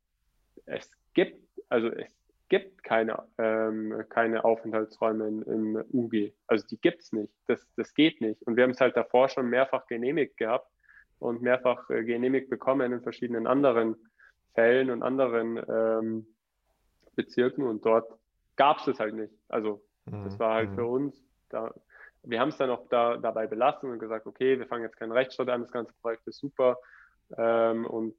es 0.66 0.90
gibt, 1.14 1.42
also 1.70 1.90
es 1.90 2.12
gibt 2.50 2.84
keine, 2.84 3.24
ähm, 3.38 4.04
keine 4.10 4.46
Aufenthaltsräume 4.46 5.28
in, 5.28 5.42
im 5.44 5.84
UG. 5.92 6.34
Also 6.48 6.66
die 6.68 6.80
gibt 6.80 7.02
es 7.02 7.12
nicht. 7.12 7.34
Das, 7.48 7.66
das 7.76 7.94
geht 7.94 8.22
nicht. 8.22 8.42
Und 8.44 8.56
wir 8.56 8.64
haben 8.64 8.72
es 8.72 8.82
halt 8.82 8.96
davor 8.96 9.30
schon 9.30 9.50
mehrfach 9.50 9.88
genehmigt 9.88 10.38
gehabt 10.38 10.70
und 11.20 11.42
mehrfach 11.42 11.90
äh, 11.90 12.04
genehmigt 12.04 12.50
bekommen 12.50 12.92
in 12.94 13.02
verschiedenen 13.02 13.48
anderen 13.48 13.96
Fällen 14.54 14.90
und 14.90 15.04
anderen 15.04 15.62
ähm, 15.68 16.28
Bezirken. 17.16 17.64
Und 17.64 17.86
dort 17.86 18.12
gab 18.58 18.80
es 18.80 18.86
das 18.86 19.00
halt 19.00 19.16
nicht. 19.16 19.34
Also 19.48 19.82
das 20.06 20.34
mhm. 20.34 20.40
war 20.40 20.54
halt 20.56 20.72
mhm. 20.72 20.76
für 20.76 20.86
uns, 20.86 21.24
da, 21.50 21.74
wir 22.24 22.40
haben 22.40 22.50
es 22.50 22.58
dann 22.58 22.70
auch 22.70 22.88
da, 22.90 23.18
dabei 23.18 23.48
belassen 23.48 23.90
und 23.90 24.00
gesagt, 24.00 24.26
okay, 24.26 24.60
wir 24.60 24.68
fangen 24.68 24.84
jetzt 24.84 24.98
keinen 24.98 25.12
Rechtsstaat 25.12 25.50
an, 25.50 25.62
das 25.62 25.72
ganze 25.72 25.94
Projekt 26.02 26.28
ist 26.28 26.40
super 26.40 26.78
ähm, 27.38 27.86
und 27.86 28.16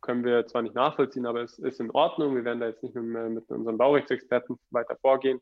können 0.00 0.24
wir 0.24 0.46
zwar 0.46 0.62
nicht 0.62 0.74
nachvollziehen, 0.74 1.26
aber 1.26 1.42
es 1.42 1.58
ist 1.58 1.80
in 1.80 1.90
Ordnung. 1.90 2.36
Wir 2.36 2.44
werden 2.44 2.60
da 2.60 2.68
jetzt 2.68 2.82
nicht 2.82 2.94
mehr 2.94 3.28
mit 3.28 3.50
unseren 3.50 3.76
Baurechtsexperten 3.76 4.58
weiter 4.70 4.96
vorgehen, 4.96 5.40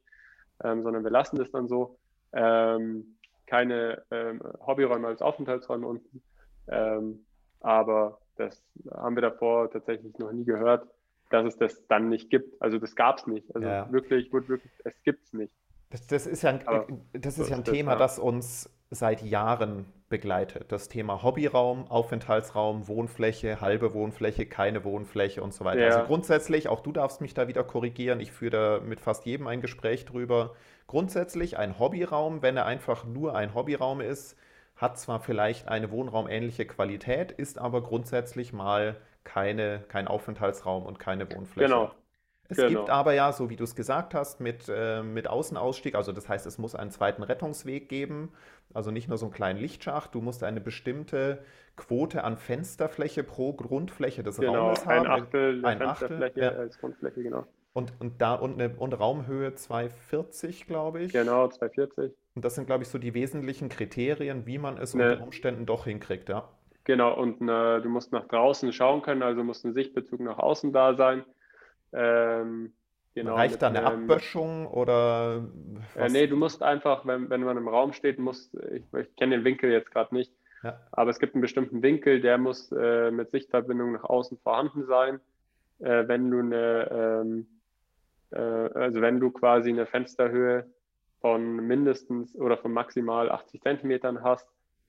ähm, 0.62 0.82
sondern 0.82 1.04
wir 1.04 1.10
lassen 1.10 1.36
das 1.36 1.50
dann 1.50 1.68
so. 1.68 1.98
Ähm, 2.32 3.16
keine 3.46 4.02
ähm, 4.10 4.40
Hobbyräume 4.66 5.06
als 5.06 5.20
Aufenthaltsräume 5.20 5.86
unten. 5.86 6.22
Ähm, 6.68 7.26
aber 7.60 8.18
das 8.36 8.62
haben 8.90 9.16
wir 9.16 9.22
davor 9.22 9.70
tatsächlich 9.70 10.16
noch 10.18 10.32
nie 10.32 10.44
gehört 10.44 10.88
dass 11.34 11.46
es 11.46 11.56
das 11.56 11.86
dann 11.88 12.08
nicht 12.08 12.30
gibt. 12.30 12.62
Also 12.62 12.78
das 12.78 12.94
gab 12.94 13.18
es 13.18 13.26
nicht. 13.26 13.54
Also 13.54 13.66
ja. 13.66 13.90
wirklich, 13.90 14.30
gut, 14.30 14.48
wirklich, 14.48 14.70
es 14.84 14.94
gibt 15.02 15.24
es 15.24 15.32
nicht. 15.32 15.52
Das, 15.90 16.06
das, 16.06 16.26
ist 16.26 16.42
ja 16.42 16.50
ein, 16.50 17.00
das 17.12 17.38
ist 17.38 17.50
ja 17.50 17.56
ein 17.56 17.64
Thema, 17.64 17.96
das, 17.96 18.18
ja. 18.18 18.22
das 18.22 18.32
uns 18.34 18.70
seit 18.90 19.22
Jahren 19.22 19.86
begleitet. 20.08 20.70
Das 20.70 20.88
Thema 20.88 21.24
Hobbyraum, 21.24 21.88
Aufenthaltsraum, 21.88 22.86
Wohnfläche, 22.86 23.60
halbe 23.60 23.94
Wohnfläche, 23.94 24.46
keine 24.46 24.84
Wohnfläche 24.84 25.42
und 25.42 25.52
so 25.52 25.64
weiter. 25.64 25.80
Ja. 25.80 25.86
Also 25.88 26.06
grundsätzlich, 26.06 26.68
auch 26.68 26.80
du 26.80 26.92
darfst 26.92 27.20
mich 27.20 27.34
da 27.34 27.48
wieder 27.48 27.64
korrigieren, 27.64 28.20
ich 28.20 28.30
führe 28.30 28.50
da 28.50 28.80
mit 28.84 29.00
fast 29.00 29.26
jedem 29.26 29.48
ein 29.48 29.60
Gespräch 29.60 30.04
drüber. 30.04 30.54
Grundsätzlich 30.86 31.58
ein 31.58 31.80
Hobbyraum, 31.80 32.42
wenn 32.42 32.56
er 32.56 32.66
einfach 32.66 33.04
nur 33.04 33.34
ein 33.34 33.54
Hobbyraum 33.54 34.00
ist, 34.00 34.36
hat 34.76 34.98
zwar 34.98 35.18
vielleicht 35.18 35.66
eine 35.66 35.90
wohnraumähnliche 35.90 36.66
Qualität, 36.66 37.32
ist 37.32 37.58
aber 37.58 37.82
grundsätzlich 37.82 38.52
mal 38.52 38.96
keine, 39.24 39.84
kein 39.88 40.06
Aufenthaltsraum 40.08 40.86
und 40.86 40.98
keine 40.98 41.30
Wohnfläche. 41.32 41.68
Genau. 41.68 41.90
Es 42.48 42.58
genau. 42.58 42.68
gibt 42.68 42.90
aber 42.90 43.14
ja, 43.14 43.32
so 43.32 43.48
wie 43.48 43.56
du 43.56 43.64
es 43.64 43.74
gesagt 43.74 44.14
hast, 44.14 44.40
mit, 44.40 44.68
äh, 44.68 45.02
mit 45.02 45.28
Außenausstieg, 45.28 45.94
also 45.94 46.12
das 46.12 46.28
heißt, 46.28 46.44
es 46.46 46.58
muss 46.58 46.74
einen 46.74 46.90
zweiten 46.90 47.22
Rettungsweg 47.22 47.88
geben, 47.88 48.32
also 48.74 48.90
nicht 48.90 49.08
nur 49.08 49.16
so 49.16 49.26
einen 49.26 49.32
kleinen 49.34 49.58
Lichtschacht, 49.58 50.14
du 50.14 50.20
musst 50.20 50.44
eine 50.44 50.60
bestimmte 50.60 51.42
Quote 51.76 52.22
an 52.22 52.36
Fensterfläche 52.36 53.24
pro 53.24 53.54
Grundfläche 53.54 54.22
des 54.22 54.36
genau, 54.36 54.66
Raumes 54.66 54.84
haben. 54.84 55.06
Ein 55.06 55.22
Achtel 55.22 55.64
ein 55.64 55.78
Fensterfläche 55.78 56.40
ja. 56.40 56.50
als 56.50 56.78
Grundfläche, 56.78 57.22
genau. 57.22 57.46
Und, 57.72 57.92
und 57.98 58.20
da 58.20 58.34
und, 58.34 58.60
eine, 58.60 58.74
und 58.76 58.92
Raumhöhe 58.92 59.54
240, 59.54 60.66
glaube 60.66 61.00
ich. 61.00 61.12
Genau, 61.12 61.48
240. 61.48 62.12
Und 62.34 62.44
das 62.44 62.54
sind, 62.54 62.66
glaube 62.66 62.84
ich, 62.84 62.88
so 62.88 62.98
die 62.98 63.14
wesentlichen 63.14 63.68
Kriterien, 63.68 64.46
wie 64.46 64.58
man 64.58 64.76
es 64.76 64.94
ne. 64.94 65.12
unter 65.12 65.24
Umständen 65.24 65.66
doch 65.66 65.84
hinkriegt, 65.84 66.28
ja. 66.28 66.48
Genau, 66.84 67.14
und 67.18 67.40
äh, 67.48 67.80
du 67.80 67.88
musst 67.88 68.12
nach 68.12 68.28
draußen 68.28 68.72
schauen 68.72 69.00
können, 69.00 69.22
also 69.22 69.42
muss 69.42 69.64
ein 69.64 69.72
Sichtbezug 69.72 70.20
nach 70.20 70.38
außen 70.38 70.72
da 70.72 70.94
sein. 70.94 71.24
Ähm, 71.94 72.74
genau, 73.14 73.36
Reicht 73.36 73.62
da 73.62 73.68
eine 73.68 73.86
einem, 73.86 74.04
Abböschung 74.04 74.66
oder 74.66 75.48
was? 75.94 76.12
Äh, 76.12 76.12
nee, 76.12 76.26
du 76.26 76.36
musst 76.36 76.62
einfach, 76.62 77.06
wenn, 77.06 77.30
wenn 77.30 77.42
man 77.42 77.56
im 77.56 77.68
Raum 77.68 77.94
steht, 77.94 78.18
musst, 78.18 78.54
ich, 78.72 78.82
ich 78.98 79.16
kenne 79.16 79.36
den 79.36 79.44
Winkel 79.44 79.70
jetzt 79.70 79.90
gerade 79.92 80.14
nicht, 80.14 80.30
ja. 80.62 80.78
aber 80.92 81.10
es 81.10 81.18
gibt 81.18 81.34
einen 81.34 81.42
bestimmten 81.42 81.82
Winkel, 81.82 82.20
der 82.20 82.36
muss 82.36 82.70
äh, 82.72 83.10
mit 83.10 83.30
Sichtverbindung 83.30 83.92
nach 83.92 84.04
außen 84.04 84.36
vorhanden 84.38 84.84
sein. 84.84 85.20
Äh, 85.78 86.06
wenn 86.06 86.30
du 86.30 86.40
eine, 86.40 86.90
ähm, 86.90 87.46
äh, 88.30 88.38
also 88.38 89.00
wenn 89.00 89.20
du 89.20 89.30
quasi 89.30 89.70
eine 89.70 89.86
Fensterhöhe 89.86 90.66
von 91.22 91.56
mindestens 91.66 92.34
oder 92.36 92.58
von 92.58 92.72
maximal 92.72 93.30
80 93.30 93.62
Zentimetern 93.62 94.22
hast, 94.22 94.46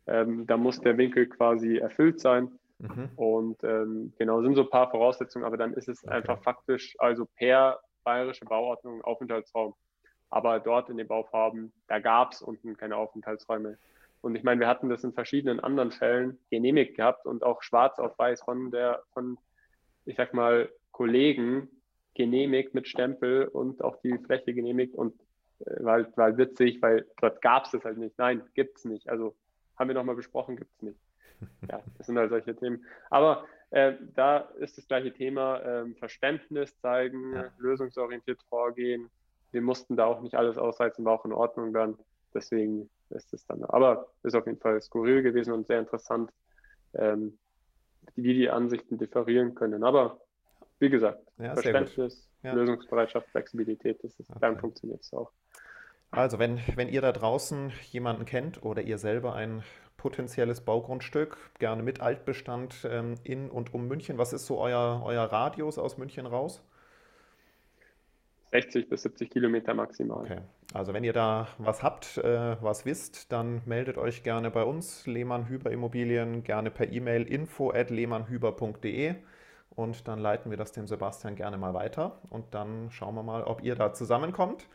ähm, 0.07 0.45
da 0.45 0.57
muss 0.57 0.79
der 0.79 0.97
Winkel 0.97 1.27
quasi 1.27 1.77
erfüllt 1.77 2.19
sein. 2.19 2.51
Mhm. 2.79 3.09
Und 3.15 3.63
ähm, 3.63 4.13
genau, 4.17 4.41
sind 4.41 4.55
so 4.55 4.63
ein 4.63 4.69
paar 4.69 4.91
Voraussetzungen, 4.91 5.45
aber 5.45 5.57
dann 5.57 5.73
ist 5.73 5.87
es 5.87 6.03
okay. 6.03 6.13
einfach 6.13 6.41
faktisch, 6.43 6.95
also 6.99 7.25
per 7.37 7.79
bayerische 8.03 8.45
Bauordnung 8.45 9.01
Aufenthaltsraum. 9.01 9.73
Aber 10.29 10.59
dort 10.59 10.89
in 10.89 10.97
den 10.97 11.07
Baufarben, 11.07 11.71
da 11.87 11.99
gab 11.99 12.33
es 12.33 12.41
unten 12.41 12.75
keine 12.75 12.97
Aufenthaltsräume. 12.97 13.77
Und 14.21 14.35
ich 14.35 14.43
meine, 14.43 14.59
wir 14.59 14.67
hatten 14.67 14.89
das 14.89 15.03
in 15.03 15.13
verschiedenen 15.13 15.59
anderen 15.59 15.91
Fällen 15.91 16.39
genehmigt 16.49 16.95
gehabt 16.95 17.25
und 17.25 17.43
auch 17.43 17.61
schwarz 17.61 17.99
auf 17.99 18.17
weiß 18.17 18.41
von 18.41 18.71
der, 18.71 19.03
von, 19.13 19.37
ich 20.05 20.17
sag 20.17 20.33
mal, 20.33 20.69
Kollegen 20.91 21.69
genehmigt 22.15 22.73
mit 22.73 22.87
Stempel 22.87 23.45
und 23.47 23.83
auch 23.83 23.97
die 24.01 24.17
Fläche 24.17 24.53
genehmigt 24.53 24.95
und 24.95 25.13
äh, 25.59 25.83
war, 25.83 26.05
war 26.17 26.37
witzig, 26.37 26.81
weil 26.81 27.05
dort 27.21 27.41
gab 27.41 27.65
es 27.65 27.71
das 27.71 27.85
halt 27.85 27.97
nicht. 27.97 28.17
Nein, 28.17 28.41
gibt 28.55 28.77
es 28.77 28.85
nicht. 28.85 29.09
Also 29.09 29.35
haben 29.77 29.87
wir 29.87 29.95
nochmal 29.95 30.15
besprochen, 30.15 30.55
gibt 30.55 30.71
es 30.75 30.81
nicht. 30.81 30.99
ja, 31.69 31.81
das 31.97 32.07
sind 32.07 32.17
halt 32.17 32.29
solche 32.29 32.55
Themen. 32.55 32.85
Aber 33.09 33.45
äh, 33.71 33.93
da 34.15 34.37
ist 34.59 34.77
das 34.77 34.87
gleiche 34.87 35.13
Thema, 35.13 35.59
äh, 35.59 35.93
Verständnis 35.95 36.77
zeigen, 36.79 37.33
ja. 37.33 37.51
lösungsorientiert 37.57 38.41
vorgehen. 38.49 39.09
Wir 39.51 39.61
mussten 39.61 39.95
da 39.95 40.05
auch 40.05 40.21
nicht 40.21 40.35
alles 40.35 40.57
ausreizen, 40.57 41.05
war 41.05 41.13
auch 41.13 41.25
in 41.25 41.33
Ordnung 41.33 41.73
dann. 41.73 41.97
Deswegen 42.33 42.89
ist 43.09 43.33
es 43.33 43.45
dann. 43.45 43.63
Aber 43.63 44.07
ist 44.23 44.35
auf 44.35 44.45
jeden 44.45 44.59
Fall 44.59 44.81
skurril 44.81 45.23
gewesen 45.23 45.53
und 45.53 45.67
sehr 45.67 45.79
interessant, 45.79 46.31
ähm, 46.93 47.37
wie 48.15 48.33
die 48.33 48.49
Ansichten 48.49 48.97
differieren 48.97 49.55
können. 49.55 49.83
Aber 49.83 50.19
wie 50.79 50.89
gesagt, 50.89 51.25
ja, 51.37 51.53
Verständnis, 51.53 52.27
ja. 52.43 52.53
Lösungsbereitschaft, 52.53 53.27
Flexibilität, 53.29 54.03
das 54.03 54.19
ist, 54.19 54.29
okay. 54.29 54.39
dann 54.41 54.59
funktioniert 54.59 55.01
es 55.01 55.13
auch. 55.13 55.31
Also, 56.11 56.39
wenn, 56.39 56.59
wenn 56.75 56.89
ihr 56.89 57.01
da 57.01 57.11
draußen 57.11 57.71
jemanden 57.91 58.25
kennt 58.25 58.63
oder 58.63 58.81
ihr 58.81 58.97
selber 58.97 59.35
ein 59.35 59.63
potenzielles 59.97 60.61
Baugrundstück, 60.61 61.37
gerne 61.59 61.83
mit 61.83 61.99
Altbestand 61.99 62.87
ähm, 62.89 63.15
in 63.23 63.49
und 63.49 63.73
um 63.73 63.87
München, 63.87 64.17
was 64.17 64.33
ist 64.33 64.45
so 64.45 64.59
euer, 64.59 65.01
euer 65.03 65.23
Radius 65.23 65.77
aus 65.77 65.97
München 65.97 66.25
raus? 66.25 66.63
60 68.51 68.87
bis 68.87 69.01
70 69.01 69.29
Kilometer 69.29 69.73
maximal. 69.73 70.23
Okay. 70.23 70.41
Also 70.73 70.93
wenn 70.93 71.03
ihr 71.03 71.13
da 71.13 71.47
was 71.57 71.83
habt, 71.83 72.17
äh, 72.17 72.61
was 72.61 72.85
wisst, 72.85 73.31
dann 73.31 73.61
meldet 73.65 73.97
euch 73.97 74.23
gerne 74.23 74.51
bei 74.51 74.63
uns, 74.63 75.05
Lehmann 75.07 75.47
Hüber 75.47 75.71
Immobilien, 75.71 76.43
gerne 76.43 76.71
per 76.71 76.91
E-Mail 76.91 77.23
info 77.23 77.71
at 77.71 77.89
lehmannhüber.de 77.89 79.15
und 79.71 80.07
dann 80.07 80.19
leiten 80.19 80.51
wir 80.51 80.57
das 80.57 80.71
dem 80.71 80.87
Sebastian 80.87 81.35
gerne 81.35 81.57
mal 81.57 81.73
weiter 81.73 82.19
und 82.29 82.53
dann 82.53 82.91
schauen 82.91 83.15
wir 83.15 83.23
mal, 83.23 83.43
ob 83.43 83.61
ihr 83.63 83.75
da 83.75 83.93
zusammenkommt. 83.93 84.67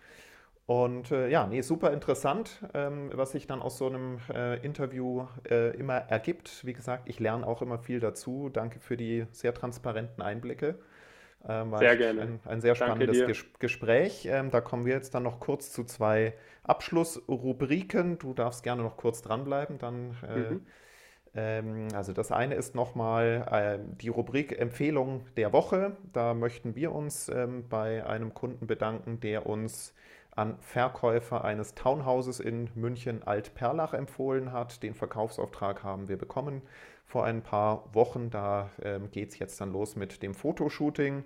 Und 0.71 1.11
äh, 1.11 1.29
ja, 1.29 1.49
nee, 1.49 1.63
super 1.63 1.93
interessant, 1.93 2.61
ähm, 2.75 3.11
was 3.13 3.33
sich 3.33 3.49
dann 3.49 3.61
aus 3.61 3.77
so 3.77 3.87
einem 3.87 4.19
äh, 4.33 4.65
Interview 4.65 5.27
äh, 5.51 5.77
immer 5.77 5.97
ergibt. 5.97 6.65
Wie 6.65 6.75
gesagt, 6.75 7.09
ich 7.09 7.19
lerne 7.19 7.45
auch 7.45 7.61
immer 7.61 7.81
viel 7.81 7.99
dazu. 7.99 8.51
Danke 8.51 8.79
für 8.79 8.97
die 8.97 9.27
sehr 9.33 9.53
transparenten 9.53 10.23
Einblicke. 10.23 10.79
Ähm, 11.49 11.77
sehr 11.77 11.97
gerne. 11.97 12.21
Ein, 12.21 12.41
ein 12.45 12.61
sehr 12.61 12.77
spannendes 12.77 13.27
Ges 13.27 13.47
Gespräch. 13.59 14.29
Ähm, 14.31 14.53
da 14.53 14.61
kommen 14.61 14.87
wir 14.87 14.95
jetzt 14.95 15.13
dann 15.13 15.25
noch 15.25 15.41
kurz 15.41 15.73
zu 15.73 15.83
zwei 15.83 16.35
Abschlussrubriken. 16.63 18.21
Du 18.21 18.33
darfst 18.33 18.63
gerne 18.63 18.85
noch 18.85 18.97
kurz 18.97 19.23
dranbleiben, 19.23 19.79
dann. 19.79 20.17
Äh, 20.23 20.39
mhm. 20.39 20.67
Ähm, 21.35 21.89
also 21.95 22.13
das 22.13 22.31
eine 22.31 22.55
ist 22.55 22.77
nochmal 22.77 23.45
äh, 23.51 23.97
die 24.01 24.09
Rubrik 24.09 24.57
Empfehlung 24.57 25.27
der 25.37 25.53
Woche. 25.53 25.97
Da 26.13 26.33
möchten 26.33 26.77
wir 26.77 26.93
uns 26.93 27.29
ähm, 27.29 27.69
bei 27.69 28.07
einem 28.07 28.35
Kunden 28.35 28.69
bedanken, 28.69 29.19
der 29.19 29.47
uns 29.47 29.95
an 30.41 30.57
Verkäufer 30.61 31.45
eines 31.45 31.75
Townhouses 31.75 32.41
in 32.41 32.71
München 32.75 33.23
Alt-Perlach 33.23 33.93
empfohlen 33.93 34.53
hat. 34.53 34.83
Den 34.83 34.95
Verkaufsauftrag 34.95 35.85
haben 35.85 36.09
wir 36.09 36.17
bekommen 36.17 36.63
vor 37.05 37.27
ein 37.27 37.43
paar 37.43 37.95
Wochen. 37.95 38.31
Da 38.31 38.71
ähm, 38.83 39.11
geht 39.11 39.33
es 39.33 39.39
jetzt 39.39 39.61
dann 39.61 39.71
los 39.71 39.97
mit 39.97 40.23
dem 40.23 40.33
Fotoshooting. 40.33 41.25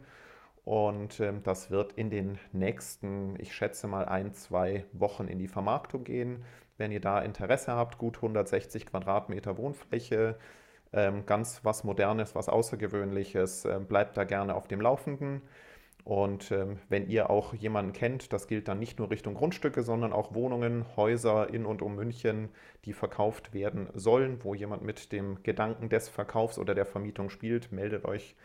Und 0.64 1.20
ähm, 1.20 1.44
das 1.44 1.70
wird 1.70 1.92
in 1.92 2.10
den 2.10 2.40
nächsten, 2.50 3.38
ich 3.38 3.54
schätze 3.54 3.86
mal, 3.86 4.04
ein, 4.06 4.34
zwei 4.34 4.84
Wochen 4.92 5.28
in 5.28 5.38
die 5.38 5.46
Vermarktung 5.46 6.02
gehen. 6.02 6.44
Wenn 6.76 6.90
ihr 6.90 7.00
da 7.00 7.20
Interesse 7.20 7.70
habt, 7.70 7.98
gut 7.98 8.16
160 8.16 8.84
Quadratmeter 8.84 9.56
Wohnfläche, 9.56 10.36
ähm, 10.92 11.24
ganz 11.24 11.60
was 11.62 11.84
Modernes, 11.84 12.34
was 12.34 12.48
Außergewöhnliches, 12.48 13.64
äh, 13.64 13.78
bleibt 13.78 14.16
da 14.16 14.24
gerne 14.24 14.56
auf 14.56 14.66
dem 14.66 14.80
Laufenden. 14.80 15.42
Und 16.04 16.50
ähm, 16.52 16.78
wenn 16.90 17.08
ihr 17.08 17.30
auch 17.30 17.54
jemanden 17.54 17.94
kennt, 17.94 18.34
das 18.34 18.46
gilt 18.46 18.68
dann 18.68 18.78
nicht 18.78 18.98
nur 18.98 19.10
Richtung 19.10 19.34
Grundstücke, 19.34 19.82
sondern 19.82 20.12
auch 20.12 20.34
Wohnungen, 20.34 20.84
Häuser 20.96 21.52
in 21.52 21.64
und 21.64 21.80
um 21.80 21.96
München, 21.96 22.50
die 22.84 22.92
verkauft 22.92 23.54
werden 23.54 23.88
sollen, 23.94 24.44
wo 24.44 24.54
jemand 24.54 24.82
mit 24.82 25.12
dem 25.12 25.42
Gedanken 25.42 25.88
des 25.88 26.10
Verkaufs 26.10 26.58
oder 26.58 26.74
der 26.74 26.84
Vermietung 26.84 27.30
spielt, 27.30 27.72
meldet 27.72 28.04
euch 28.04 28.36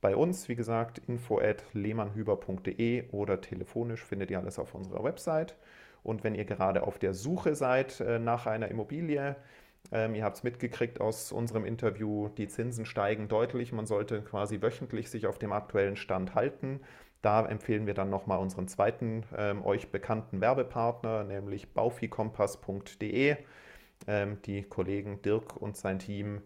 bei 0.00 0.16
uns. 0.16 0.48
Wie 0.48 0.56
gesagt, 0.56 0.98
info 1.06 1.38
at 1.38 1.64
lehmannhüber.de 1.72 3.10
oder 3.12 3.40
telefonisch 3.40 4.02
findet 4.04 4.32
ihr 4.32 4.40
alles 4.40 4.58
auf 4.58 4.74
unserer 4.74 5.04
Website. 5.04 5.56
Und 6.02 6.24
wenn 6.24 6.34
ihr 6.34 6.44
gerade 6.44 6.82
auf 6.82 6.98
der 6.98 7.14
Suche 7.14 7.54
seid 7.54 8.00
äh, 8.00 8.18
nach 8.18 8.46
einer 8.46 8.68
Immobilie, 8.68 9.36
ähm, 9.92 10.14
ihr 10.14 10.24
habt 10.24 10.38
es 10.38 10.42
mitgekriegt 10.42 11.00
aus 11.00 11.32
unserem 11.32 11.64
Interview, 11.64 12.28
die 12.28 12.48
Zinsen 12.48 12.86
steigen 12.86 13.28
deutlich. 13.28 13.72
Man 13.72 13.86
sollte 13.86 14.22
quasi 14.22 14.60
wöchentlich 14.62 15.10
sich 15.10 15.26
auf 15.26 15.38
dem 15.38 15.52
aktuellen 15.52 15.96
Stand 15.96 16.34
halten. 16.34 16.80
Da 17.24 17.46
empfehlen 17.46 17.86
wir 17.86 17.94
dann 17.94 18.10
nochmal 18.10 18.38
unseren 18.38 18.68
zweiten 18.68 19.24
ähm, 19.34 19.64
euch 19.64 19.90
bekannten 19.90 20.42
Werbepartner, 20.42 21.24
nämlich 21.24 21.72
baufikompass.de. 21.72 23.36
Ähm, 24.06 24.42
die 24.42 24.62
Kollegen 24.62 25.22
Dirk 25.22 25.56
und 25.56 25.74
sein 25.74 25.98
Team 25.98 26.42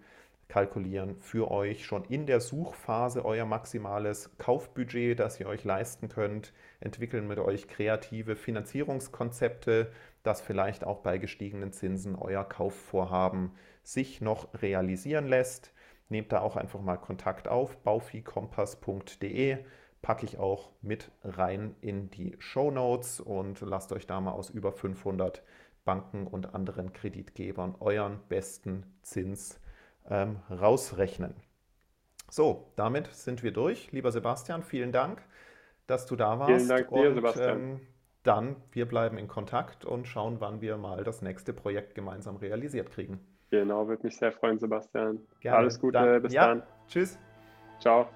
kalkulieren 0.46 1.16
für 1.20 1.50
euch 1.50 1.84
schon 1.84 2.04
in 2.04 2.26
der 2.26 2.38
Suchphase 2.38 3.24
euer 3.24 3.44
maximales 3.44 4.30
Kaufbudget, 4.38 5.18
das 5.18 5.40
ihr 5.40 5.48
euch 5.48 5.64
leisten 5.64 6.08
könnt, 6.08 6.52
entwickeln 6.78 7.26
mit 7.26 7.40
euch 7.40 7.66
kreative 7.66 8.36
Finanzierungskonzepte, 8.36 9.90
dass 10.22 10.40
vielleicht 10.40 10.84
auch 10.84 11.00
bei 11.00 11.18
gestiegenen 11.18 11.72
Zinsen 11.72 12.14
euer 12.14 12.44
Kaufvorhaben 12.44 13.50
sich 13.82 14.20
noch 14.20 14.54
realisieren 14.62 15.26
lässt. 15.26 15.72
Nehmt 16.08 16.30
da 16.30 16.40
auch 16.40 16.54
einfach 16.54 16.80
mal 16.80 16.98
Kontakt 16.98 17.48
auf, 17.48 17.76
baufikompass.de 17.78 19.58
packe 20.02 20.24
ich 20.24 20.38
auch 20.38 20.70
mit 20.80 21.10
rein 21.22 21.74
in 21.80 22.10
die 22.10 22.36
Show 22.38 22.70
Notes 22.70 23.20
und 23.20 23.60
lasst 23.60 23.92
euch 23.92 24.06
da 24.06 24.20
mal 24.20 24.32
aus 24.32 24.50
über 24.50 24.72
500 24.72 25.42
Banken 25.84 26.26
und 26.26 26.54
anderen 26.54 26.92
Kreditgebern 26.92 27.74
euren 27.80 28.20
besten 28.28 28.84
Zins 29.02 29.60
ähm, 30.08 30.40
rausrechnen. 30.50 31.34
So, 32.30 32.72
damit 32.76 33.06
sind 33.08 33.42
wir 33.42 33.52
durch. 33.52 33.90
Lieber 33.92 34.12
Sebastian, 34.12 34.62
vielen 34.62 34.92
Dank, 34.92 35.22
dass 35.86 36.06
du 36.06 36.14
da 36.14 36.38
warst. 36.38 36.52
Vielen 36.52 36.68
Dank 36.68 36.88
dir, 36.90 37.08
und, 37.08 37.14
Sebastian. 37.14 37.58
Ähm, 37.58 37.80
dann, 38.22 38.56
wir 38.72 38.86
bleiben 38.86 39.16
in 39.16 39.28
Kontakt 39.28 39.84
und 39.86 40.06
schauen, 40.06 40.40
wann 40.40 40.60
wir 40.60 40.76
mal 40.76 41.04
das 41.04 41.22
nächste 41.22 41.54
Projekt 41.54 41.94
gemeinsam 41.94 42.36
realisiert 42.36 42.90
kriegen. 42.90 43.20
Genau, 43.50 43.88
würde 43.88 44.02
mich 44.02 44.18
sehr 44.18 44.32
freuen, 44.32 44.58
Sebastian. 44.58 45.20
Gerne. 45.40 45.58
Alles 45.58 45.80
Gute, 45.80 45.98
dann, 45.98 46.22
bis 46.22 46.34
ja, 46.34 46.48
dann. 46.48 46.62
Tschüss. 46.86 47.18
Ciao. 47.80 48.08